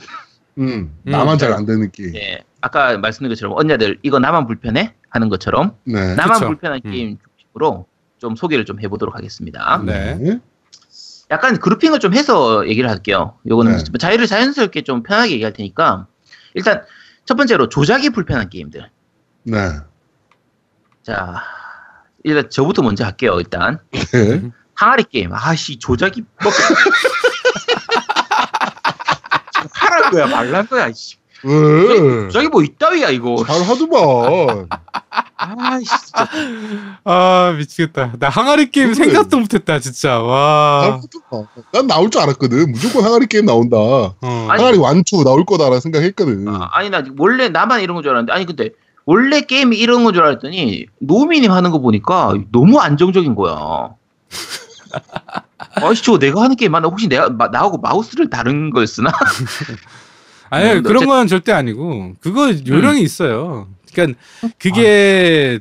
[0.59, 0.65] 음.
[1.07, 1.11] 음.
[1.11, 2.13] 나만 잘 안 되는 게임.
[2.13, 2.43] 네.
[2.61, 6.15] 아까 말씀드린 것처럼 언니들 이거 나만 불편해 하는 것처럼 네.
[6.15, 6.47] 나만 그쵸.
[6.47, 6.91] 불편한 음.
[6.91, 7.87] 게임 중심으로
[8.19, 9.83] 좀 소개를 좀 해보도록 하겠습니다.
[9.85, 10.41] 네.
[11.31, 13.37] 약간 그룹핑을 좀 해서 얘기를 할게요.
[13.47, 13.99] 요거는 네.
[13.99, 16.07] 자유를 자연스럽게 좀 편하게 얘기할 테니까
[16.55, 16.83] 일단
[17.27, 18.89] 첫 번째로 조작이 불편한 게임들.
[19.45, 19.59] 네.
[21.05, 21.43] 자
[22.25, 23.37] 일단 저부터 먼저 할게요.
[23.39, 24.51] 일단 네.
[24.75, 25.31] 항아리 게임.
[25.33, 26.51] 아씨 조작이 뭐
[29.73, 30.91] 하란 거야 말란 거야.
[30.93, 31.17] 씨.
[31.45, 31.99] 왜?
[32.29, 33.45] 조작이 뭐 이따위야 이거.
[33.47, 34.67] 잘 하더만.
[35.37, 36.29] 아씨 진짜.
[37.05, 38.15] 아, 미치겠다.
[38.19, 39.05] 나 항아리 게임 그래.
[39.05, 40.09] 생각도 못했다, 진짜.
[40.09, 41.01] 잘 와.
[41.73, 42.73] 난 나올 줄 알았거든.
[42.73, 43.77] 무조건 항아리 게임 나온다.
[43.77, 44.15] 어.
[44.23, 46.49] 아니, 항아리 완투 나올 거다라 생각했거든.
[46.49, 48.71] 아, 아니 나 원래 나만 이런 건 줄 알았는데 아니 근데
[49.07, 53.91] 원래 게임이 이런 건 줄 알았더니 노미님 하는 거 보니까 너무 안정적인 거야.
[55.77, 59.11] 아씨 저거 내가 하는 게임 맞나 혹시 내가 마- 나하고 마우스를 다른 걸 쓰나?
[60.51, 63.67] 아니, 음, 그런 건 절대 아니고, 그거 요령이 있어요.
[63.93, 64.19] 그러니까,
[64.59, 65.59] 그게,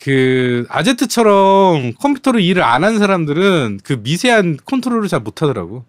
[0.00, 5.84] 그, 아제트처럼 컴퓨터로 일을 안 한 사람들은 그 미세한 컨트롤을 잘 못 하더라고.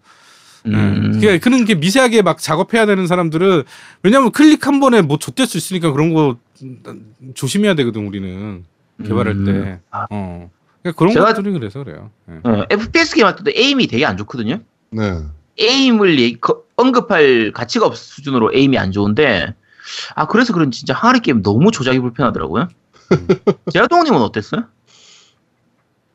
[0.66, 1.18] 음.
[1.22, 3.62] 그 그런 게 미세하게 막 작업해야 되는 사람들은,
[4.02, 6.36] 왜냐면 클릭 한 번에 뭐 좆될 수 있으니까 그런 거
[7.34, 8.64] 조심해야 되거든, 우리는.
[9.02, 9.44] 개발할 음.
[9.44, 9.80] 때.
[9.90, 10.06] 아.
[10.10, 10.50] 어.
[10.82, 12.10] 그러니까 그런 제가- 것들이 그래서 그래요.
[12.28, 12.40] 예.
[12.44, 14.60] 어, FPS 게임 할 때도 에임이 되게 안 좋거든요.
[14.90, 15.20] 네.
[15.58, 19.54] 에임을 얘기- 거- 언급할 가치가 없을 수준으로 에임이 안 좋은데
[20.14, 22.68] 아 그래서 그런 진짜 항아리 게임 너무 조작이 불편하더라고요.
[23.72, 24.64] 제아동님은 어땠어요?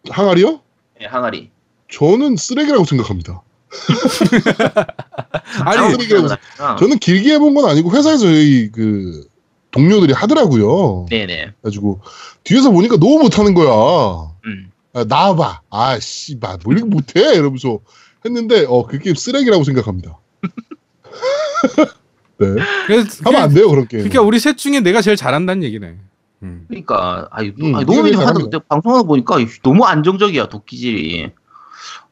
[0.09, 0.61] 항아리요?
[0.99, 1.49] 네, 항아리.
[1.91, 3.41] 저는 쓰레기라고 생각합니다.
[5.65, 6.27] 아니, 쓰레기라고
[6.59, 9.25] 아, 저는 길게 해본 건 아니고 회사에서 저희 그
[9.71, 11.05] 동료들이 하더라고요.
[11.09, 11.53] 네네.
[11.61, 12.01] 그래가지고
[12.43, 14.31] 뒤에서 보니까 너무 못하는 거야.
[14.45, 14.71] 음.
[14.93, 15.61] 아, 나와봐.
[15.69, 17.19] 아, 씨발, 뭘 이렇게 못해?
[17.35, 17.79] 이러면서
[18.25, 20.17] 했는데, 어, 그 게임 쓰레기라고 생각합니다.
[22.39, 22.47] 네.
[22.87, 24.03] 그래서 하면 안 돼요, 그런 게임.
[24.03, 25.97] 그러니까 우리 셋 중에 내가 제일 잘한다는 얘기네.
[26.41, 26.65] 음.
[26.69, 28.49] 그러니까 아니, 음, 아니 너무.
[28.49, 31.31] 데 방송하다 보니까 너무 안정적이야 도끼질이.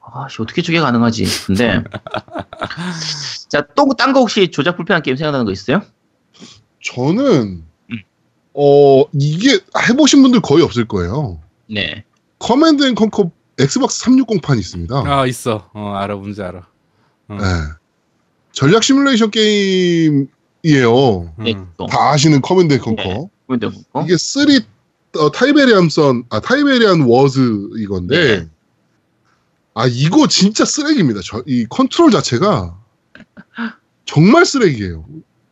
[0.10, 1.26] 아씨 어떻게 저게 가능하지?
[1.48, 1.84] 근데
[3.50, 5.82] 자 또 딴 거 혹시 조작 불편한 게임 생각나는 거 있어요?
[6.94, 7.98] 저는, 음.
[8.54, 9.60] 어, 이게
[9.90, 11.40] 해보신 분들 거의 없을 거예요.
[11.70, 12.04] 네.
[12.40, 15.04] Command & Conquer Xbox 360판이 있습니다.
[15.06, 15.70] 아 있어.
[15.74, 16.68] 어 알아 뭔지 알아.
[17.30, 17.34] 어.
[17.34, 17.44] 네.
[18.52, 20.28] 전략 시뮬레이션 게임이에요.
[21.40, 21.54] 네.
[21.54, 21.70] 음.
[21.78, 21.88] 또.
[21.88, 23.30] 다 아시는 Command & Conquer.
[23.48, 24.04] 근데 어?
[24.04, 24.46] 이게 3
[25.18, 28.48] 어, Tiberian Sun, 아 Tiberium Wars 이건데 네.
[29.74, 31.22] 아 이거 진짜 쓰레기입니다.
[31.24, 32.78] 저, 이 컨트롤 자체가
[34.06, 35.06] 정말 쓰레기예요.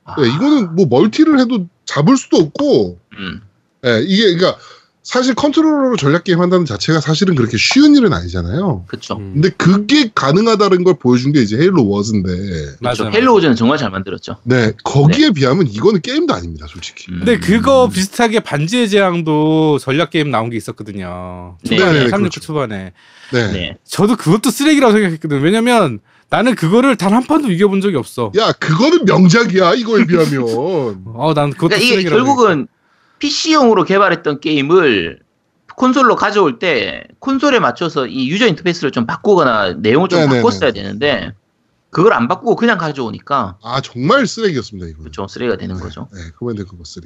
[0.06, 3.41] 아, 예, 이거는 뭐 멀티를 해도 잡을 수도 없고, 음.
[3.86, 4.57] 예, 이게 그러니까
[5.02, 8.86] 사실 컨트롤러로 전략 게임 한다는 자체가 사실은 그렇게 쉬운 일은 아니잖아요.
[8.88, 9.18] 그쵸.
[9.18, 9.34] 음.
[9.34, 13.06] 근데 그게 가능하다는 걸 보여준 게 이제 Halo Wars인데, 맞아.
[13.06, 13.15] 그쵸.
[13.15, 14.38] Halo Wars는 정말 잘 만들었죠.
[14.44, 17.11] 네 거기에 비하면 이거는 게임도 아닙니다, 솔직히.
[17.11, 17.19] 음.
[17.19, 21.57] 근데 그거 비슷하게 반지의 제왕도 전략 게임 나온 게 있었거든요.
[21.64, 21.77] 네.
[21.77, 22.40] 네, 네, 360 그렇죠.
[22.41, 22.94] 초반에.
[23.32, 23.52] 네.
[23.52, 23.77] 네.
[23.84, 25.41] 저도 그것도 쓰레기라고 생각했거든.
[25.41, 25.99] 왜냐면
[26.30, 28.31] 나는 그거를 단 한 판도 이겨본 적이 없어.
[28.38, 30.43] 야 그거는 명작이야 이거에 비하면.
[30.47, 32.10] 어, 난 그것도 그러니까 이게.
[32.10, 32.68] 결국은
[33.19, 35.19] PC용으로 개발했던 게임을
[35.77, 40.38] 콘솔로 가져올 때 콘솔에 맞춰서 이 user 인터페이스를 좀 바꾸거나 내용을 좀 네네네.
[40.41, 41.31] 바꿨어야 되는데
[41.89, 44.99] 그걸 안 바꾸고 그냥 가져오니까 아 정말 쓰레기였습니다 이거.
[44.99, 47.03] 그렇죠 쓰레기가 되는 거죠 네, Command Conquer 3.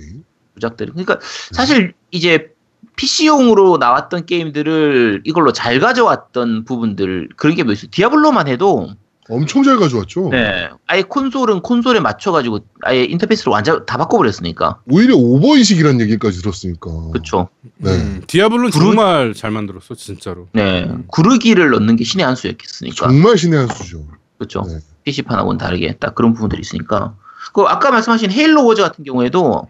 [0.56, 1.20] 조작들이 그러니까
[1.52, 2.52] 사실 이제
[2.96, 8.90] PC용으로 나왔던 게임들을 이걸로 잘 가져왔던 부분들 그런 게 뭐 있어요 Diablo만 해도
[9.30, 10.30] 엄청 잘 가져왔죠.
[10.32, 10.70] 네.
[10.88, 14.80] 아예 콘솔은 콘솔에 맞춰가지고 아예 인터페이스를 완전 다 바꿔버렸으니까.
[14.90, 16.90] 오히려 오버인식이라는 얘기까지 들었으니까.
[17.14, 17.50] 그쵸.
[17.78, 17.92] 네.
[17.92, 20.48] 음, 디아블로는 부르- 정말 잘 만들었어 진짜로.
[20.54, 20.90] 네.
[21.08, 23.08] 구르기를 넣는 게 신의 한 수였겠으니까.
[23.08, 24.06] 정말 신의 한 수죠.
[24.40, 24.64] 그쵸.
[24.68, 24.80] 네.
[25.04, 27.16] PC판하고는 다르게 딱 그런 부분들이 있으니까.
[27.54, 29.68] 그 아까 말씀하신 헤일로 워즈 같은 경우에도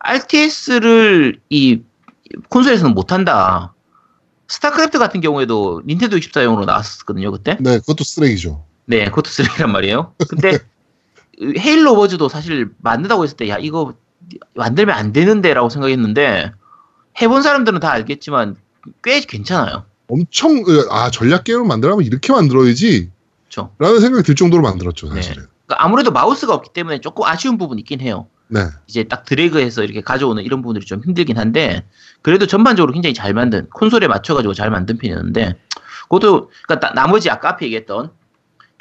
[0.00, 1.80] RTS를 이
[2.48, 3.72] 콘솔에서는 못한다.
[4.48, 7.56] 스타크래프트 같은 경우에도 닌텐도 64용으로 나왔었거든요, 그때.
[7.60, 8.64] 네, 그것도 쓰레기죠.
[8.86, 10.14] 네, 그것도 쓰레기란 말이에요.
[10.28, 10.58] 근데
[11.40, 13.94] 헤일로 워즈도 사실 만든다고 했을 때, 야, 이거
[14.54, 16.52] 만들면 안 되는데라고 생각했는데,
[17.20, 18.56] 해본 사람들은 다 알겠지만,
[19.02, 19.84] 꽤 괜찮아요.
[20.08, 23.10] 엄청 아 전략 게임을 만들려면 이렇게 만들어야지.
[23.44, 23.70] 그쵸.
[23.78, 25.46] 라는 생각이 들 정도로 만들었죠, 사실은.
[25.66, 28.26] 그러니까 아무래도 마우스가 없기 때문에 조금 아쉬운 부분이 있긴 해요.
[28.48, 28.60] 네.
[28.86, 31.84] 이제 딱 드래그해서 이렇게 가져오는 이런 부분들이 좀 힘들긴 한데
[32.22, 35.54] 그래도 전반적으로 굉장히 잘 만든 콘솔에 맞춰가지고 잘 만든 편이었는데
[36.02, 38.10] 그것도 그러니까 나, 뭐지 아까 앞에 얘기했던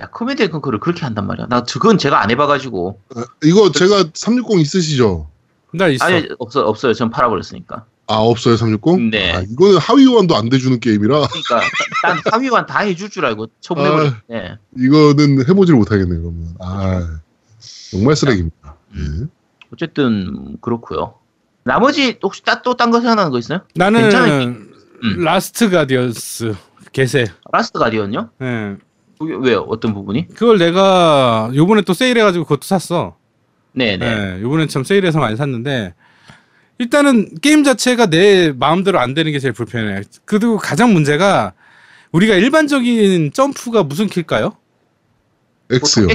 [0.04, 1.48] 야 Command Conquer를 그렇게 한단 말이야.
[1.50, 5.30] 나 그건 제가 안 해봐가지고 아, 이거 제가 360 있으시죠?
[5.74, 6.06] 나 있어.
[6.06, 6.94] 아니 없어 없어요.
[6.94, 7.86] 전 팔아버렸으니까.
[8.08, 9.10] 아 없어요 360?
[9.12, 9.34] 네.
[9.34, 11.62] 아, 이거는 하위 호환도 안 돼주는 게임이라 그러니까
[12.04, 14.14] 난 하위 호환 다 해줄 줄 알고 처분해버렸.
[14.28, 14.58] 네.
[14.78, 16.56] 이거는 해보지를 못하겠네요 그러면.
[16.60, 17.20] 아
[17.92, 18.76] 정말 쓰레기입니다.
[18.94, 19.28] 네.
[19.72, 21.16] 어쨌든 그렇고요.
[21.64, 23.62] 나머지 혹시 또 딴 거 생각나는 거 있어요?
[23.74, 24.72] 나는 괜찮은
[25.04, 25.24] 음.
[25.24, 26.56] Last Guardians
[26.92, 27.26] 개세.
[27.54, 28.30] Last Guardian요?
[28.42, 28.76] 예.
[29.20, 29.60] 왜요?
[29.70, 30.28] 어떤 부분이?
[30.30, 33.16] 그걸 내가 요번에 또 세일해가지고 그것도 샀어.
[33.74, 34.06] 네네.
[34.06, 34.42] 예.
[34.42, 35.94] 요번에 참 세일해서 많이 샀는데
[36.80, 40.02] 일단은 게임 자체가 내 마음대로 안 되는 게 제일 불편해.
[40.26, 41.54] 그리고 가장 문제가
[42.12, 44.56] 우리가 일반적인 점프가 무슨 키일까요?
[45.72, 46.08] X요.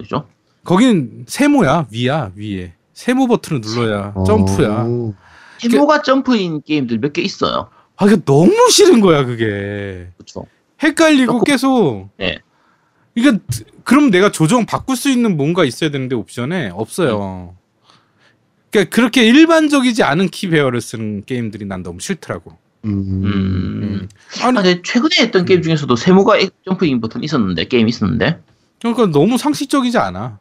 [0.00, 0.26] X죠?
[0.64, 4.84] 거긴 세모야 위야 위에 세모 버튼을 눌러야 점프야.
[4.86, 5.14] 어.
[5.58, 7.68] 세모가 점프인 게임들 몇 개 있어요.
[7.96, 10.08] 아 이게 너무 싫은 거야 그게.
[10.16, 10.46] 그렇죠.
[10.84, 12.10] 헷갈리고 그렇고- 계속.
[12.18, 12.38] 네.
[13.14, 13.32] 이게
[13.84, 17.54] 그럼 내가 조정 바꿀 수 있는 뭔가 있어야 되는데 옵션에 없어요.
[18.70, 22.56] 그러니까 그렇게 일반적이지 않은 키 배열을 쓰는 게임들이 난 너무 싫더라고.
[22.86, 22.90] 음.
[23.24, 24.08] 음.
[24.42, 28.40] 아니 아, 근데 최근에 했던 게임 중에서도 세모가 점프인 버튼 있었는데 게임 있었는데.
[28.80, 30.38] 그러니까 너무 상식적이지 않아.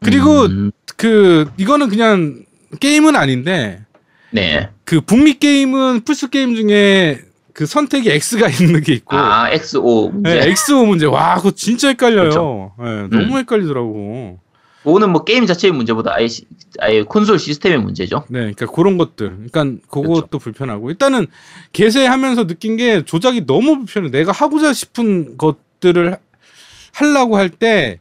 [0.00, 2.44] 그리고 음, 그 이거는 그냥
[2.80, 3.82] 게임은 아닌데
[4.30, 4.68] 네.
[4.84, 7.20] 그 북미 게임은 플스 게임 중에
[7.54, 10.34] 그 선택이 X가 있는 게 있고 아 XO 문제.
[10.34, 12.22] 네, XO 문제 와 그거 진짜 헷갈려요.
[12.30, 12.72] 그렇죠.
[12.78, 13.38] 네, 너무 음.
[13.38, 14.38] 헷갈리더라고.
[14.82, 16.44] 그거는 뭐 게임 자체의 문제보다 아예, 시-
[16.80, 18.24] 아예 콘솔 시스템의 문제죠.
[18.28, 19.48] 네, 그러니까 그런 것들.
[19.50, 21.26] 그러니까 그것도 불편하고 일단은
[21.72, 24.10] 개세하면서 느낀 게 조작이 너무 불편해.
[24.10, 26.18] 내가 하고자 싶은 것들을
[26.92, 27.98] 하려고 할 때 내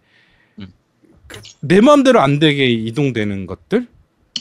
[0.60, 0.68] 음.
[1.86, 3.88] 마음대로 안 되게 이동되는 것들.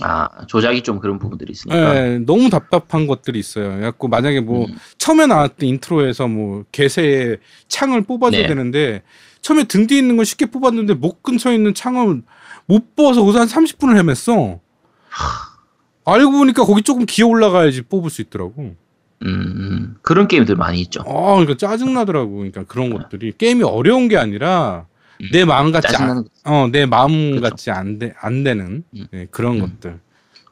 [0.00, 1.92] 아 조작이 좀 그런 부분들이 있으니까.
[1.92, 3.70] 네, 너무 답답한 것들이 있어요.
[3.70, 4.74] 그래갖고 만약에 뭐 음.
[4.98, 7.38] 처음에 나왔던 인트로에서 뭐 개세의
[7.68, 8.48] 창을 뽑아줘야 네.
[8.48, 9.02] 되는데
[9.42, 12.22] 처음에 등 뒤에 있는 걸 쉽게 뽑았는데 목 근처에 있는 창을
[12.66, 14.60] 못 뽑아서 거기서 한 30분을 헤맸어.
[16.04, 18.74] 알고 보니까 거기 조금 기어 올라가야지 뽑을 수 있더라고.
[19.24, 21.02] 음, 그런 게임들 많이 있죠.
[21.06, 22.36] 아, 그러니까 짜증 나더라고.
[22.36, 24.91] 그러니까 그런 것들이 게임이 어려운 게 아니라 음,
[25.32, 26.24] 내 마음 같지 거.
[26.44, 27.42] 어, 내 마음 그렇죠.
[27.42, 29.06] 같지 안, 돼, 안 되는 음.
[29.10, 29.60] 네, 그런 음.
[29.60, 30.00] 것들.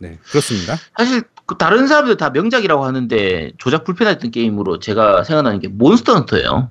[0.01, 0.77] 네, 그렇습니다.
[0.97, 6.71] 사실 그 다른 사람들 다 명작이라고 하는데 조작 불편했던 게임으로 제가 생각나는 게 몬스터 헌터예요.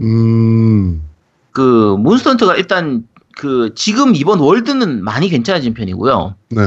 [0.00, 1.02] 음.
[1.50, 3.06] 그 몬스터 헌터가 일단
[3.36, 6.36] 그 지금 이번 월드는 많이 괜찮아진 편이고요.
[6.50, 6.62] 네.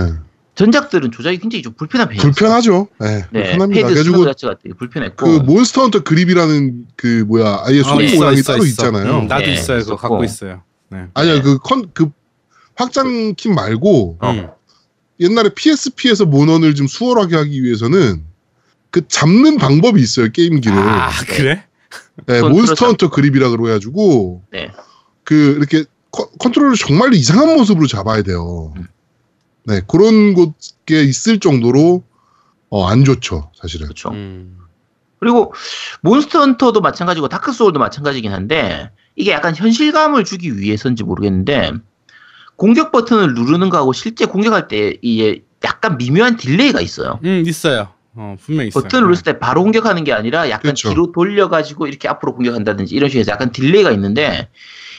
[0.58, 2.22] 전작들은 조작이 굉장히 좀 불편한 편이에요.
[2.24, 2.88] 불편하죠.
[3.00, 3.26] 네.
[3.32, 3.88] 네, 불편합니다.
[3.90, 5.26] 그래가지고 자체가 되게 불편했고.
[5.26, 8.16] 그 몬스터 헌터 그립이라는 그 뭐야 아예 손 네.
[8.16, 9.20] 모양이 따로 있잖아요.
[9.20, 9.80] 음, 나도 네, 있어요.
[9.80, 9.96] 그거.
[9.96, 10.64] 갖고 있어요.
[10.90, 11.06] 네.
[11.14, 11.42] 아니야 네.
[11.42, 12.10] 그컨그
[12.76, 14.32] 확장 킴 말고 어.
[14.32, 14.48] 음.
[15.20, 18.24] 옛날에 PSP에서 모넌을 좀 수월하게 하기 위해서는
[18.90, 20.76] 그 잡는 방법이 있어요 게임기를.
[20.78, 21.66] 아, 그래?
[22.26, 22.86] 네, 몬스터 그렇죠.
[22.88, 24.72] 헌터 그립이라 그래가지고 네.
[25.24, 28.74] 그 이렇게 컨- 컨트롤을 정말 이상한 모습으로 잡아야 돼요.
[28.78, 28.88] 음.
[29.68, 30.56] 네 그런 곳에
[30.90, 32.04] 있을 정도로
[32.70, 33.88] 어, 안 좋죠 사실은.
[33.88, 34.10] 그렇죠.
[34.10, 34.58] 음.
[35.20, 35.54] 그리고
[36.02, 41.74] Monster Hunter도 마찬가지고 Dark Soul도 마찬가지긴 한데 이게 약간 현실감을 주기 위해서인지 모르겠는데
[42.56, 47.20] 공격 버튼을 누르는 거하고 실제 공격할 때 이게 약간 미묘한 delay가 있어요.
[47.24, 47.90] 음, 있어요.
[48.16, 48.84] 어, 분명히 있어요.
[48.84, 50.90] 버튼을 눌렀을 때 바로 공격하는 게 아니라 약간 그렇죠.
[50.90, 54.50] 뒤로 돌려가지고 이렇게 앞으로 공격한다든지 이런 식으로 해서 약간 delay가 있는데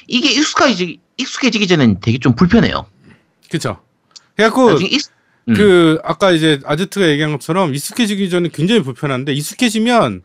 [0.06, 2.86] 이게 익숙해지기, 익숙해지기 전엔 되게 좀 불편해요.
[3.50, 3.78] 그쵸.
[4.38, 5.02] 그래갖고, 익,
[5.48, 5.54] 음.
[5.54, 10.22] 그, 아까 이제 아제트가 얘기한 것처럼 익숙해지기 전에 굉장히 불편한데, 익숙해지면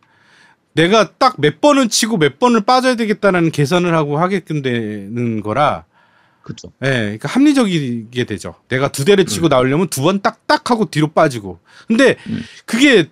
[0.73, 5.85] 내가 딱 몇 번을 치고 몇 번을 빠져야 되겠다는 계산을 하고 하게끔 되는 거라,
[6.41, 6.72] 그렇죠.
[6.84, 8.56] 예, 그러니까 합리적이게 되죠.
[8.68, 11.60] 내가 두 대를 치고 나오려면 두 번 딱딱 하고 뒤로 빠지고.
[11.88, 12.44] 근데 음.
[12.65, 13.07] 그게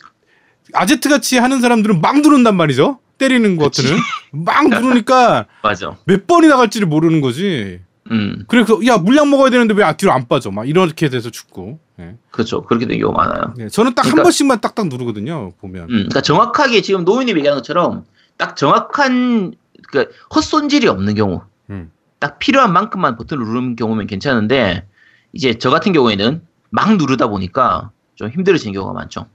[0.74, 3.00] 아제트 같이 하는 사람들은 막 누른단 말이죠.
[3.18, 3.56] 때리는.
[3.56, 3.98] 것들은
[4.32, 5.96] 막 누르니까 맞아.
[6.06, 7.80] 몇 번이 나갈지를 모르는 거지.
[8.12, 10.52] 음, 그래서 야 물약 먹어야 되는데 왜 뒤로 안 빠져?
[10.52, 11.80] 막 이렇게 돼서 죽고.
[12.00, 12.16] 예.
[12.32, 12.62] 그렇죠.
[12.64, 13.54] 그렇게 된 경우가 많아요.
[13.60, 15.54] 예, 저는 딱한 그러니까- 번씩만 딱딱 누르거든요.
[15.60, 15.84] 보면.
[15.84, 18.06] 음, 그러니까 정확하게 지금 노인님 얘기하는 것처럼
[18.38, 19.54] 딱 정확한
[19.92, 21.92] 그 헛손질이 없는 경우, 음.
[22.20, 24.86] 딱 필요한 만큼만 버튼을 누르는 경우면 괜찮은데
[25.34, 29.26] 이제 저 같은 경우에는 막 누르다 보니까 좀 힘들어지는 경우가 많죠.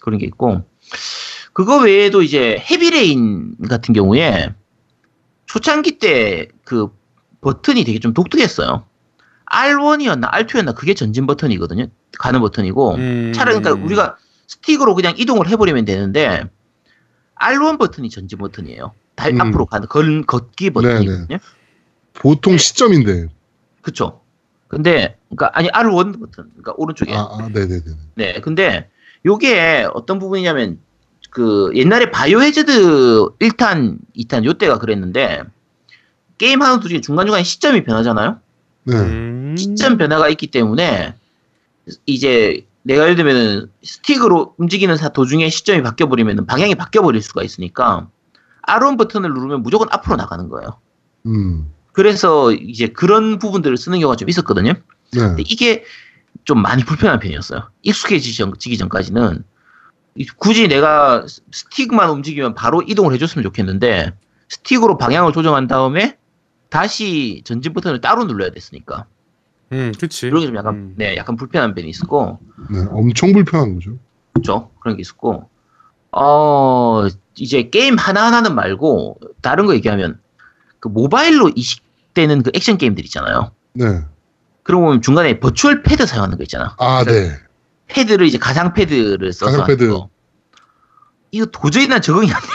[0.00, 0.64] 그런 게 있고
[1.52, 4.52] 그거 외에도 이제 헤비레인 같은 경우에
[5.46, 6.88] 초창기 때 그
[7.46, 8.84] 버튼이 되게 좀 독특했어요.
[9.46, 11.86] R1이었나 R2였나 그게 전진 버튼이거든요.
[12.18, 13.32] 가는 버튼이고 음.
[13.32, 14.16] 차라리 그러니까 우리가
[14.48, 16.42] 스틱으로 그냥 이동을 해버리면 되는데
[17.36, 18.92] R1 버튼이 전진 버튼이에요.
[19.14, 19.40] 달 음.
[19.40, 21.38] 앞으로 가는 걸, 걷기 버튼이거든요.
[22.14, 23.28] 보통 시점인데.
[23.80, 24.22] 그쵸.
[24.66, 27.14] 근데 그러니까 아니 R1 버튼, 그러니까 오른쪽에.
[27.14, 27.80] 아, 아 네네네.
[28.16, 28.90] 네, 근데
[29.24, 30.80] 요게 어떤 부분이냐면
[31.30, 32.72] 그 옛날에 바이오 헤즈드
[33.38, 35.44] 1탄, 2탄 요 때가 그랬는데
[36.38, 38.38] 게임 하는 도중에 중간중간에 시점이 변하잖아요.
[38.84, 38.96] 네.
[38.96, 39.54] 음.
[39.56, 41.14] 시점 변화가 있기 때문에
[42.04, 47.42] 이제 내가 예를 들면 스틱으로 움직이는 사 도중에 시점이 바뀌어 버리면 방향이 바뀌어 버릴 수가
[47.42, 48.08] 있으니까
[48.66, 50.78] R1 버튼을 누르면 무조건 앞으로 나가는 거예요.
[51.26, 51.72] 음.
[51.92, 54.72] 그래서 이제 그런 부분들을 쓰는 경우가 좀 있었거든요.
[55.12, 55.20] 네.
[55.20, 55.84] 근데 이게
[56.44, 57.70] 좀 많이 불편한 편이었어요.
[57.82, 59.42] 익숙해지기 전까지는
[60.16, 64.12] 이- 굳이 내가 스- 스틱만 움직이면 바로 이동을 해줬으면 좋겠는데
[64.48, 66.16] 스틱으로 방향을 조정한 다음에
[66.68, 69.06] 다시 전진 버튼을 따로 눌러야 됐으니까
[69.72, 70.28] 음, 그치.
[70.28, 70.94] 그런 게 좀 약간 음.
[70.96, 72.38] 네 약간 불편한 면이 있었고
[72.70, 72.84] 네.
[72.90, 73.92] 엄청 불편한 거죠.
[74.32, 75.48] 그렇죠 그런 게 있었고
[76.12, 77.06] 어
[77.36, 80.20] 이제 게임 하나 하나는 말고 다른 거 얘기하면
[80.80, 83.50] 그 모바일로 이식되는 그 액션 게임들 있잖아요.
[83.74, 84.02] 네.
[84.62, 86.74] 그러고 보면 중간에 virtual pad 사용하는 거 있잖아.
[86.78, 87.30] 아, 네.
[87.88, 89.88] 패드를 이제 가상 패드를 써서 가상 패드.
[89.90, 90.08] 거.
[91.30, 92.46] 이거 도저히 난 적응이 안 돼.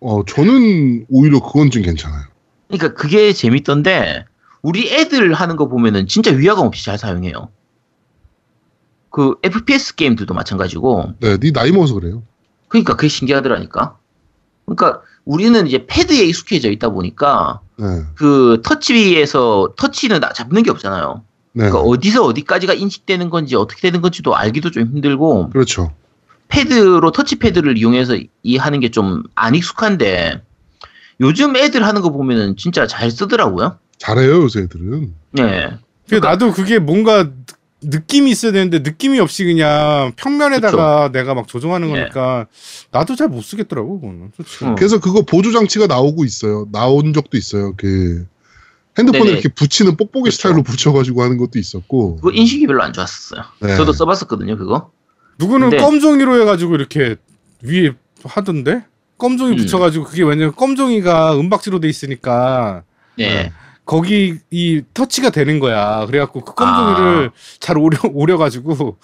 [0.00, 2.24] 어, 저는 오히려 그건 좀 괜찮아요.
[2.68, 4.24] 그러니까 그게 재밌던데
[4.62, 7.48] 우리 애들 하는 거 보면은 진짜 위화감 없이 잘 사용해요.
[9.10, 12.22] 그 FPS 게임들도 마찬가지고 네, 네 나이 먹어서 그래요.
[12.68, 13.96] 그러니까 그게 신기하더라니까.
[14.66, 17.86] 그러니까 우리는 이제 패드에 익숙해져 있다 보니까 네.
[18.16, 21.22] 그 터치에서 터치는 나- 잡는 게 없잖아요.
[21.52, 21.68] 네.
[21.70, 25.92] 그러니까 어디서 어디까지가 인식되는 건지 어떻게 되는 건지도 알기도 좀 힘들고 그렇죠.
[26.48, 30.42] 패드로 터치 패드를 이용해서 이 하는 게 좀 안 익숙한데
[31.20, 33.78] 요즘 애들 하는 거 보면은 진짜 잘 쓰더라고요.
[33.98, 35.14] 잘해요, 요새 애들은.
[35.32, 35.70] 네.
[36.08, 37.30] 그 나도 그게 뭔가 느-
[37.82, 41.92] 느낌이 있어야 되는데 느낌이 없이 그냥 평면에다가 내가 막 조정하는 예.
[42.00, 42.46] 거니까
[42.90, 44.32] 나도 잘 못 쓰겠더라고 그거는.
[44.62, 44.74] 음.
[44.76, 46.66] 그래서 그거 보조 장치가 나오고 있어요.
[46.72, 47.74] 나온 적도 있어요.
[47.76, 48.26] 그
[48.98, 49.32] 핸드폰에 네네.
[49.32, 50.36] 이렇게 붙이는 뽁뽁이 그렇죠.
[50.36, 52.16] 스타일로 붙여가지고 하는 것도 있었고.
[52.16, 53.42] 그거 인식이 별로 안 좋았었어요.
[53.60, 53.76] 네.
[53.76, 54.90] 저도 써봤었거든요, 그거.
[55.38, 57.16] 누구는 근데- 껌종이로 해가지고 이렇게
[57.62, 57.92] 위에
[58.24, 58.84] 하던데
[59.18, 59.56] 껌종이 음.
[59.56, 62.82] 붙여가지고 그게 왜냐면 껌종이가 은박지로 돼 있으니까
[63.16, 63.28] 네.
[63.28, 63.52] 네.
[63.84, 66.06] 거기 이 터치가 되는 거야.
[66.06, 67.30] 그래갖고 그 껌종이를
[67.60, 68.98] 잘 오려 오려가지고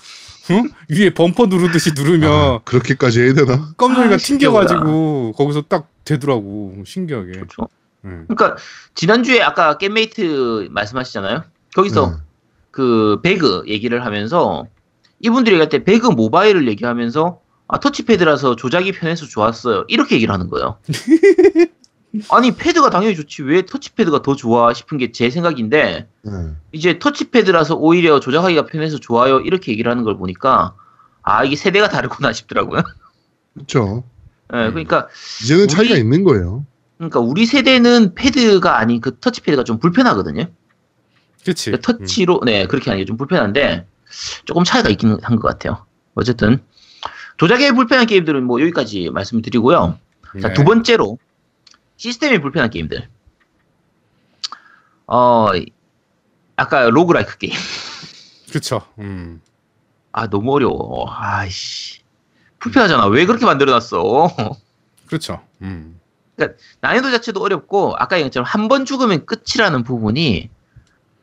[0.50, 0.68] 응?
[0.90, 3.72] 위에 범퍼 누르듯이 누르면 아, 그렇게까지 해야 되나?
[3.76, 7.32] 껌종이가 아, 튕겨가지고 거기서 딱 되더라고 신기하게.
[7.32, 7.68] 그렇죠.
[8.04, 8.26] 응.
[8.28, 8.56] 그러니까
[8.94, 11.44] 지난주에 아까 겜메이트 말씀하시잖아요.
[11.76, 12.16] 거기서 네.
[12.72, 14.66] 그 배그 얘기를 하면서
[15.20, 17.38] 이분들이 얘기할 때 배그 모바일을 얘기하면서
[17.72, 19.84] 아 터치패드라서 조작이 편해서 좋았어요.
[19.88, 20.76] 이렇게 얘기를 하는 거예요.
[22.28, 26.30] 아니 패드가 당연히 좋지 왜 터치패드가 더 좋아 싶은 게 제 생각인데 네.
[26.72, 30.74] 이제 터치패드라서 오히려 조작하기가 편해서 좋아요 이렇게 얘기를 하는 걸 보니까
[31.22, 32.82] 아 이게 세대가 다르구나 싶더라고요.
[33.54, 34.04] 그렇죠.
[34.52, 35.08] 예, 그러니까
[35.42, 36.66] 이제는 우리- 차이가 있는 거예요.
[36.98, 40.44] 그러니까 우리 세대는 패드가 아닌 그 터치패드가 좀 불편하거든요.
[41.46, 41.70] 그치.
[41.70, 43.86] 그러니까 터치로 네 그렇게 하는 게 좀 불편한데
[44.44, 45.86] 조금 차이가 있긴 한 것 같아요.
[46.14, 46.60] 어쨌든
[47.36, 49.98] 조작에 불편한 게임들은 뭐 여기까지 말씀을 드리고요.
[50.36, 50.40] 음.
[50.40, 50.54] 자 네.
[50.54, 51.18] 두 번째로
[51.96, 53.08] 시스템이 불편한 게임들.
[55.06, 55.48] 어
[56.56, 57.52] 아까 roguelike 게임.
[58.52, 58.82] 그쵸.
[58.98, 59.40] 음.
[60.12, 61.06] 아 너무 어려워.
[61.10, 62.00] 아이씨
[62.58, 63.06] 불편하잖아.
[63.06, 64.36] 왜 그렇게 만들어놨어?
[65.06, 65.42] 그렇죠.
[65.62, 65.98] 음.
[66.80, 70.50] 난이도 자체도 어렵고 아까 얘기했처럼 한 번 죽으면 끝이라는 부분이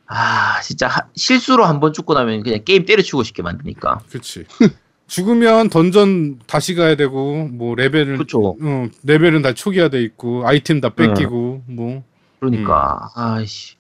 [0.08, 4.00] 아 진짜 하- 실수로 한 번 죽고 나면 그냥 게임 때려치고 싶게 만드니까.
[4.10, 4.46] 그치.
[5.10, 8.56] 죽으면 던전 다시 가야 되고 뭐 레벨은 그렇죠.
[8.62, 12.04] 어, 레벨은 다 초기화돼 있고 아이템 다 뺏기고 뭐
[12.40, 13.76] 그러니까 아이씨.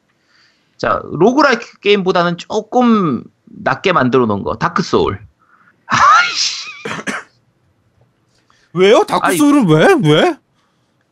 [0.75, 5.19] 자 roguelike 게임보다는 조금 낮게 만들어 놓은 거 Dark Soul.
[5.85, 6.65] 아이씨.
[8.73, 9.03] 왜요?
[9.07, 10.35] Dark Soul은 왜?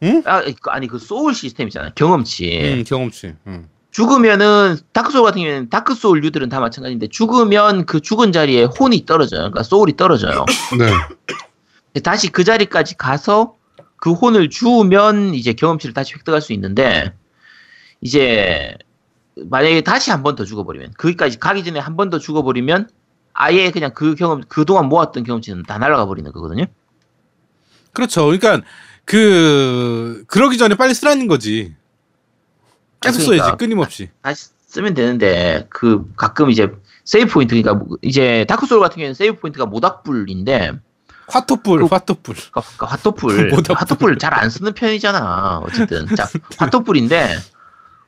[0.01, 0.21] 왜?
[0.25, 1.91] 아, 그- 아니 그 소울 시스템 있잖아요.
[1.95, 2.73] 경험치.
[2.79, 3.33] 음, 경험치.
[3.47, 3.67] 음.
[3.91, 9.05] 죽으면은 Dark Soul 같은 경우에는 Dark Soul 류들은 다 마찬가지인데 죽으면 그 죽은 자리에 혼이
[9.05, 9.39] 떨어져요.
[9.41, 10.45] 그러니까 soul이 떨어져요.
[10.77, 11.99] 네.
[12.01, 13.55] 다시 그 자리까지 가서
[13.97, 17.13] 그그 혼을 주우면 이제 경험치를 다시 획득할 수 있는데
[18.01, 18.75] 이제
[19.35, 22.89] 만약에 다시 한 번 더 죽어버리면 거기까지 가기 전에 한 번 더 죽어버리면
[23.33, 26.65] 아예 그냥 그 경험 그동안 모았던 경험치는 다 날아가 버리는 거거든요.
[27.93, 28.25] 그렇죠.
[28.25, 28.61] 그러니까
[29.05, 31.73] 그 그러기 전에 빨리 쓰라는 거지.
[33.01, 33.43] 계속 아, 그러니까.
[33.45, 34.09] 써야지 끊임없이.
[34.21, 36.71] 다시 쓰면 되는데 그 가끔 이제
[37.05, 40.73] save point 그러니까 뭐 이제 Dark Soul 같은 경우에는 save point가 모닥불인데
[41.29, 42.35] 화톳불, 그- 화톳불.
[42.51, 43.75] 그러니까 화톳불 모닥불.
[43.77, 47.37] 화톳불 잘 안 쓰는 편이잖아 어쨌든 자 화톳불인데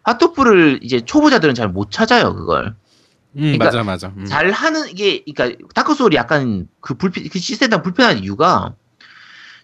[0.03, 2.76] 화톳불을 이제 초보자들은 잘 못 찾아요 그걸
[3.36, 4.07] 음, 그러니까 맞아, 맞아.
[4.18, 4.26] 음.
[4.26, 8.74] 잘 하는 이게 그러니까 Dark Soul이 약간 그 불편 그 시스템상 불편한 이유가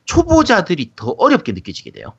[0.05, 2.13] 초보자들이 더 어렵게 느껴지게 돼요.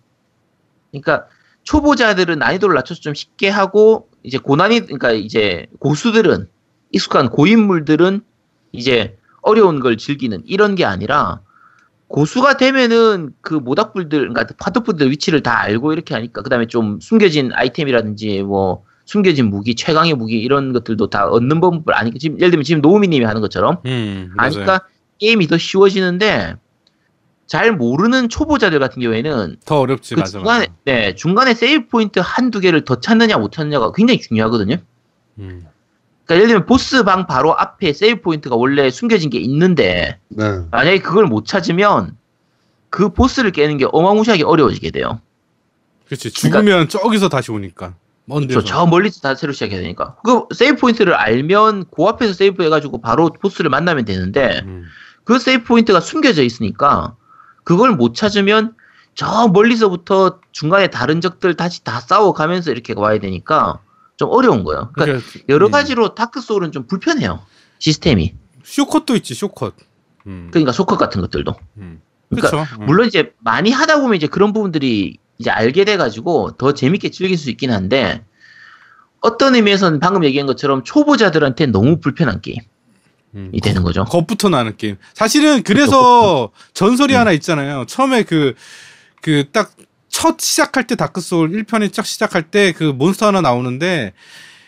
[0.91, 1.27] 그러니까
[1.67, 6.49] 초보자들은 난이도를 낮춰서 좀 쉽게 하고 이제 고난이 그러니까 이제 고수들은
[6.93, 8.23] 익숙한 고인물들은
[8.73, 11.41] 이제 어려운 걸 즐기는 이런 게 아니라
[12.09, 18.43] 고수가 되면은 그 모닥불들 그러니까 파도불들 위치를 다 알고 이렇게 하니까 그다음에 좀 숨겨진 아이템이라든지
[18.43, 22.81] 뭐 숨겨진 무기 최강의 무기 이런 것들도 다 얻는 법을 아니까 지금 예를 들면 지금
[22.81, 24.33] 노우미님이 하는 것처럼 음.
[24.37, 24.83] 아니까
[25.19, 26.57] 게임이 더 쉬워지는데
[27.47, 30.73] 잘 모르는 초보자들 같은 경우에는 더 어렵지, 그 맞아, 중간에 맞아.
[30.85, 34.77] 네 중간에 세이브 포인트 한두 개를 더 찾느냐 못 찾느냐가 굉장히 중요하거든요.
[35.39, 35.67] 음.
[36.25, 40.45] 그러니까 예를 들면 보스 방 바로 앞에 save point가 원래 숨겨진 게 있는데 네.
[40.73, 42.17] 만약에 그걸 못 찾으면
[42.91, 45.21] 그 보스를 깨는 게 어마무시하게 어려워지게 돼요.
[46.07, 46.31] 그렇지.
[46.31, 47.95] 죽으면 저기서 다시 오니까.
[48.25, 48.59] 먼 데서.
[48.59, 48.75] 그렇죠.
[48.75, 50.17] 저 멀리서 다 새로 시작해야 되니까.
[50.25, 54.85] 그 save point를 알면 그 앞에서 save 해가지고 바로 보스를 만나면 되는데 음.
[55.23, 57.15] 그 save point가 숨겨져 있으니까
[57.67, 58.75] 그걸 못 찾으면
[59.17, 63.81] 저 멀리서부터 중간에 다른 적들 다시 다 싸워가면서 이렇게 와야 되니까
[64.17, 64.91] 좀 어려운 거예요.
[64.95, 65.73] 그러니까 그러니까, 여러 음.
[65.73, 67.41] 가지로 다크 소울은 좀 불편해요.
[67.81, 68.37] 시스템이.
[68.63, 69.75] 쇼컷도 있지, 쇼컷.
[70.29, 70.49] 음.
[70.53, 71.57] 그러니까 shortcut 같은 것들도.
[71.79, 72.01] 음.
[72.31, 72.63] 그러니까.
[72.79, 72.87] 음.
[72.87, 77.37] 물론 이제 많이 하다 보면 이제 그런 부분들이 이제 알게 돼 가지고 더 재밌게 즐길
[77.37, 78.25] 수 있긴 한데
[79.21, 82.59] 어떤 의미에서는 방금 얘기한 것처럼 초보자들한테 너무 불편한 게임
[83.35, 83.53] 이 음.
[83.63, 84.05] 되는 거죠.
[84.05, 84.97] 겁부터 나는 게임.
[85.15, 87.21] 사실은 그래서 전설이 음.
[87.21, 87.85] 하나 있잖아요.
[87.87, 88.55] 처음에 그,
[89.23, 89.73] 그 딱
[90.09, 94.15] 첫 시작할 때 다크 소울 1편에 딱 시작할 때 그 몬스터 하나 나오는데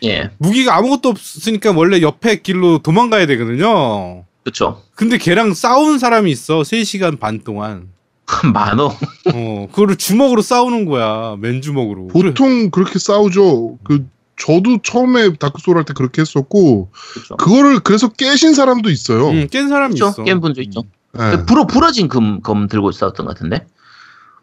[0.03, 4.25] 예, 무기가 아무것도 없으니까 원래 옆에 길로 도망가야 되거든요.
[4.43, 4.83] 그렇죠.
[4.93, 6.61] 근데 걔랑 싸운 사람이 있어.
[6.61, 7.89] 3시간 반 동안.
[8.53, 8.85] 만호.
[9.33, 11.35] 어, 그거를 주먹으로 싸우는 거야.
[11.39, 12.07] 맨주먹으로.
[12.09, 13.79] 보통 그렇게 싸우죠.
[13.83, 14.05] 그
[14.39, 17.37] 저도 처음에 다크소울 할 때 그렇게 했었고 그렇죠.
[17.37, 19.29] 그거를 그래서 깨신 사람도 있어요.
[19.29, 20.11] 응, 깬 사람이 그렇죠.
[20.13, 20.23] 있어.
[20.23, 20.83] 깬 분도 있죠.
[21.11, 21.31] 네.
[21.31, 23.67] 그 불어 부러진 금, 검 들고 싸웠던 것 같은데.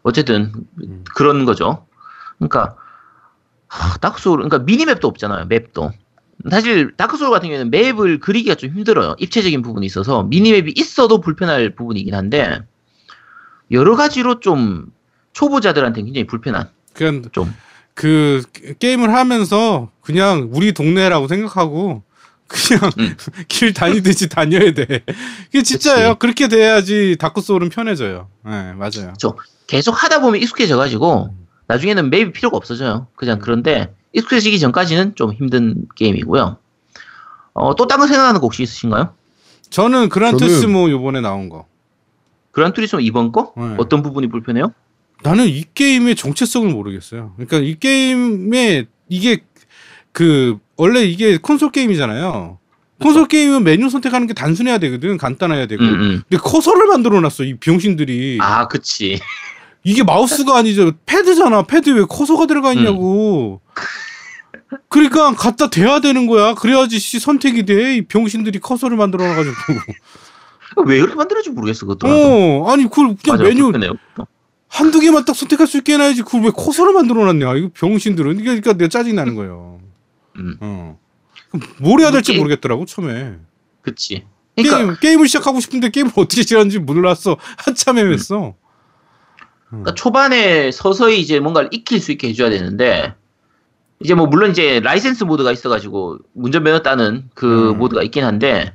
[0.03, 0.53] 어쨌든
[0.83, 1.03] 음.
[1.15, 1.85] 그런 거죠.
[2.37, 2.75] 그러니까
[3.67, 5.45] 하, 다크소울 그러니까 미니맵도 없잖아요.
[5.45, 5.91] 맵도.
[6.51, 9.15] 사실 다크소울 같은 경우에는 맵을 그리기가 좀 힘들어요.
[9.17, 12.61] 입체적인 부분이 있어서 미니맵이 있어도 불편할 부분이긴 한데
[13.71, 14.85] 여러 가지로 좀
[15.33, 17.53] 초보자들한테 굉장히 불편한 그냥 좀
[17.97, 18.43] 그
[18.77, 22.03] 게임을 하면서 그냥 우리 동네라고 생각하고
[22.47, 23.15] 그냥 음.
[23.49, 24.85] 길 다니듯이 다녀야 돼.
[25.49, 26.09] 이게 진짜예요.
[26.09, 26.19] 그치.
[26.19, 28.27] 그렇게 돼야지 다크 소울은 편해져요.
[28.45, 29.13] 네, 맞아요.
[29.65, 31.33] 계속 하다 보면 익숙해져 가지고
[31.65, 33.07] 나중에는 맵이 필요가 없어져요.
[33.15, 36.57] 그냥 그런데 익숙해지기 전까지는 좀 힘든 게임이고요.
[37.55, 39.15] 어, 또 다른 거 생각나는 거 혹시 있으신가요?
[39.71, 41.65] 저는 그란 저는- 투리스모 요번에 나온 거.
[42.51, 43.53] 그란 투리스모 이번 거?
[43.57, 43.73] 네.
[43.79, 44.71] 어떤 부분이 불편해요?
[45.23, 47.33] 나는 이 게임의 정체성을 모르겠어요.
[47.35, 49.39] 그러니까 이 게임에 이게
[50.11, 52.59] 그 원래 이게 콘솔 게임이잖아요.
[53.01, 55.17] 콘솔 게임은 메뉴 선택하는 게 단순해야 되거든.
[55.17, 55.83] 간단해야 되고.
[55.83, 56.21] 음, 음.
[56.27, 57.43] 근데 커서를 만들어 놨어.
[57.43, 58.39] 이 병신들이.
[58.41, 59.19] 아, 그치.
[59.83, 60.91] 이게 마우스가 아니죠.
[61.05, 61.63] 패드잖아.
[61.63, 63.61] 패드 왜 커서가 들어가 있냐고.
[64.89, 66.53] 그러니까 갖다 대야 되는 거야.
[66.55, 67.97] 그래야지 씨 선택이 돼.
[67.97, 69.55] 이 병신들이 커서를 만들어 놔가지고.
[70.87, 72.07] 왜 그렇게 만들었지 모르겠어, 그것도.
[72.07, 73.71] 어, 아니 그걸 그냥 맞아, 메뉴.
[74.67, 76.23] 한두 개만 딱 선택할 수 있게 해놔야지.
[76.23, 77.55] 그걸 왜 커서를 만들어 놨냐.
[77.55, 78.37] 이거 병신들은.
[78.37, 79.79] 그러니까 내가 짜증 나는 거예요.
[80.37, 80.99] 음, 어.
[81.79, 83.37] 뭘 해야 될지 모르겠더라고 처음에.
[83.81, 84.25] 그치.
[84.55, 87.37] 그러니까, 게임 게임을 시작하고 싶은데 게임을 어떻게 시작하는지 몰랐어.
[87.57, 88.55] 한참 헤맸어.
[89.69, 93.13] 그러니까 초반에 서서히 이제 뭔가를 익힐 수 있게 해줘야 되는데,
[93.99, 97.77] 이제 뭐, 물론 이제 라이센스 모드가 있어가지고, 운전면허 따는 그 음.
[97.77, 98.73] 모드가 있긴 한데,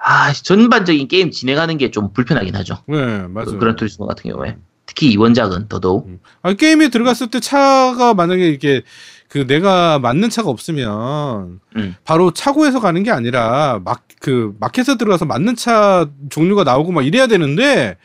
[0.00, 2.82] 아, 전반적인 게임 진행하는 게 좀 불편하긴 하죠.
[2.88, 2.96] 네,
[3.28, 3.46] 맞아요.
[3.52, 4.56] 그 그란 투리스모 같은 경우에.
[4.90, 6.20] 특히 이 원작은 더더욱.
[6.42, 8.82] 아, 게임에 들어갔을 때 차가 만약에 이게
[9.28, 11.96] 그 내가 맞는 차가 없으면 음.
[12.04, 17.26] 바로 차고에서 가는 게 아니라 막 그 마켓에 들어가서 맞는 차 종류가 나오고 막 이래야
[17.26, 17.96] 되는데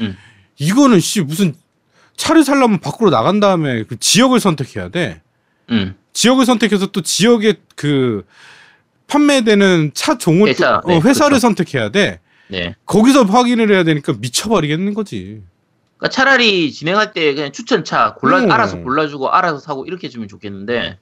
[0.00, 0.16] 음.
[0.56, 1.52] 이거는 씨 무슨
[2.16, 5.20] 차를 살려면 밖으로 나간 다음에 그 지역을 선택해야 돼.
[5.70, 5.96] 음.
[6.12, 8.24] 지역을 선택해서 또 지역에 그
[9.08, 11.40] 판매되는 차 종을 회사, 또, 네, 어, 회사를 그렇죠.
[11.40, 12.20] 선택해야 돼.
[12.46, 12.76] 네.
[12.86, 15.42] 거기서 확인을 해야 되니까 미쳐버리겠는 거지.
[16.04, 18.50] 그러니까 차라리 진행할 때 그냥 추천차 골라 음.
[18.50, 20.98] 알아서 골라주고 알아서 사고 이렇게 해주면 좋겠는데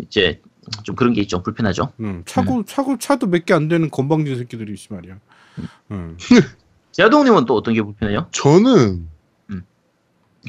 [0.00, 0.40] 이제
[0.82, 1.92] 좀 그런 게좀 불편하죠.
[2.00, 5.18] 음, 차고 차고 차도 몇 개 안 되는 건방진 새끼들이 있지 말이야.
[5.92, 6.16] 음.
[6.90, 8.26] 제아동님은 또 어떤 게 불편해요?
[8.32, 9.08] 저는
[9.50, 9.62] 음.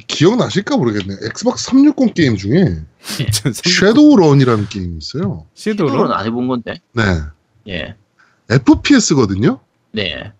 [0.07, 1.15] 기억나실까 모르겠네.
[1.27, 2.83] 엑스박스 360 게임 중에
[3.31, 5.45] 전 섀도우 런이라는 게임이 있어요.
[5.53, 6.73] 시도는 안 해본 건데.
[6.93, 7.03] 네.
[7.69, 7.95] 예.
[8.49, 9.59] FPS거든요.
[9.91, 10.33] 네.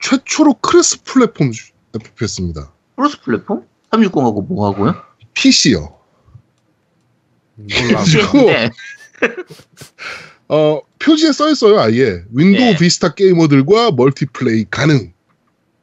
[0.00, 2.72] 최초로 cross platform 주- FPS입니다.
[2.96, 3.64] cross platform?
[3.90, 4.94] 360하고 뭐 하고요?
[5.34, 5.98] PC요.
[7.56, 8.04] 몰라.
[8.04, 8.70] 그리고- 네.
[10.48, 12.22] 어, 표지에 써 있어요, 아예.
[12.32, 12.76] 윈도우 네.
[12.76, 15.12] 비스타 게이머들과 멀티플레이 가능.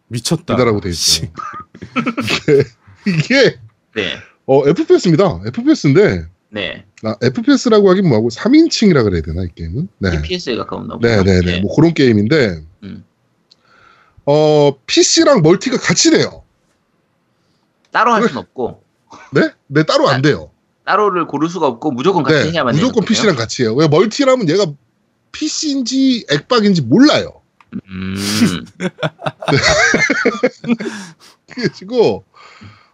[0.07, 0.55] 미쳤다.
[0.55, 1.23] 이다라고 돼 씨.
[1.23, 2.63] 있어요.
[3.07, 3.57] 이게
[3.95, 4.13] 네.
[4.45, 5.41] 어, FPS입니다.
[5.45, 6.85] FPS인데 네.
[7.03, 9.87] 아, FPS라고 하긴 뭐하고 3인칭이라 그래야 되나 이 게임은?
[9.99, 10.21] 네.
[10.21, 11.07] TPS에 가까웠나 보다.
[11.07, 11.61] 네, 네, 네.
[11.61, 13.03] 뭐 그런 게임인데 음.
[14.31, 16.43] 어, PC랑 멀티가 같이 돼요.
[17.91, 18.83] 따로 할 순 없고
[19.31, 19.49] 네?
[19.65, 20.51] 네, 따로 안 돼요.
[20.85, 23.07] 따로를 고를 수가 없고 무조건 같이 네, 해야만 무조건 되는 거예요?
[23.07, 23.73] PC랑 같이 해요.
[23.73, 24.67] 왜 멀티라면 얘가
[25.31, 27.41] PC인지 액박인지 몰라요.
[27.87, 28.15] 음.
[31.49, 32.23] 그래가지고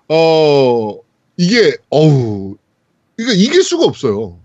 [0.08, 0.96] 어
[1.36, 2.56] 이게 어우
[3.18, 4.40] 그러니까 이길 수가 없어요.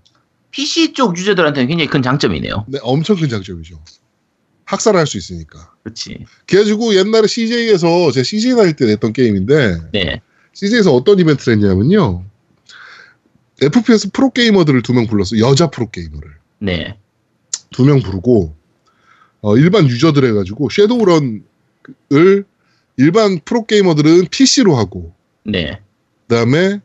[0.51, 2.65] PC 쪽 유저들한테는 굉장히 큰 장점이네요.
[2.67, 3.81] 네, 엄청 큰 장점이죠.
[4.71, 5.73] 학살할 수 있으니까.
[5.83, 6.25] 그렇지.
[6.47, 10.21] 그래가지고 옛날에 CJ에서 제가 CJ 다닐 때 냈던 게임인데 네.
[10.53, 12.25] CJ에서 어떤 이벤트를 했냐면요.
[13.61, 15.39] FPS 프로게이머들을 두 명 불렀어.
[15.39, 16.31] 여자 프로게이머를.
[16.61, 16.97] 네.
[17.71, 18.55] 두 명 부르고
[19.43, 21.43] 어, 일반 유저들 해가지고 섀도우런을
[22.97, 25.15] 일반 프로게이머들은 PC로 하고
[25.45, 25.81] 네.
[26.29, 26.81] 그다음에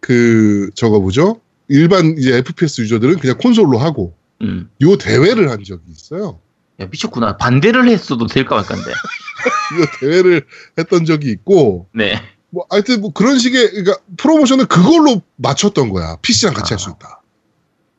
[0.00, 1.40] 그 저거 뭐죠?
[1.68, 4.68] 일반 이제 FPS 유저들은 그냥 콘솔로 하고 음.
[4.82, 6.40] 요 대회를 한 적이 있어요.
[6.80, 7.36] 야, 미쳤구나.
[7.36, 8.90] 반대를 했어도 될까 말까인데.
[9.80, 10.46] 요 대회를
[10.78, 12.20] 했던 적이 있고 네.
[12.50, 16.16] 뭐 하여튼 뭐 그런 식의 그러니까 프로모션을 그걸로 맞췄던 거야.
[16.22, 16.92] PC랑 같이 할수 아.
[16.96, 17.22] 있다.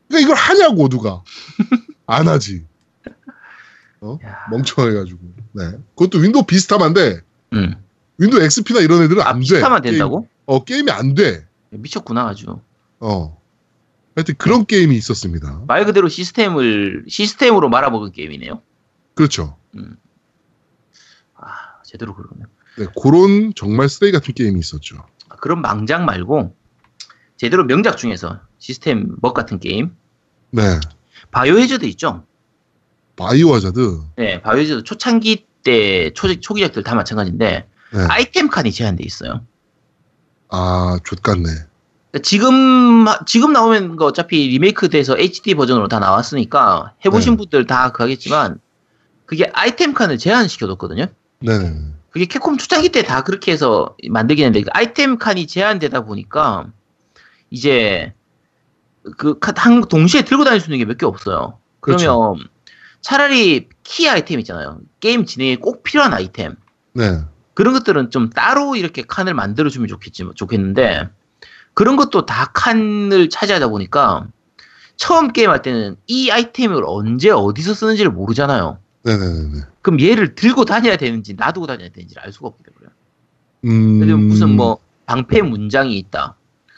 [0.08, 1.24] 그러니까 이걸 하냐고 누가
[2.08, 2.66] 안 하지.
[4.02, 4.18] 어?
[4.24, 4.46] 야.
[4.52, 5.20] 멍청해가지고.
[5.54, 5.72] 네.
[5.96, 7.22] 그것도 윈도우 비스타만 돼
[7.54, 7.76] 음.
[8.20, 9.40] 윈도우 XP나 이런 애들은 아, 안 돼.
[9.42, 10.28] 비스타만 게임- 된다고?
[10.46, 11.46] 어 게임이 안 돼.
[11.72, 12.60] 미쳤구나 아주.
[13.00, 13.38] 어.
[14.16, 15.64] 하여튼 그런 게임이 있었습니다.
[15.68, 18.62] 말 그대로 시스템을 시스템으로 말아먹은 게임이네요.
[19.18, 19.58] 그렇죠.
[21.36, 21.48] 아,
[21.84, 22.44] 제대로 그러네.
[22.78, 25.04] 네, 그런 정말 쓰레기 같은 게임이 있었죠.
[25.30, 26.56] 아, 그런 망작 말고
[27.36, 29.96] 제대로 명작 중에서 시스템 엿 같은 게임.
[30.52, 30.80] 네.
[31.32, 32.24] 바이오헤저드 있죠?
[33.16, 34.02] 바이오 하자드.
[34.18, 38.06] 네, 바이오헤저드 초창기 때 초, 초기작들 다 마찬가지인데 네.
[38.10, 39.46] 아이템 칸이 제한돼 있어요.
[40.50, 41.44] 아, 좆같네.
[41.44, 47.38] 그러니까 지금 지금 나오면 그 어차피 리메이크 돼서 HD 버전으로 다 나왔으니까 해보신 네.
[47.38, 48.60] 분들 다 그하겠지만
[49.28, 51.06] 그게 아이템 칸을 제한시켜 뒀거든요.
[51.42, 51.76] 네네.
[52.10, 56.72] 그게 캡콤 초창기 때 다 그렇게 해서 만들긴 했는데 그 아이템 칸이 제한되다 보니까
[57.52, 58.14] 이제
[59.18, 61.60] 그 한 동시에 들고 다닐 수 있는 게 몇 개 없어요.
[61.80, 62.36] 그러면 그렇죠.
[63.02, 64.80] 차라리 키 아이템 있잖아요.
[65.00, 66.56] 게임 진행에 꼭 필요한 아이템
[66.94, 67.22] 네.
[67.54, 71.10] 그런 것들은 좀 따로 이렇게 칸을 만들어주면 좋겠지 좋겠는데
[71.74, 74.28] 그런 것도 다 칸을 차지하다 보니까
[74.96, 78.80] 처음 게임할 때는 이 아이템을 언제 어디서 쓰는지를 모르잖아요.
[79.18, 79.62] 네네네.
[79.82, 82.92] 그럼 얘를 들고 다녀야 되는지 놔두고 다녀야 되는지를 알 수가 없게 돼버려요.
[83.66, 84.00] 음.
[84.00, 86.36] 그래서 무슨 뭐 방패 문장이 있다.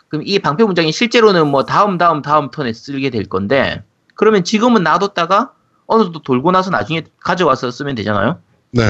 [0.10, 3.84] 그럼 이 방패 문장이 실제로는 뭐 다음 다음 다음 턴에 쓰게 될 건데
[4.16, 5.54] 그러면 지금은 놔뒀다가
[5.88, 8.40] 어느 정도 돌고 나서 나중에 가져와서 쓰면 되잖아요.
[8.72, 8.84] 네.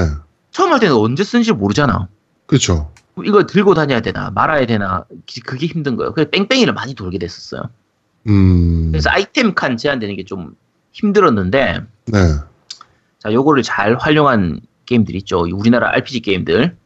[0.51, 2.07] 처음 할 때는 언제 쓰는지 모르잖아.
[2.45, 2.91] 그렇죠.
[3.23, 6.13] 이걸 들고 다녀야 되나 말아야 되나 기- 그게 힘든 거예요.
[6.13, 7.63] 그래서 뺑뺑이를 많이 돌게 됐었어요.
[8.27, 8.89] 음.
[8.91, 10.55] 그래서 아이템 칸 제한되는 게 좀
[10.91, 12.19] 힘들었는데 네.
[13.19, 15.47] 자 요거를 잘 활용한 게임들 있죠.
[15.47, 16.77] 이 우리나라 RPG 게임들.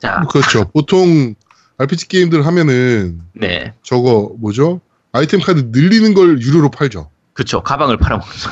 [0.00, 0.64] 자, 그렇죠.
[0.70, 1.34] 보통
[1.76, 3.74] RPG 게임들 하면은 네.
[3.82, 4.80] 저거 뭐죠?
[5.12, 7.10] 아이템 카드 늘리는 걸 유료로 팔죠.
[7.32, 7.62] 그쵸.
[7.62, 8.50] 가방을 팔아먹죠.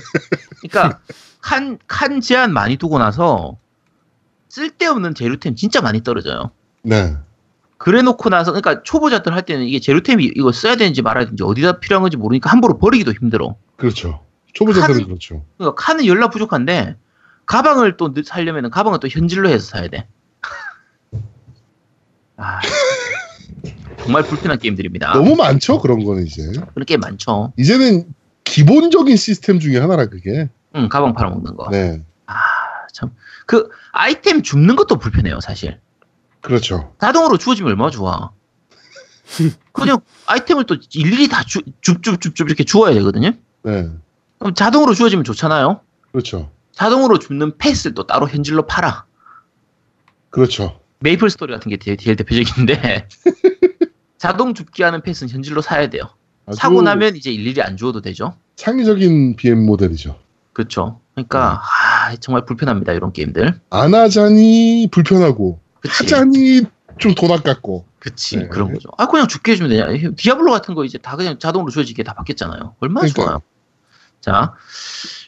[0.68, 1.00] 그러니까
[1.40, 3.56] 칸, 칸 제한 많이 두고 나서
[4.48, 6.50] 쓸데없는 재료템 진짜 많이 떨어져요.
[6.82, 7.16] 네.
[7.78, 11.80] 그래 놓고 나서 그러니까 초보자들 할 때는 이게 재료템이 이거 써야 되는지 말아야 되는지 어디다
[11.80, 13.56] 필요한 건지 모르니까 함부로 버리기도 힘들어.
[13.76, 14.20] 그렇죠.
[14.54, 15.44] 초보자들은 그렇죠.
[15.58, 16.96] 그러니까 칸은 열나 부족한데
[17.46, 20.06] 가방을 또 넣- 사려면 가방은 또 현질로 해서 사야 돼.
[22.36, 22.60] 아,
[23.98, 25.12] 정말 불편한 게임들입니다.
[25.12, 25.80] 너무 많죠.
[25.80, 26.42] 그런 거는 이제.
[26.74, 27.52] 그런 게임 많죠.
[27.58, 28.12] 이제는
[28.44, 30.48] 기본적인 시스템 중에 하나라 그게.
[30.76, 31.68] 응, 가방 팔아먹는 거.
[31.70, 32.02] 네.
[32.26, 32.34] 아,
[32.92, 33.10] 참.
[33.46, 35.80] 그 아이템 줍는 것도 불편해요, 사실.
[36.40, 36.94] 그렇죠.
[37.00, 38.30] 자동으로 주어지면 얼마나 좋아.
[39.72, 43.32] 그냥 아이템을 또 일일이 다 주, 줍줍줍줍 이렇게 주어야 되거든요.
[43.62, 43.90] 네.
[44.40, 45.80] 그럼 자동으로 주어지면 좋잖아요.
[46.10, 46.50] 그렇죠.
[46.72, 49.04] 자동으로 줍는 패스를 또 따로 현질로 팔아.
[50.30, 50.80] 그렇죠.
[51.00, 53.08] 메이플 스토리 같은 게 제일, 대표적인데
[54.18, 56.02] 자동 줍기 하는 패스는 현질로 사야 돼요.
[56.52, 58.34] 사고 나면 이제 일일이 안 주어도 되죠.
[58.56, 60.18] 창의적인 BM 모델이죠.
[60.52, 61.00] 그렇죠.
[61.14, 63.60] 그러니까 아, 정말 불편합니다 이런 게임들.
[63.70, 66.02] 안 하자니 불편하고 그치.
[66.02, 66.62] 하자니
[66.98, 67.86] 좀 돈 아깝고.
[67.98, 68.48] 그치 네.
[68.48, 68.88] 그런 거죠.
[68.96, 70.12] 아 그냥 줍게 해주면 되냐.
[70.16, 72.76] 디아블로 같은 거 이제 다 그냥 자동으로 주어지게 다 바뀌었잖아요.
[72.80, 73.26] 얼마나 그러니까요.
[73.26, 73.42] 좋아요.
[74.20, 74.54] 자,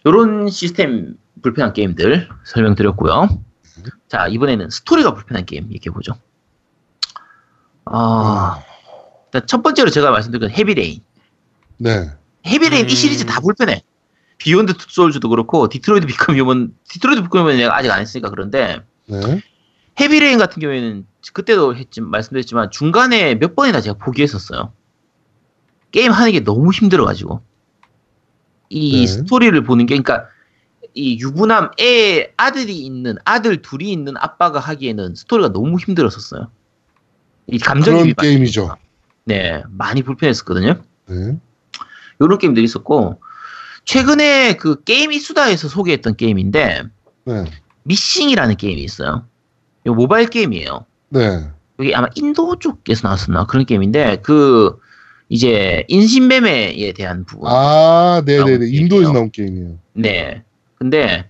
[0.06, 3.28] 요런 시스템 불편한 게임들 설명드렸고요.
[4.09, 6.14] 자, 이번에는 스토리가 불편한 게임 얘기해보죠.
[7.86, 8.62] 아,
[9.27, 11.01] 일단 첫 번째로 제가 말씀드린 건 헤비레인.
[11.78, 12.10] 네.
[12.47, 12.94] 헤비레인 이 음.
[12.94, 13.82] 시리즈 다 불편해.
[14.39, 18.82] 비욘드 투 소울즈도 그렇고, 디트로이트 비컴 휴먼, 디트로이트 비컴 휴먼 내가 아직 안 했으니까 그런데,
[19.06, 19.43] 네.
[20.01, 24.73] 헤비레인 같은 경우에는 그때도 했지, 말씀드렸지만 중간에 몇 번이나 제가 포기했었어요.
[25.93, 27.43] 게임 하는 게 너무 힘들어가지고.
[28.72, 29.06] 이 네.
[29.06, 30.28] 스토리를 보는 게, 그러니까
[30.94, 36.50] 이 유부남 애 아들이 있는 아들 둘이 있는 아빠가 하기에는 스토리가 너무 힘들었었어요.
[37.48, 38.76] 이 감정이 그런 게임이죠.
[39.24, 40.82] 네, 많이 불편했었거든요.
[41.06, 41.38] 네.
[42.18, 43.20] 이런 게임들이 있었고
[43.84, 46.84] 최근에 그 게임 이수다에서 소개했던 게임인데
[47.24, 47.44] 네.
[47.84, 49.26] 미싱이라는 게임이 있어요.
[49.84, 50.86] 이거 모바일 게임이에요.
[51.10, 51.50] 네.
[51.78, 54.78] 여기 아마 인도 쪽에서 나왔었나 그런 게임인데 그
[55.32, 57.48] 이제 인신매매에 대한 부분.
[57.50, 58.66] 아, 네네네.
[58.68, 59.12] 인도에서 게임이에요.
[59.14, 59.78] 나온 게임이에요.
[59.94, 60.42] 네.
[60.74, 61.24] 근데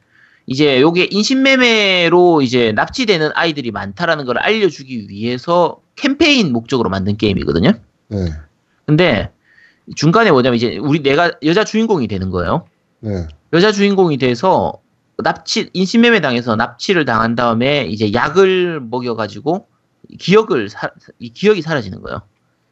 [0.47, 7.75] 이제 요게 인신매매로 이제 납치되는 아이들이 많다라는 걸 알려주기 위해서 캠페인 목적으로 만든 게임이거든요.
[8.09, 8.19] 네.
[8.87, 9.31] 근데
[9.95, 12.67] 중간에 뭐냐면 이제 우리 내가 여자 주인공이 되는 거예요.
[12.99, 13.29] 네.
[13.53, 14.81] 여자 주인공이 돼서
[15.19, 19.69] 납치 인신매매 당해서 납치를 당한 다음에 이제 약을 먹여가지고
[20.19, 22.23] 기억을 사, 이 기억이 사라지는 거예요.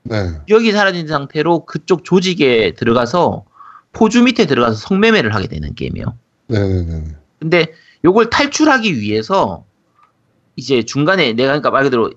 [0.02, 0.32] 네.
[0.46, 3.44] 기억이 사라진 상태로 그쪽 조직에 들어가서
[3.92, 6.16] 포주 밑에 들어가서 성매매를 하게 되는 게임이에요.
[6.48, 7.04] 네네네.
[7.38, 7.72] 근데
[8.04, 9.64] 요걸 탈출하기 위해서
[10.56, 12.10] 이제 중간에 내가 그러니까 말 그대로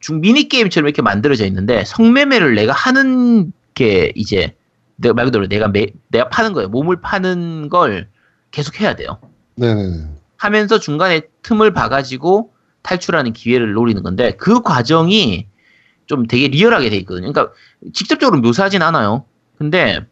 [0.00, 4.54] 중 미니 게임처럼 이렇게 만들어져 있는데 성매매를 내가 하는 게 이제
[4.96, 6.68] 내가 말 그대로 내가 매, 내가 파는 거예요.
[6.68, 8.08] 몸을 파는 걸
[8.50, 9.18] 계속 해야 돼요.
[9.56, 10.08] 네네네.
[10.36, 12.52] 하면서 중간에 틈을 봐가지고
[12.82, 15.46] 탈출하는 기회를 노리는 건데 그 과정이
[16.10, 17.32] 좀 되게 리얼하게 돼 있거든요.
[17.32, 17.54] 그러니까
[17.94, 19.24] 직접적으로 묘사하진 않아요.
[19.56, 20.04] 근데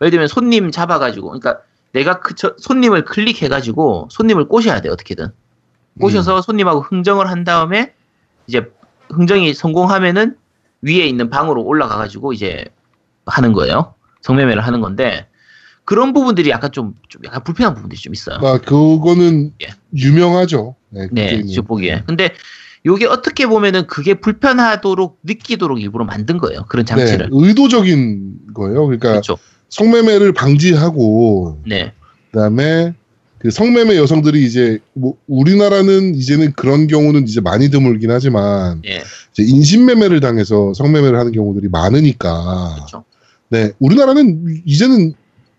[0.00, 1.60] 예를 들면 손님 잡아가지고 그러니까
[1.92, 5.28] 내가 그 저- 손님을 클릭해가지고 손님을 꼬셔야 돼 어떻게든
[6.00, 7.94] 꼬셔서 손님하고 흥정을 한 다음에
[8.48, 8.72] 이제
[9.10, 10.36] 흥정이 성공하면은
[10.82, 12.64] 위에 있는 방으로 올라가가지고 이제
[13.24, 13.94] 하는 거예요.
[14.22, 15.28] 성매매를 하는 건데
[15.84, 18.38] 그런 부분들이 약간 좀, 좀 약간 불편한 부분들이 좀 있어요.
[18.42, 19.68] 아, 그거는 예.
[19.94, 20.74] 유명하죠.
[20.88, 21.06] 네.
[21.06, 22.02] 그 네, 보기에.
[22.04, 22.34] 근데
[22.86, 26.64] 요게 어떻게 보면은 그게 불편하도록 느끼도록 일부러 만든 거예요.
[26.68, 26.90] 그런 네.
[26.90, 27.28] 장치를.
[27.32, 28.86] 의도적인 거예요.
[28.86, 29.36] 그러니까 그렇죠.
[29.68, 31.92] 성매매를 방지하고 네.
[32.30, 32.94] 그다음에
[33.38, 39.02] 그 성매매 여성들이 이제 뭐 우리나라는 이제는 그런 경우는 이제 많이 드물긴 하지만 예.
[39.32, 43.04] 이제 인신매매를 당해서 성매매를 하는 경우들이 많으니까 그렇죠.
[43.48, 45.14] 네 우리나라는 이제는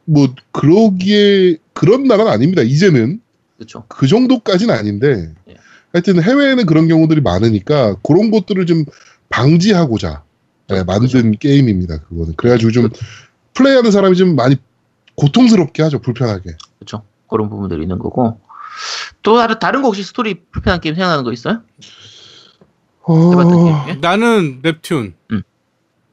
[0.05, 2.61] 뭐 그러기에 그런 나라는 아닙니다.
[2.61, 3.19] 이제는
[3.57, 3.83] 그렇죠.
[3.89, 5.55] 그 정도까지는 아닌데 예.
[5.93, 8.85] 하여튼 해외에는 그런 경우들이 많으니까 그런 것들을 좀
[9.29, 10.23] 방지하고자
[10.69, 11.99] 네, 만든 게임입니다.
[12.03, 12.89] 그거는 그래가지고 좀
[13.53, 14.57] 플레이하는 사람이 좀 많이
[15.15, 15.99] 고통스럽게 하죠.
[15.99, 16.51] 불편하게.
[16.79, 17.03] 그렇죠.
[17.27, 18.39] 그런 부분들이 있는 거고.
[19.23, 21.61] 또 다른 다른 거 혹시 스토리 불편한 게임 생각나는 거 있어요?
[23.03, 23.95] 어...
[24.01, 25.13] 나는 넵튠.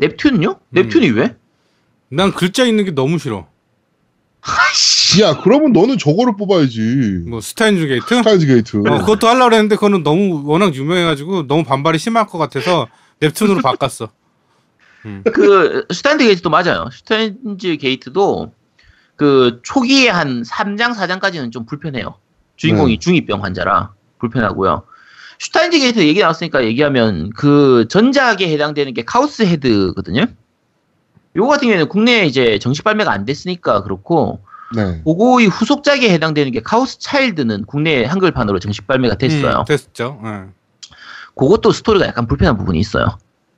[0.01, 0.59] 넵튠요?
[0.73, 1.37] 넵튠이 왜?
[2.09, 3.47] 난 글자 있는 게 너무 싫어.
[4.41, 4.94] 아이씨.
[5.21, 7.25] 야 그러면 너는 저거를 뽑아야지.
[7.27, 8.15] 뭐 슈타인즈 게이트?
[8.17, 8.77] 슈타인즈 게이트.
[8.79, 12.89] 어, 그것도 하려고 했는데 그거는 너무 워낙 유명해가지고 너무 반발이 심할 것 같아서
[13.21, 14.09] 넵튠으로 바꿨어.
[15.07, 15.23] 음.
[15.33, 16.89] 그 슈타인즈 게이트도 맞아요.
[16.91, 18.53] 슈타인즈 게이트도
[19.17, 22.17] 그 초기에 한 3장 4장까지는 좀 불편해요.
[22.57, 22.99] 주인공이 네.
[22.99, 24.85] 중이병 환자라 불편하고요.
[25.39, 30.27] Steins Gate 얘기 나왔으니까 얘기하면 그 전작에 해당되는 게 Chaos Head거든요.
[31.37, 34.41] 요거 같은 경우에는 국내에 이제 정식 발매가 안 됐으니까 그렇고
[34.75, 35.03] 네.
[35.05, 39.61] 그거의 후속작에 해당되는 게 Chaos Child는 국내 한글판으로 정식 발매가 됐어요.
[39.61, 40.21] 음, 됐죠.
[40.25, 40.45] 예.
[41.37, 43.07] 그것도 스토리가 약간 불편한 부분이 있어요.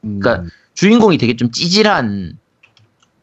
[0.05, 2.39] 음, 그러니까 주인공이 되게 좀 찌질한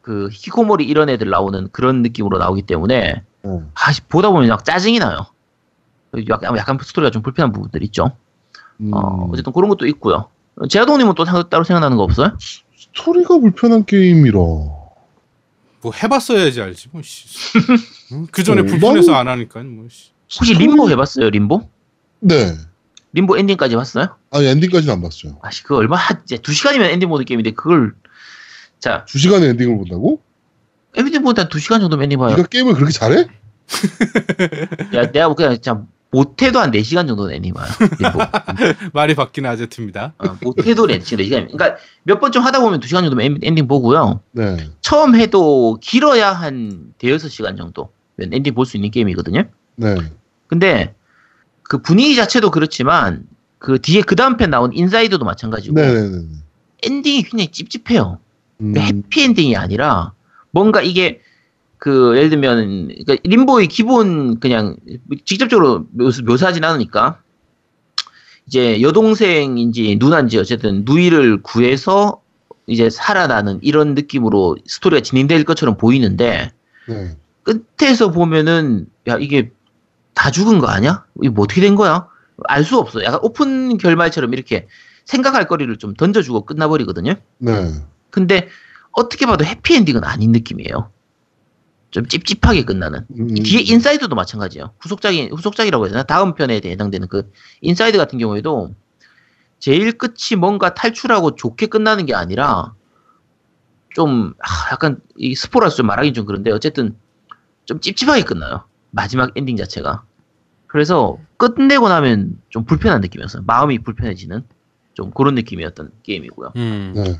[0.02, 3.60] 그 히코모리 이런 애들 나오는 그런 느낌으로 나오기 때문에 네.
[3.76, 5.26] 아, 보다 보면 약 짜증이 나요.
[6.30, 8.12] 약간, 약간 스토리가 좀 불편한 부분들 있죠.
[8.82, 10.30] 음, 어, 어쨌든 그런 것도 있고요.
[10.70, 12.38] 제아동님은 또 사- 따로 생각나는 거 없어요?
[12.76, 14.38] 스토리가 불편한 게임이라.
[15.84, 16.88] 뭐 해봤어야지 알지.
[16.92, 17.26] 뭐 씨.
[18.14, 18.28] 응?
[18.32, 19.86] 그 전에 어, 불편해서 나는- 안 하니까 뭐.
[19.90, 20.12] 씨.
[20.40, 21.30] 혹시 림보 해봤어요?
[21.30, 21.70] 림보?
[22.22, 22.56] 네.
[23.12, 24.16] 림보 엔딩까지 봤어요?
[24.32, 25.38] 아니 엔딩까지는 안 봤어요.
[25.44, 27.94] 아씨 그 얼마 한- 이제 두 시간이면 엔딩 보는 게임인데 그걸
[28.80, 30.22] 자 두 시간의 엔딩을 본다고?
[30.96, 32.36] 엔딩 보는 한두 시간 정도면 엔딩 봐요.
[32.36, 33.28] 네가 게임을 그렇게 잘해?
[34.96, 37.66] 야 내가 뭐 그냥 참 못해도 한 4시간 정도는 엔딩 봐요.
[38.00, 38.20] 림보.
[38.94, 40.14] 말이 바뀌는 아제트입니다.
[40.20, 41.52] 어, 못해도 4시간, 4시간.
[41.52, 44.22] 그러니까 몇 번 좀 하다 보면 2시간 정도 엔- 엔딩 보고요.
[44.32, 44.70] 네.
[44.82, 49.44] 처음 해도 길어야 한 대여섯 시간 정도 엔딩 볼 수 있는 게임이거든요.
[49.76, 49.96] 네.
[50.48, 50.94] 근데
[51.64, 53.24] 그 분위기 자체도 그렇지만
[53.58, 56.26] 그 뒤에 그 다음 편 나온 Inside도 마찬가지고 네네네.
[56.84, 58.20] 엔딩이 굉장히 찝찝해요.
[58.62, 60.14] 음, 해피 엔딩이 아니라
[60.52, 61.22] 뭔가 이게
[61.84, 64.78] 그 예를 들면 그러니까 Limbo의 기본 그냥
[65.26, 67.20] 직접적으로 묘사, 묘사하진 않으니까
[68.48, 72.22] 이제 여동생인지 누나인지 어쨌든 누이를 구해서
[72.68, 76.54] 이제 살아나는 이런 느낌으로 스토리가 진행될 것처럼 보이는데
[76.88, 77.18] 네.
[77.44, 79.52] 끝에서 보면은 야 이게
[80.14, 81.04] 다 죽은 거 아니야?
[81.18, 82.08] 이게 뭐 어떻게 된 거야?
[82.46, 83.04] 알 수 없어.
[83.04, 84.68] 약간 오픈 결말처럼 이렇게
[85.04, 87.16] 생각할 거리를 좀 던져주고 끝나버리거든요.
[87.40, 87.74] 네.
[88.10, 88.48] 근데
[88.94, 90.93] 어떻게 봐도 해피엔딩은 아닌 느낌이에요.
[91.94, 93.06] 좀 찝찝하게 끝나는.
[93.20, 94.72] 음, 뒤에 Inside도 마찬가지예요.
[94.80, 96.04] 후속작이 후속작이라고 해야 되나?
[96.04, 97.32] 다음 편에 해당되는 그
[97.62, 98.74] Inside 같은 경우에도
[99.60, 102.74] 제일 끝이 뭔가 탈출하고 좋게 끝나는 게 아니라
[103.94, 106.98] 좀 아, 약간 이 스포라서 좀 말하기 좀 그런데 어쨌든
[107.66, 108.64] 좀 찝찝하게 끝나요.
[108.90, 110.04] 마지막 엔딩 자체가.
[110.66, 113.44] 그래서 끝내고 나면 좀 불편한 느낌이었어요.
[113.46, 114.44] 마음이 불편해지는
[114.96, 116.54] 좀 그런 느낌이었던 게임이고요.
[116.56, 116.94] 음.
[116.96, 117.20] 네.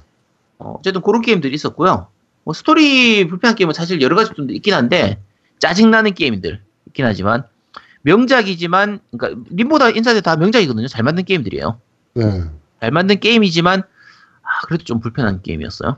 [0.58, 2.08] 어, 어쨌든 그런 게임들이 있었고요.
[2.44, 5.20] 뭐 스토리 불편한 게임은 사실 여러 가지 좀 있긴 한데
[5.60, 7.44] 짜증나는 게임들 있긴 하지만
[8.02, 10.88] 명작이지만 그러니까 Limbo다 Inside 다 명작이거든요.
[10.88, 11.80] 잘 만든 게임들이에요.
[12.16, 12.44] 네.
[12.82, 15.98] 잘 만든 게임이지만 아, 그래도 좀 불편한 게임이었어요.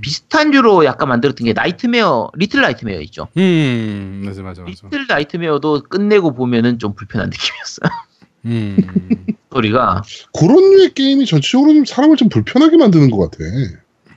[0.00, 3.28] 비슷한 류로 약간 만들었던 게 Nightmare, Little Nightmare 있죠.
[3.36, 4.22] 음.
[4.24, 4.86] 맞아 맞아 맞아.
[4.86, 7.90] Little Nightmare도 끝내고 보면은 좀 불편한 느낌이었어요.
[8.46, 8.76] 음.
[9.48, 10.02] 스토리가
[10.32, 13.44] 그런 류의 게임이 전체적으로 좀 사람을 좀 불편하게 만드는 것 같아.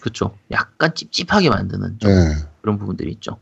[0.06, 0.38] 그쵸.
[0.52, 2.36] 약간 찝찝하게 만드는 좀 네.
[2.61, 3.40] 그런 부분들이 있죠.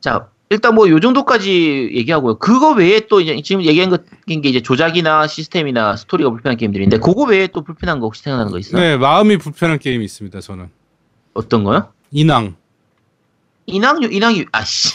[0.00, 2.38] 자, 일단 뭐 요 정도까지 얘기하고요.
[2.38, 7.22] 그거 외에 또 이제 지금 얘기한 것인 게 이제 조작이나 시스템이나 스토리가 불편한 게임들인데 그거
[7.22, 8.82] 외에 또 불편한 거 혹시 생각나는 거 있어요?
[8.82, 10.40] 네 마음이 불편한 게임이 있습니다.
[10.40, 10.68] 저는
[11.34, 11.92] 어떤 거요?
[12.10, 12.56] 인왕.
[13.66, 14.92] 인왕류 인왕이 아씨.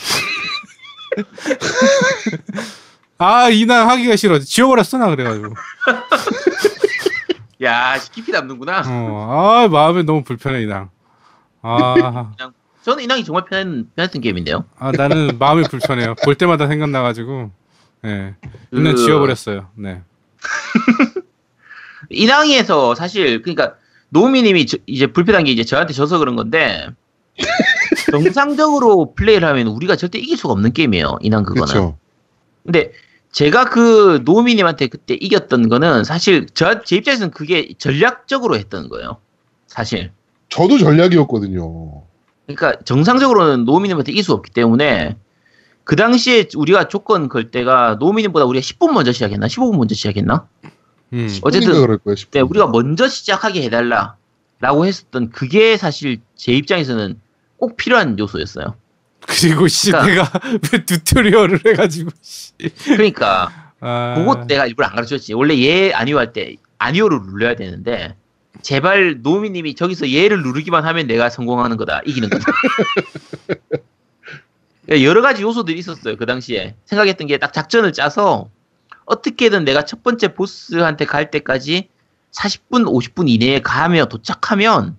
[3.17, 4.39] 아 인왕 하기가 싫어.
[4.39, 5.53] 지워버렸어 나 그래가지고.
[7.63, 8.83] 야, 깊이 남는구나.
[8.87, 10.89] 어, 아 마음이 너무 불편해 인왕.
[11.61, 12.31] 아,
[12.83, 14.63] 저는 인왕이 정말 편한, 편했던 게임인데요.
[14.77, 16.15] 아 나는 마음이 불편해요.
[16.23, 17.51] 볼 때마다 생각나가지고.
[18.05, 18.35] 예.
[18.71, 19.67] 인왕 그- 지워버렸어요.
[19.75, 20.01] 네.
[22.09, 23.75] 인왕이에서 사실 그러니까
[24.09, 26.87] 노미님이 저- 이제 불편한 게 이제 저한테 져서 그런 건데
[28.11, 31.17] 정상적으로 플레이를 하면 우리가 절대 이길 수가 없는 게임이에요.
[31.21, 31.67] 인왕 그거는.
[31.67, 31.97] 그렇죠.
[32.63, 32.91] 근데
[33.31, 39.17] 제가 그 노미님한테 그때 이겼던 거는 사실 저, 제 입장에서는 그게 전략적으로 했던 거예요.
[39.67, 40.11] 사실.
[40.49, 42.03] 저도 전략이었거든요.
[42.47, 45.15] 그러니까 정상적으로는 노미님한테 이길 수 없기 때문에
[45.83, 49.47] 그 당시에 우리가 조건 걸 때가 노미님보다 우리가 10분 먼저 시작했나?
[49.47, 50.47] 15분 먼저 시작했나?
[51.13, 51.39] 음.
[51.43, 52.15] 어쨌든 그럴 거예요.
[52.15, 54.15] 싶 네, 우리가 먼저 시작하게 해달라.
[54.59, 57.19] 라고 했었던 그게 사실 제 입장에서는
[57.57, 58.75] 꼭 필요한 요소였어요.
[59.27, 62.53] 그리고 씨 그러니까- 내가 왜 튜토리얼을 해가지고 씨.
[62.85, 65.33] 그러니까 아, 그것 내가 일부러 안 가르쳐줬지.
[65.33, 68.15] 원래 얘 아니오 할 때 아니오를 눌러야 되는데
[68.61, 72.01] 제발 노미님이 저기서 얘를 누르기만 하면 내가 성공하는 거다.
[72.05, 72.45] 이기는 거다.
[74.89, 76.15] 여러 가지 요소들이 있었어요.
[76.17, 78.49] 그 당시에 생각했던 게 딱 작전을 짜서
[79.05, 81.89] 어떻게든 내가 첫 번째 보스한테 갈 때까지
[82.31, 84.97] 40분, 50분 이내에 가며 도착하면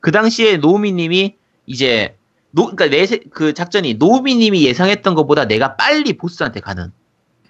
[0.00, 1.34] 그 당시에 노미님이
[1.66, 2.16] 이제
[2.56, 6.90] 노, 그러니까 내 그 작전이 노미님이 예상했던 것보다 내가 빨리 보스한테 가는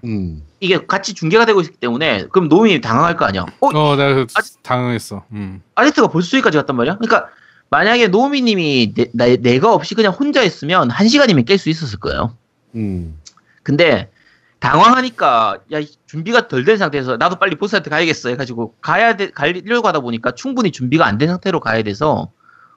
[0.04, 0.42] 음.
[0.60, 3.46] 이게 같이 중계가 되고 있기 때문에 그럼 노미님이 당황할 거 아니야.
[3.60, 5.24] 어, 어, 내가 그 아직- 당황했어.
[5.32, 5.62] 음.
[5.76, 6.96] 아제트가 벌써 여기까지 갔단 말이야?
[6.96, 7.28] 그러니까
[7.70, 12.36] 만약에 노미님이 내, 나, 내가 없이 그냥 혼자 했으면 한 시간이면 깰 수 있었을 거예요.
[12.74, 13.18] 음.
[13.62, 14.10] 근데
[14.58, 20.00] 당황하니까 야이 준비가 덜 된 상태에서 나도 빨리 보스한테 가야겠어 해가지고 가야 돼 가려고 하다
[20.00, 22.30] 보니까 충분히 준비가 안 된 상태로 가야 돼서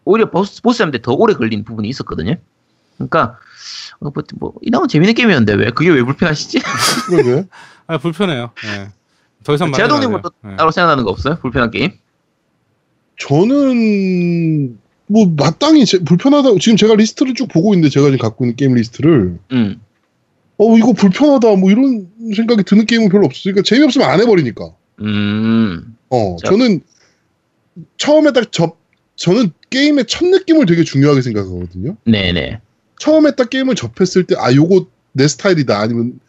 [0.05, 2.35] 오히려 보스 보스한테 더 오래 걸린 부분이 있었거든요.
[2.97, 3.37] 그러니까
[3.99, 6.59] 어, 뭐, 뭐 이나은 재밌는 게임이었는데 왜 그게 왜 불편하시지?
[7.09, 7.47] 그러게.
[7.87, 8.51] 아 불편해요.
[8.65, 8.89] 예.
[9.43, 10.49] 더 이상 제아동님은 말하지 또.
[10.51, 10.55] 예.
[10.57, 11.37] 따로 생각나는 거 없어요?
[11.41, 11.91] 불편한 게임?
[13.17, 16.49] 저는 뭐 마땅히 제- 불편하다.
[16.61, 19.81] 지금 제가 리스트를 쭉 보고 있는데 제가 지금 갖고 있는 게임 리스트를 음.
[20.57, 24.71] 어 이거 불편하다 뭐 이런 생각이 드는 게임은 별로 없으니까 재미없으면 안 해버리니까.
[25.01, 25.95] 음.
[26.09, 26.49] 어 자.
[26.49, 26.81] 저는
[27.97, 28.77] 처음에 딱 접
[29.19, 31.97] 저는 게임의 첫 느낌을 되게 중요하게 생각하거든요.
[32.05, 32.61] 네네.
[32.99, 36.19] 처음에 딱 게임을 접했을 때 아 요거 내 스타일이다 아니면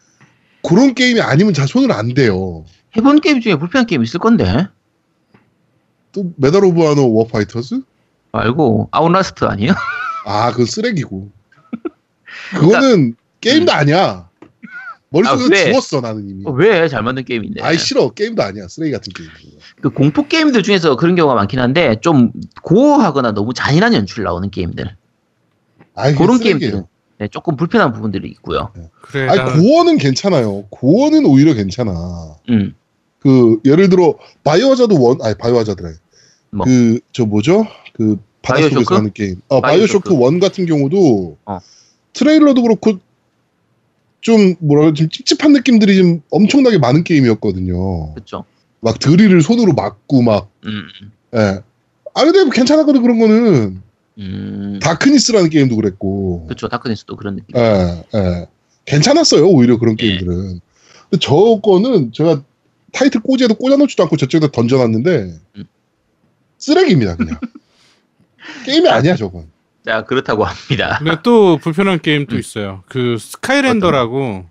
[0.61, 2.65] 그런 게임이 아니면 잘 손을 안 대요.
[2.97, 4.67] 해본 게임 중에 불편한 게임 있을 건데.
[6.11, 7.81] 또 Medal of Honor Warfighters?
[8.33, 9.73] 말고 Outlast 아니에요?
[10.25, 11.29] 아, 그건 쓰레기고.
[12.59, 14.29] 그거는 게임도 아니야.
[15.11, 15.65] 머릿속에서 아, 왜?
[15.71, 16.43] 지웠어 나는 이미.
[16.47, 17.61] 왜 잘 만든 게임인데?
[17.61, 19.29] 아이 싫어 게임도 아니야 쓰레기 같은 게임.
[19.81, 22.31] 그 공포 게임들 중에서 그런 경우가 많긴 한데 좀
[22.63, 24.95] 고어하거나 너무 잔인한 연출 나오는 게임들
[25.95, 26.39] 아이 그런.
[26.39, 26.83] 게임들은
[27.19, 28.71] 네, 조금 불편한 부분들이 있고요.
[29.01, 29.27] 그래.
[29.27, 30.63] 아니 난- 고어는 괜찮아요.
[30.69, 32.35] 고어는 오히려 괜찮아.
[32.49, 32.73] 음,
[33.19, 34.15] 그 예를 들어
[34.45, 35.89] Biohazard one 아니 Biohazard래.
[36.51, 36.65] 뭐?
[36.65, 37.67] 그저 뭐죠?
[37.93, 38.95] 그 바닷속에서 BioShock?
[38.95, 39.41] 하는 게임.
[39.49, 39.99] 어 BioShock.
[40.09, 41.59] BioShock one 같은 경우도 어.
[42.13, 42.93] 트레일러도 그렇고
[44.21, 48.13] 좀 뭐라 그래 좀 찝찝한 느낌들이 좀 엄청나게 많은 게임이었거든요.
[48.13, 48.45] 그렇죠.
[48.79, 50.87] 막 드릴을 손으로 막고 막 음,
[51.35, 51.59] 예.
[52.13, 53.81] 아 근데 괜찮았거든 그런 거는
[54.17, 56.45] 음, Darkness라는 게임도 그랬고.
[56.45, 56.67] 그렇죠.
[56.67, 57.57] Darkness도 그런 느낌.
[57.57, 58.47] 예, 예.
[58.85, 60.05] 괜찮았어요, 오히려 그런 예.
[60.07, 60.59] 게임들은.
[61.09, 62.43] 근데 저 거는 제가
[62.91, 65.65] 타이틀 꽂이에도 꽂아놓지도 않고 저쪽에다 던져놨는데, 음.
[66.57, 67.39] 쓰레기입니다, 그냥.
[68.65, 69.47] 게임이 아니야, 저건.
[69.85, 70.97] 자 그렇다고 합니다.
[70.99, 72.39] 근데 또 불편한 게임 또 음.
[72.39, 72.83] 있어요.
[72.87, 74.45] 그 Skylander라고.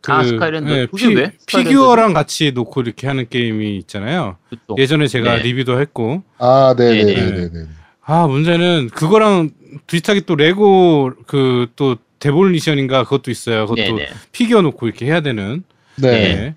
[0.00, 0.70] 그, 아, Skylander.
[0.76, 1.32] 예, 그게 왜?
[1.46, 4.36] 피규어랑 같이 놓고 이렇게 하는 게임이 있잖아요.
[4.48, 4.76] 그렇죠.
[4.78, 5.42] 예전에 제가 네.
[5.42, 6.22] 리뷰도 했고.
[6.38, 7.04] 아, 네네.
[7.04, 7.66] 네네네 네.
[8.06, 9.50] 아 문제는 그거랑
[9.86, 13.66] 비슷하게 또 레고 그 또 데볼리션인가 그것도 있어요.
[13.66, 14.08] 그것도 네네.
[14.32, 15.62] 피규어 놓고 이렇게 해야 되는.
[15.96, 16.10] 네.
[16.10, 16.54] 네.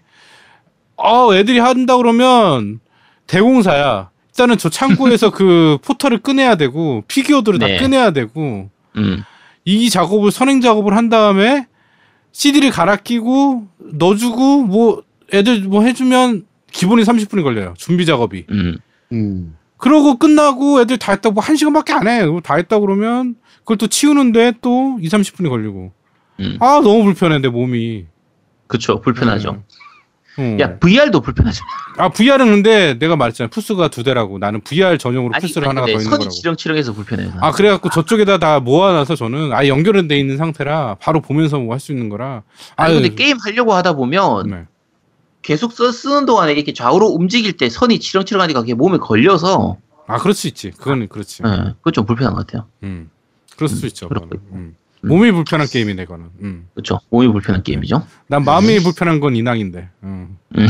[0.95, 2.79] 어 애들이 한다 그러면
[3.27, 4.09] 대공사야.
[4.37, 7.75] 일단은 저 창고에서 그 포터를 꺼내야 되고 피규어들을 네.
[7.77, 9.23] 다 꺼내야 되고 음,
[9.65, 11.65] 이 작업을 선행 작업을 한 다음에
[12.31, 15.03] CD를 갈아 끼고 넣어주고 뭐
[15.33, 17.73] 애들 뭐 해주면 기본이 30분이 걸려요.
[17.77, 18.45] 준비 작업이.
[18.51, 18.77] 음,
[19.11, 19.57] 음.
[19.77, 22.21] 그러고 끝나고 애들 다 했다고 한 시간밖에 안 해.
[22.43, 25.91] 다 했다 그러면 그걸 또 치우는데 또 2, 30분이 걸리고.
[26.39, 26.57] 음.
[26.59, 28.05] 아 너무 불편해 내 몸이.
[28.67, 29.01] 그렇죠.
[29.01, 29.63] 불편하죠.
[30.39, 30.57] 음.
[30.59, 30.63] 어.
[30.63, 31.63] 야 VR도 불편하죠.
[31.97, 35.85] 아 VR은 근데 내가 말했잖아 플스가 두 대라고 나는 VR 전용으로 아니, 플스를 아니, 하나가
[35.87, 36.29] 더 있는 거라고.
[36.29, 37.33] 지렁치렁해서 불편해요.
[37.41, 41.79] 아 그래갖고 저쪽에다 다 모아놔서 저는 아예 연결은 돼 있는 상태라 바로 보면서 뭐 할
[41.79, 42.43] 수 있는 거라.
[42.75, 44.65] 아니 근데 게임 하려고 하다 보면 네.
[45.41, 49.77] 계속 써, 쓰는 동안에 이렇게 좌우로 움직일 때 선이 치렁치렁하니까 그게 몸에 걸려서
[50.07, 50.71] 아 그럴 수 있지.
[50.71, 51.43] 그거는 그렇지.
[51.45, 52.67] 예, 그건 좀 불편한 것 같아요.
[52.83, 53.09] 음.
[53.55, 54.07] 그럴 수 있죠.
[54.07, 54.29] 그렇고.
[54.53, 54.75] 음.
[55.07, 55.09] 음.
[55.09, 56.27] 몸이 불편한 게임이네 그거는.
[56.41, 56.67] 음.
[56.73, 56.99] 그렇죠.
[57.09, 58.05] 몸이 불편한 게임이죠.
[58.27, 59.89] 난 마음이 불편한 건 인왕인데.
[60.03, 60.37] 음.
[60.57, 60.67] 음.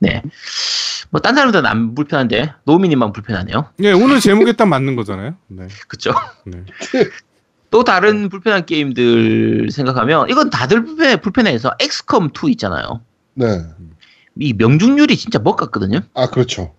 [0.00, 0.12] 네.
[0.12, 0.22] 네.
[1.10, 3.70] 뭐 딴 사람들은 안 불편한데 노미님만 불편하네요.
[3.82, 5.34] 예, 오늘 제목에 딱 맞는 거잖아요.
[5.48, 5.66] 네.
[5.88, 6.12] 그렇죠.
[6.44, 6.64] 네.
[7.70, 13.02] 또 다른 불편한 게임들 생각하면 이건 다들 불편해 불편해서 엑스컴 2 있잖아요.
[13.34, 13.62] 네.
[14.40, 16.00] 이 명중률이 진짜 먹 같거든요.
[16.14, 16.74] 아, 그렇죠.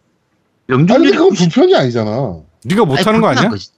[0.69, 2.11] 아니, 명중률이 근데 그건 90 불편이 아니잖아.
[2.65, 3.49] 네가 못하는 거 불편한 아니야?
[3.49, 3.69] 거지.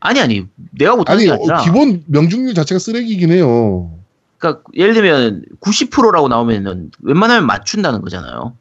[0.00, 3.96] 아니 아니 내가 못하는 아니, 게 어, 아니라 기본 명중률 자체가 쓰레기긴 해요.
[4.38, 8.56] 그러니까 예를 들면 90%라고 나오면은 웬만하면 맞춘다는 거잖아요.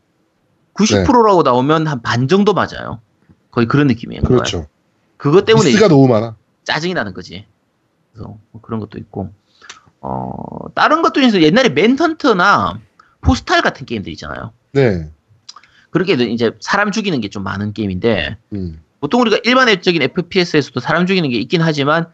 [0.73, 2.99] 90%라고 나오면 한 반 정도 맞아요.
[3.51, 4.23] 거의 그런 느낌이에요.
[4.23, 4.67] 그렇죠.
[5.17, 6.35] 그것 때문에 미스가 너무 많아.
[6.65, 7.45] 짜증이 나는 거지.
[8.13, 9.31] 그래서 뭐 그런 것도 있고
[10.01, 10.31] 어
[10.75, 12.79] 다른 것도 있어서 옛날에 맨헌터나
[13.21, 14.51] 포스탈 같은 게임들 있잖아요.
[14.73, 15.09] 네.
[15.91, 18.79] 그렇게 이제 사람 죽이는 게 좀 많은 게임인데 음.
[18.99, 22.07] 보통 우리가 일반적인 FPS에서도 사람 죽이는 게 있긴 하지만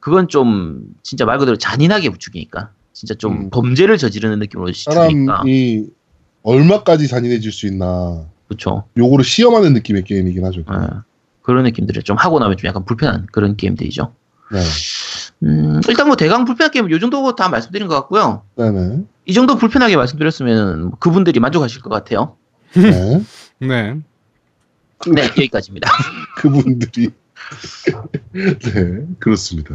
[0.00, 3.50] 그건 좀 진짜 말 그대로 잔인하게 죽이니까 진짜 좀 음.
[3.50, 5.86] 범죄를 저지르는 느낌으로 죽이니까 사람이
[6.42, 8.26] 얼마까지 잔인해질 수 있나.
[8.48, 8.84] 그렇죠.
[8.96, 10.60] 요거를 시험하는 느낌의 게임이긴 하죠.
[10.60, 10.88] 예.
[11.42, 14.12] 그런 느낌들을 좀 하고 나면 좀 약간 불편한 그런 게임들이죠.
[14.52, 14.60] 네.
[15.44, 18.42] 음, 일단 뭐 대강 불편한 게임은 요 정도 다 말씀드린 것 같고요.
[18.56, 19.02] 네네.
[19.26, 22.36] 이 정도 불편하게 말씀드렸으면 그분들이 만족하실 것 같아요.
[22.74, 23.22] 네.
[23.60, 23.96] 네.
[25.10, 25.90] 네, 여기까지입니다.
[26.36, 27.10] 그분들이.
[28.32, 29.74] 네, 그렇습니다.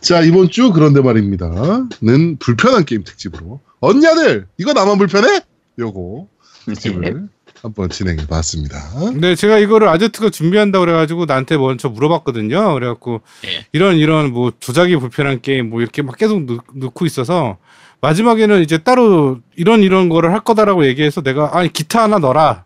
[0.00, 1.86] 자, 이번 주 그런데 말입니다.
[2.02, 3.60] 는 불편한 게임 특집으로.
[3.80, 4.46] 언니들!
[4.58, 5.40] 이거 나만 불편해?
[5.78, 6.28] 요거
[6.66, 6.74] 네.
[6.74, 7.28] 특집을
[7.62, 8.78] 한번 진행해 봤습니다.
[8.98, 12.74] 근데 제가 이거를 아제트가 준비한다고 그래가지고 나한테 먼저 물어봤거든요.
[12.74, 13.66] 그래갖고 네.
[13.72, 17.58] 이런 이런 뭐 조작이 불편한 게임 뭐 이렇게 막 계속 넣, 넣고 있어서
[18.00, 22.64] 마지막에는 이제 따로 이런 이런 거를 할 거다라고 얘기해서 내가 아니 기타 하나 넣어라.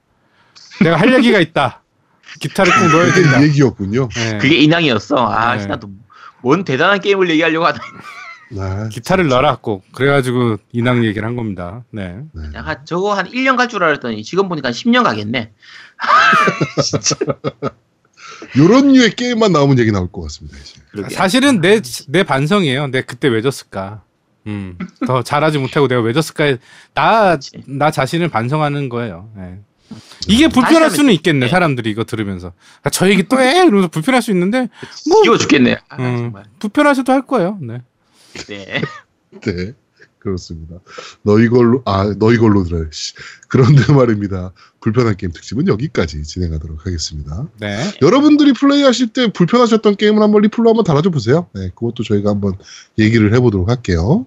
[0.82, 1.82] 내가 할 얘기가 있다.
[2.40, 3.32] 기타를 꼭 넣어야 된다.
[3.34, 4.08] 그게 얘기였군요.
[4.14, 4.38] 네.
[4.38, 5.16] 그게 인왕이었어.
[5.16, 5.60] 아, 네.
[5.60, 5.78] 진짜
[6.42, 7.80] 또뭔 대단한 게임을 얘기하려고 하다.
[8.58, 9.84] 아, 기타를 넣어라 꼭.
[9.92, 11.82] 그래가지고 인왕 얘기를 한 겁니다.
[11.90, 12.18] 네.
[12.34, 12.42] 네.
[12.58, 15.52] 야, 저거 한 1년 갈 줄 알았더니 지금 보니까 10년 가겠네.
[18.58, 20.58] 요런 류의 게임만 나오면 얘기 나올 것 같습니다.
[20.58, 20.80] 이제.
[20.92, 21.14] 그러게.
[21.14, 22.88] 사실은 내 내 반성이에요.
[22.88, 24.02] 내 그때 왜 졌을까.
[24.46, 26.56] 음, 더 잘하지 못하고 내가 왜 졌을까.
[26.94, 27.50] 나, 그치.
[27.66, 29.28] 나 자신을 반성하는 거예요.
[29.36, 29.58] 네.
[30.28, 31.50] 이게 불편할 하면 수는 있겠네, 네.
[31.50, 32.52] 사람들이 이거 들으면서.
[32.82, 33.62] 아, 저 얘기 또 해?
[33.62, 34.68] 이러면서 불편할 수 있는데,
[35.08, 35.78] 뭐, 지워 죽겠네.
[35.88, 36.32] 아, 음.
[36.58, 37.58] 불편하셔도 할 거예요.
[37.60, 37.82] 네.
[38.48, 38.82] 네.
[39.40, 39.72] 네.
[40.18, 40.76] 그렇습니다.
[41.22, 42.86] 너희 걸로, 아, 너희 걸로 들어요.
[42.90, 43.14] 씨.
[43.48, 44.52] 그런데 말입니다.
[44.80, 47.46] 불편한 게임 특집은 여기까지 진행하도록 하겠습니다.
[47.60, 47.78] 네.
[48.02, 51.46] 여러분들이 플레이하실 때 불편하셨던 게임을 한번 리플로 한번 달아줘 보세요.
[51.54, 52.54] 네, 그것도 저희가 한번
[52.98, 54.26] 얘기를 해보도록 할게요.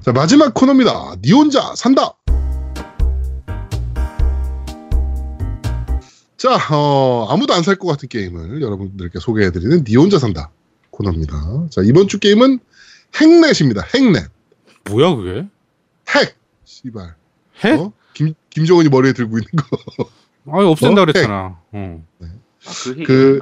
[0.00, 1.16] 자, 마지막 코너입니다.
[1.22, 2.14] 니 혼자 산다.
[6.42, 10.50] 자, 어, 아무도 안 살 것 같은 게임을 여러분들께 소개해드리는 니 혼자 산다
[10.90, 11.68] 코너입니다.
[11.70, 12.58] 자, 이번 주 게임은
[13.14, 13.82] 핵넷입니다.
[13.94, 14.28] 핵넷.
[14.90, 15.46] 뭐야 그게?
[16.08, 16.36] 핵!
[16.64, 17.14] 씨발.
[17.60, 17.78] 핵?
[17.78, 17.92] 어?
[18.14, 20.10] 김, 김정은이 머리에 들고 있는 거.
[20.58, 21.04] 아니 없앤다 어?
[21.04, 21.60] 그랬잖아.
[21.70, 22.06] 어.
[22.20, 23.38] 아, 그 그-.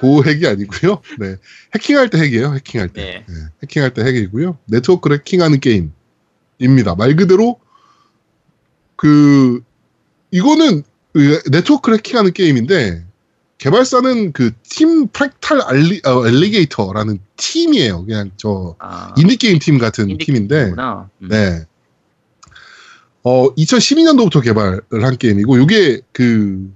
[0.00, 1.00] 그 핵이 아니고요.
[1.20, 1.36] 네.
[1.74, 2.54] 해킹할 때 핵이에요.
[2.54, 3.02] 해킹할 때.
[3.02, 3.24] 네.
[3.26, 4.58] 네, 해킹할 때 핵이고요.
[4.66, 6.96] 네트워크를 해킹하는 게임입니다.
[6.96, 7.60] 말 그대로
[8.96, 9.62] 그
[10.32, 13.04] 이거는 그 네트워크를 해킹하는 게임인데
[13.58, 18.06] 개발사는 그 Team Fractal Alli, 어, Alligator라는 팀이에요.
[18.06, 20.72] 그냥 저 아, 인디 게임 팀 같은 인디 팀인데.
[20.78, 21.28] 음.
[21.28, 21.66] 네.
[23.22, 26.72] 어, 2012년도부터 개발을 한 게임이고, 요게 그,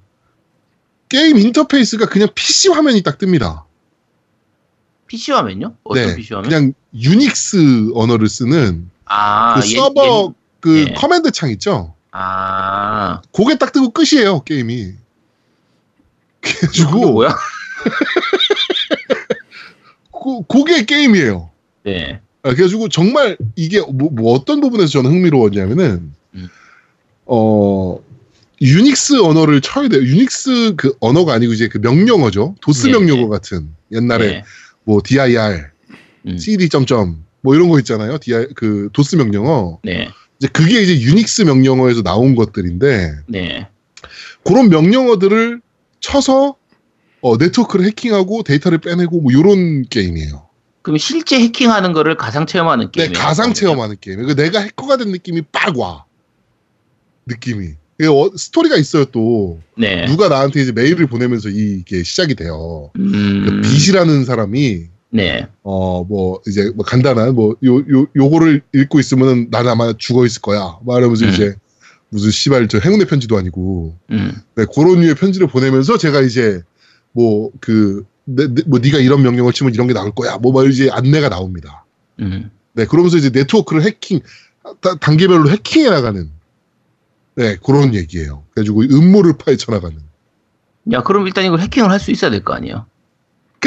[1.08, 3.62] 게임 인터페이스가 그냥 PC 화면이 딱 뜹니다.
[5.06, 5.74] PC 화면요?
[5.84, 6.16] 어떤 네.
[6.16, 6.50] PC 화면?
[6.50, 10.94] 그냥 유닉스 언어를 쓰는 아, 그 예, 서버 그 예.
[10.94, 11.94] command 창 있죠?
[12.18, 14.94] 아, 그게 딱 뜨고 끝이에요, 게임이.
[16.40, 17.28] 그래가지고, 뭐야?
[20.10, 21.50] 그, 그게 게임이에요.
[21.84, 22.20] 네.
[22.42, 26.48] 아, 그래가지고 정말 이게 뭐, 뭐 어떤 부분에서 저는 흥미로웠냐면은 음.
[27.26, 27.98] 어
[28.62, 30.00] 유닉스 언어를 쳐야 돼요.
[30.00, 32.54] 유닉스 그 언어가 아니고 이제 그 명령어죠.
[32.62, 33.28] DOS 네, 명령어 네.
[33.28, 34.44] 같은 옛날에 네.
[34.84, 35.70] 뭐 dir,
[36.26, 36.38] 음.
[36.38, 38.16] cd 점점 뭐 이런 거 있잖아요.
[38.18, 39.80] dir 그 도스 명령어.
[39.82, 40.08] 네.
[40.38, 43.68] 이제 그게 이제 유닉스 명령어에서 나온 것들인데 네.
[44.44, 45.60] 그런 명령어들을
[46.00, 46.56] 쳐서
[47.20, 50.46] 어, 네트워크를 해킹하고 데이터를 빼내고 뭐 이런 게임이에요.
[50.82, 53.20] 그럼 실제 해킹하는 거를 가상 체험하는 네, 게임이에요.
[53.20, 54.24] 가상 체험하는 게임.
[54.24, 56.04] 그 내가 해커가 된 느낌이 빡 와.
[57.26, 57.70] 느낌이.
[58.04, 59.58] 어, 스토리가 있어요 또.
[59.76, 60.06] 네.
[60.06, 62.90] 누가 나한테 이제 메일을 보내면서 이게 시작이 돼요.
[62.94, 63.62] 그 음.
[63.62, 65.46] 빛이라는 사람이 네.
[65.62, 70.42] 어 뭐 이제 뭐 간단한 뭐 요 요 요거를 읽고 있으면은 난 아마 죽어 있을
[70.42, 70.78] 거야.
[70.84, 71.30] 말하면서 음.
[71.30, 71.54] 이제
[72.10, 74.32] 무슨 씨발 저 행운의 편지도 아니고 음.
[74.54, 76.62] 네, 그런 류의 편지를 보내면서 제가 이제
[77.12, 80.38] 뭐그뭐 네가 이런 명령을 치면 이런 게 나올 거야.
[80.38, 81.84] 뭐 막 이제 안내가 나옵니다.
[82.20, 82.50] 음.
[82.74, 84.20] 네, 그러면서 이제 네트워크를 해킹,
[84.80, 86.30] 다- 단계별로 해킹해 나가는,
[87.34, 88.42] 네, 그런 얘기예요.
[88.50, 89.96] 그래가지고 음모를 파헤쳐 나가는.
[90.92, 92.86] 야, 그럼 일단 이걸 해킹을 할 수 있어야 될 거 아니에요?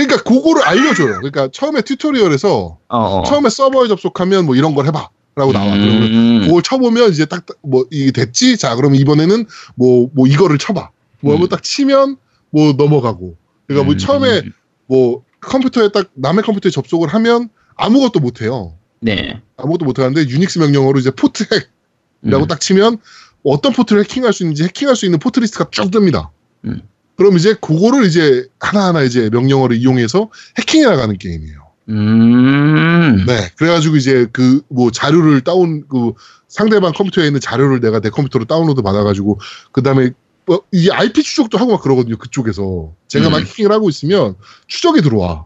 [0.05, 1.15] 그러니까 그거를 알려줘요.
[1.15, 2.97] 그러니까 처음에 튜토리얼에서 어.
[2.97, 3.23] 어.
[3.23, 5.09] 처음에 서버에 접속하면 뭐 이런 걸 해봐.
[5.35, 5.73] 라고 나와.
[5.73, 6.41] 음.
[6.45, 8.57] 그걸 쳐보면 이제 딱, 뭐, 이게 됐지?
[8.57, 9.45] 자, 그러면 이번에는
[9.75, 10.89] 뭐, 뭐 이거를 쳐봐.
[11.21, 11.39] 뭐, 음.
[11.39, 12.17] 뭐딱 치면
[12.49, 13.37] 뭐 넘어가고.
[13.67, 13.97] 그러니까 뭐 음.
[13.97, 14.41] 처음에
[14.87, 18.75] 뭐 컴퓨터에 딱 남의 컴퓨터에 접속을 하면 아무것도 못해요.
[18.99, 19.41] 네.
[19.55, 22.47] 아무것도 못하는데 유닉스 명령어로 이제 포트 핵이라고 음.
[22.47, 22.97] 딱 치면
[23.43, 26.29] 어떤 포트를 해킹할 수 있는지 해킹할 수 있는 포트 리스트가 쭉 뜹니다.
[26.65, 26.81] 음.
[27.19, 31.59] 그럼 이제 그거를 이제 하나하나 이제 명령어를 이용해서 해킹해 나가는 게임이에요.
[31.89, 33.25] 음.
[33.27, 33.49] 네.
[33.57, 36.13] 그래가지고 이제 그 뭐 자료를 다운, 그
[36.47, 39.39] 상대방 컴퓨터에 있는 자료를 내가 내 컴퓨터로 다운로드 받아가지고
[39.73, 40.11] 그 다음에
[40.45, 42.17] 뭐 이게 IP 추적도 하고 막 그러거든요.
[42.17, 42.93] 그쪽에서.
[43.09, 43.43] 제가 막 음.
[43.43, 44.35] 해킹을 하고 있으면
[44.67, 45.45] 추적이 들어와.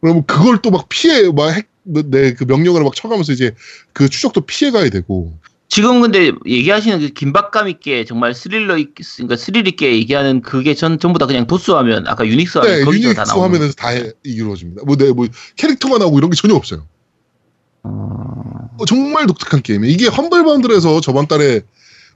[0.00, 3.54] 그러면 그걸 또 막 피해, 막 핵, 내그 명령어를 막 쳐가면서 이제
[3.94, 5.32] 그 추적도 피해가야 되고.
[5.68, 10.98] 지금 근데 얘기하시는 그 긴박감 있게 정말 스릴러 있, 그러니까 스릴 있게 얘기하는 그게 전
[10.98, 13.42] 전부 다 그냥 도스 화면, 아까 유닉스 화면 네, 거기서 유닉스 다 나오는.
[13.42, 14.82] 화면에서 다 해- 이루어집니다.
[14.86, 15.26] 뭐, 네, 뭐,
[15.56, 16.86] 캐릭터가 나오고 이런 게 전혀 없어요.
[17.82, 17.90] 어...
[18.78, 19.92] 어, 정말 독특한 게임이에요.
[19.92, 21.60] 이게 험블 번들에서 저번 달에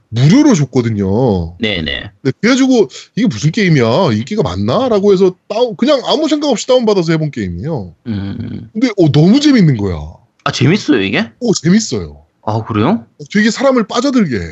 [0.09, 1.57] 무료로 줬거든요.
[1.59, 2.11] 네네.
[2.21, 4.13] 네, 그래가지고 이게 무슨 게임이야?
[4.13, 4.89] 인기가 많나?
[4.89, 7.95] 라고 해서 다운, 그냥 아무 생각 없이 다운 받아서 해본 게임이에요.
[8.07, 8.69] 음.
[8.73, 9.97] 근데 어, 너무 재밌는 거야.
[10.43, 11.31] 아 재밌어요 이게?
[11.39, 12.22] 오, 재밌어요.
[12.45, 13.05] 아 그래요?
[13.19, 14.43] 어, 되게 사람을 빠져들게 해.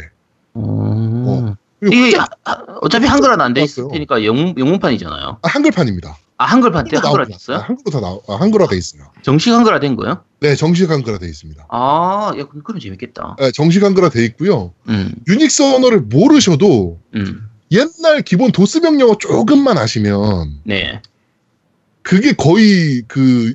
[0.53, 1.55] 어...
[1.80, 3.88] 그리고 이게 흑자- 아, 아, 어차피 한글화는 안돼 있을.
[3.91, 5.39] 테니까 영문 영문판이잖아요.
[5.41, 6.18] 아, 한글판입니다.
[6.38, 7.38] 아 한글판 때 한글화 나옵니다.
[7.38, 7.57] 됐어요?
[7.57, 9.03] 아, 한글로 다 나와, 아, 한글화 돼 있어요.
[9.22, 10.23] 정식 한글화 된 거요?
[10.39, 11.65] 네, 정식 한글화 돼 있습니다.
[11.69, 13.35] 아, 야 그럼, 그럼 재밌겠다.
[13.39, 14.73] 네, 정식 한글화 돼 있고요.
[14.89, 21.01] 음, 유닉스 언어를 모르셔도 음, 옛날 기본 도스 명령어 조금만 아시면 네,
[22.03, 23.53] 그게 거의 그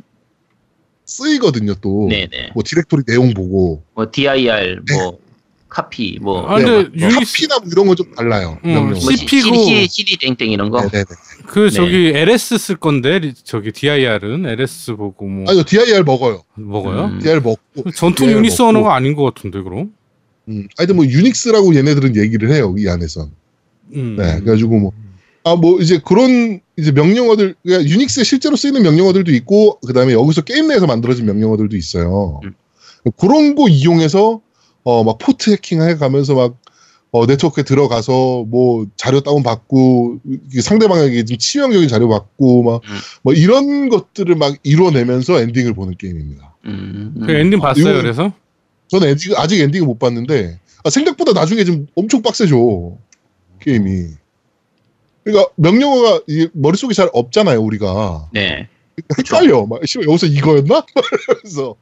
[1.06, 2.08] 쓰이거든요 또.
[2.10, 2.50] 네네.
[2.54, 3.82] 뭐 디렉토리 내용 보고.
[3.94, 5.18] 뭐 dir, 뭐
[5.68, 7.14] 카피, 뭐, 아, 근데 뭐 유닉스-
[7.48, 8.58] copy나 뭐 이런 건 좀 달라요.
[8.64, 8.90] 음, 명령어.
[9.00, 10.80] 뭐 CP 고- CD, CD 땡땡 이런 거.
[10.80, 11.04] 네네네.
[11.46, 11.70] 그 네.
[11.70, 16.42] 저기 LS 쓸 건데 리- 저기 DIR은 LS 보고 뭐 아니요, DIR 먹어요.
[16.54, 17.04] 먹어요?
[17.06, 17.18] 음.
[17.20, 17.90] DIR 먹고.
[17.94, 18.68] 전통 DIR 유닉스 먹고.
[18.78, 19.92] 언어가 아닌 것 같은데 그럼?
[20.48, 23.30] 음, 하여튼 뭐 유닉스라고 얘네들은 얘기를 해요 이 안에선.
[23.94, 24.16] 음.
[24.18, 24.92] 네, 그래가지고 뭐.
[25.44, 30.43] 아, 뭐, 이제 그런, 이제 명령어들, 그러니까 유닉스에 실제로 쓰이는 명령어들도 있고, 그 다음에 여기서
[30.43, 32.40] 게임 내에서 만들어진 명령어들도 있어요.
[32.44, 32.53] 음.
[33.16, 34.40] 그런 거 이용해서,
[34.85, 36.57] 어, 막 포트 해킹 해 가면서 막,
[37.12, 40.19] 어, 네트워크에 들어가서 뭐 자료 다운 받고,
[40.51, 42.90] 이게 상대방에게 좀 치명적인 자료 받고, 막, 음.
[43.23, 46.57] 뭐 이런 것들을 막 이뤄내면서 엔딩을 보는 게임입니다.
[46.66, 48.32] 음, 그 엔딩 봤어요 이거- 그래서?
[48.89, 52.98] 저는 아직, 아직 엔딩을 못 봤는데 아, 생각보다 나중에 좀 엄청 빡세죠
[53.61, 54.07] 게임이.
[55.27, 56.20] 그러니까 명령어가
[56.53, 58.28] 머릿속에 잘 없잖아요 우리가.
[58.32, 58.69] 네.
[59.19, 59.66] 헷갈려.
[59.66, 60.86] 막 여기서 이거였나?
[61.43, 61.74] 그래서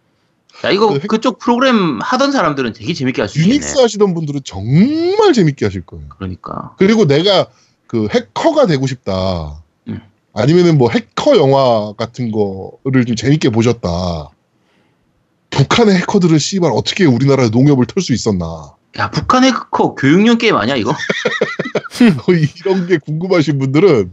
[0.63, 3.55] 자, 이거 그 핵- 그쪽 프로그램 하던 사람들은 되게 재밌게 할 수 있겠네.
[3.57, 6.07] 유닉스 하시던 분들은 정말 재밌게 하실 거예요.
[6.09, 6.75] 그러니까.
[6.79, 7.49] 그리고 내가
[7.87, 9.61] 그 해커가 되고 싶다.
[9.89, 10.01] 음.
[10.33, 14.31] 아니면은 뭐 해커 영화 같은 거를 좀 재밌게 보셨다.
[15.51, 18.73] 북한의 해커들은 씨발 어떻게 우리나라 농협을 털 수 있었나.
[18.99, 20.95] 야, 북한 해커 교육용 게임 아니야, 이거?
[22.19, 24.11] 거의 이런 게 궁금하신 분들은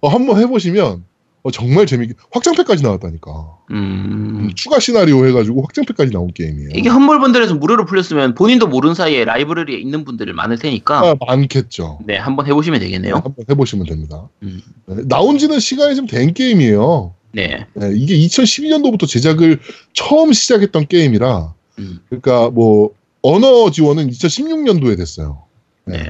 [0.00, 1.04] 어, 한번 해보시면
[1.44, 3.56] 어, 정말 재밌게 확장팩까지 나왔다니까.
[3.72, 4.50] 음.
[4.54, 6.70] 추가 시나리오 해가지고 확장팩까지 나온 게임이에요.
[6.74, 11.98] 이게 험벌번들에서 무료로 풀렸으면 본인도 모르는 사이에 라이브러리에 있는 분들이 많을 테니까 아, 많겠죠.
[12.04, 13.14] 네, 한번 해보시면 되겠네요.
[13.14, 14.28] 한번 해보시면 됩니다.
[14.42, 14.62] 음.
[14.86, 17.14] 네, 나온 지는 시간이 좀 된 게임이에요.
[17.32, 17.66] 네.
[17.74, 19.58] 네, 이게 2012년도부터 제작을
[19.94, 21.98] 처음 시작했던 게임이라, 음.
[22.08, 22.90] 그러니까 뭐
[23.22, 25.42] 언어 지원은 2016년도에 됐어요.
[25.86, 26.08] 네.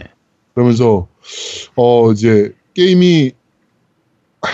[0.53, 0.55] 네.
[0.55, 1.09] 그러면서
[1.77, 3.33] 어 이제 게임이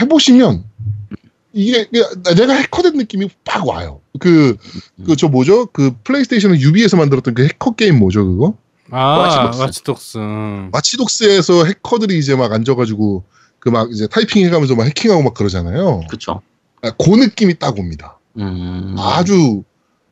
[0.00, 0.64] 해보시면
[1.52, 1.88] 이게
[2.36, 4.00] 내가 해커된 느낌이 팍 와요.
[4.20, 4.56] 그
[5.06, 5.66] 그 저 뭐죠?
[5.66, 8.54] 그 플레이스테이션은 유비에서 만들었던 그 해커 게임 뭐죠 그거?
[8.90, 9.50] 아.
[9.58, 10.18] 와치독스.
[10.18, 10.68] 음.
[10.72, 13.24] 와치독스 에서 해커들이 이제 막 앉아가지고
[13.58, 16.02] 그 막 이제 타이핑 해가면서 막 해킹하고 막 그러잖아요.
[16.08, 16.40] 그쵸.
[16.82, 18.18] 아, 그 느낌이 딱 옵니다.
[18.38, 18.94] 음.
[18.98, 19.62] 아주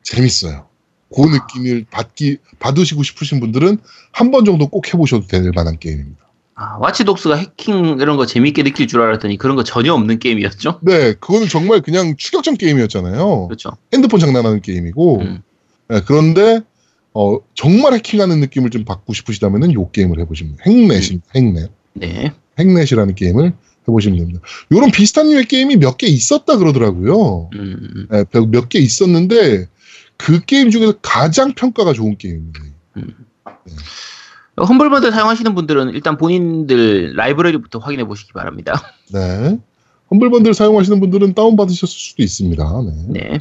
[0.03, 0.66] 재밌어요.
[1.13, 3.77] 그 느낌을 받기 받으시고 싶으신 분들은
[4.11, 6.17] 한 번 정도 꼭 해보셔도 될 만한 게임입니다.
[6.55, 10.79] 아, 와치독스가 해킹 이런 거 재밌게 느낄 줄 알았더니 그런 거 전혀 없는 게임이었죠?
[10.81, 13.47] 네, 그거는 정말 그냥 추격전 게임이었잖아요.
[13.47, 13.71] 그렇죠.
[13.93, 15.21] 핸드폰 장난하는 게임이고.
[15.21, 15.41] 음.
[15.89, 16.61] 네, 그런데
[17.13, 22.33] 어, 정말 해킹하는 느낌을 좀 받고 싶으시다면은 요 게임을 해보시면 핵넷이 핵넷 네.
[22.59, 23.53] 핵넷이라는 게임을
[23.87, 24.41] 해보시면 됩니다.
[24.71, 27.49] 요런 비슷한 류의 게임이 몇 개 있었다 그러더라고요.
[27.53, 28.07] 음.
[28.09, 29.67] 네, 몇개 있었는데
[30.17, 32.59] 그 게임 중에서 가장 평가가 좋은 게임입니다.
[34.59, 38.81] 험벌번들 사용하시는 분들은 일단 본인들 라이브러리부터 확인해 보시기 바랍니다.
[39.13, 39.59] 네.
[40.09, 42.81] 험블번들 사용하시는 분들은 다운받으셨을 수도 있습니다.
[42.83, 43.19] 네.
[43.21, 43.39] 네.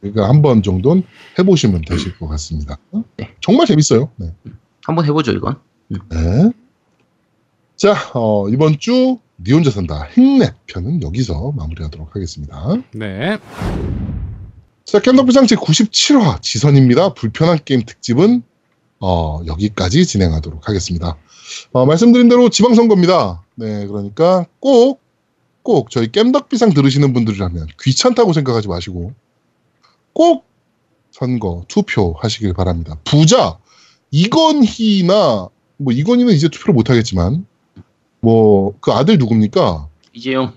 [0.00, 1.02] 그러니까 한 번 정도는
[1.38, 2.78] 해보시면 되실 것 같습니다.
[3.16, 3.34] 네.
[3.40, 4.10] 정말 재밌어요.
[4.16, 4.32] 네.
[4.84, 5.56] 한번 해보죠, 이건.
[5.88, 6.50] 네.
[7.76, 12.76] 자, 어, 이번 주 니 혼자 산다 핵넷 편은 여기서 마무리하도록 하겠습니다.
[12.92, 13.36] 네.
[14.84, 17.14] 자, 캔더부장 제 97화 지선입니다.
[17.14, 18.42] 불편한 게임 특집은
[19.00, 21.16] 어, 여기까지 진행하도록 하겠습니다.
[21.72, 23.42] 어, 말씀드린 대로 지방선거입니다.
[23.56, 25.00] 네, 그러니까 꼭,
[25.62, 29.12] 꼭 저희 깸덕비상 들으시는 분들이라면 귀찮다고 생각하지 마시고
[30.12, 30.44] 꼭
[31.10, 32.96] 선거 투표 하시길 바랍니다.
[33.04, 33.58] 부자
[34.10, 37.46] 이건희나 뭐 이건희는 이제 투표를 못 하겠지만
[38.20, 39.88] 뭐 그 아들 누굽니까?
[40.12, 40.52] 이재용.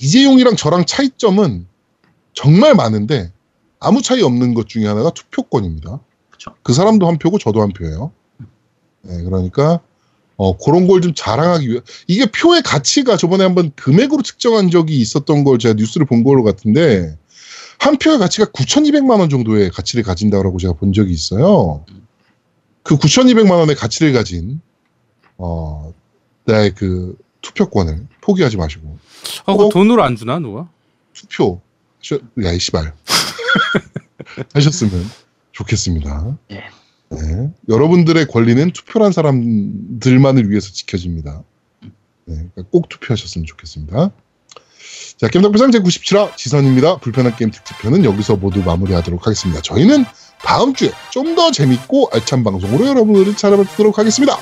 [0.00, 1.66] 이재용이랑 저랑 차이점은
[2.32, 3.32] 정말 많은데
[3.80, 6.00] 아무 차이 없는 것 중에 하나가 투표권입니다.
[6.30, 6.54] 그쵸.
[6.62, 8.12] 그 사람도 한 표고 저도 한 표예요.
[9.02, 9.80] 네, 그러니까
[10.36, 15.44] 어, 그런 걸 좀 자랑하기 위해 이게 표의 가치가 저번에 한번 금액으로 측정한 적이 있었던
[15.44, 17.16] 걸 제가 뉴스를 본 걸로 같은데
[17.78, 21.84] 한 표의 가치가 9,200만 원 정도의 가치를 가진다라고 제가 본 적이 있어요.
[22.82, 24.60] 그 9,200만 원의 가치를 가진
[25.36, 25.92] 어,
[26.44, 28.98] 나의 그 투표권을 포기하지 마시고
[29.46, 29.68] 아, 그 어?
[29.68, 30.68] 돈으로 안 주나 누가?
[31.12, 31.60] 투표
[32.00, 32.92] 하셔, 야, 이 씨발.
[34.54, 35.04] 하셨으면
[35.52, 36.36] 좋겠습니다.
[36.48, 36.64] 네.
[37.10, 37.50] 네.
[37.68, 41.42] 여러분들의 권리는 투표란 사람들만을 위해서 지켜집니다.
[41.80, 41.90] 네,
[42.26, 44.10] 그러니까 꼭 투표하셨으면 좋겠습니다.
[45.16, 46.98] 자, 게임덕비상 제97화 지선입니다.
[46.98, 49.60] 불편한 게임 특집편은 여기서 모두 마무리하도록 하겠습니다.
[49.62, 50.04] 저희는
[50.42, 54.36] 다음 주에 좀 더 재밌고 알찬 방송으로 여러분들을 찾아뵙도록 하겠습니다.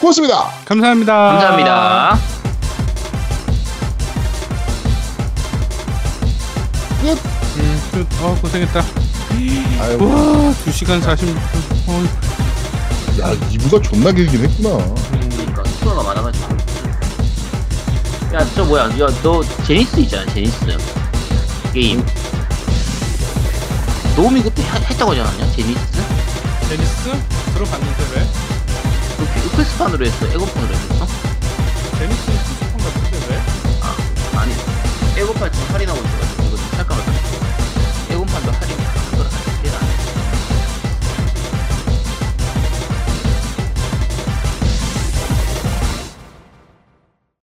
[0.00, 0.50] 고맙습니다.
[0.64, 1.12] 감사합니다.
[1.14, 2.14] 감사합니다.
[7.02, 7.39] 음, 끝.
[8.20, 8.80] 어, 고생했다.
[9.80, 11.36] 아유, 와, 2시간 46분.
[11.88, 12.04] 어,
[13.20, 14.76] 야, 2부가 존나 길긴 했구나.
[14.76, 15.28] 음.
[15.30, 16.46] 그러니까 수어가 많아가지고.
[18.34, 18.84] 야, 저 뭐야?
[19.00, 20.58] 야, 너 제니스 있잖아, 제니스
[21.72, 22.04] 게임.
[24.16, 25.52] 노움이 그때 하- 했다고 하지 않았냐?
[25.52, 25.80] 제니스?
[26.68, 27.10] 제니스?
[27.54, 28.26] 들어봤는데 왜?
[29.42, 31.06] 그 플스판으로 했어, 에고판으로 했어?
[31.98, 34.38] 제니스 수수판 같은데 왜?
[34.38, 34.52] 아니,
[35.16, 36.49] 에고판 지금 할인하고 있어가지고.
[38.30, 38.89] 判断判定。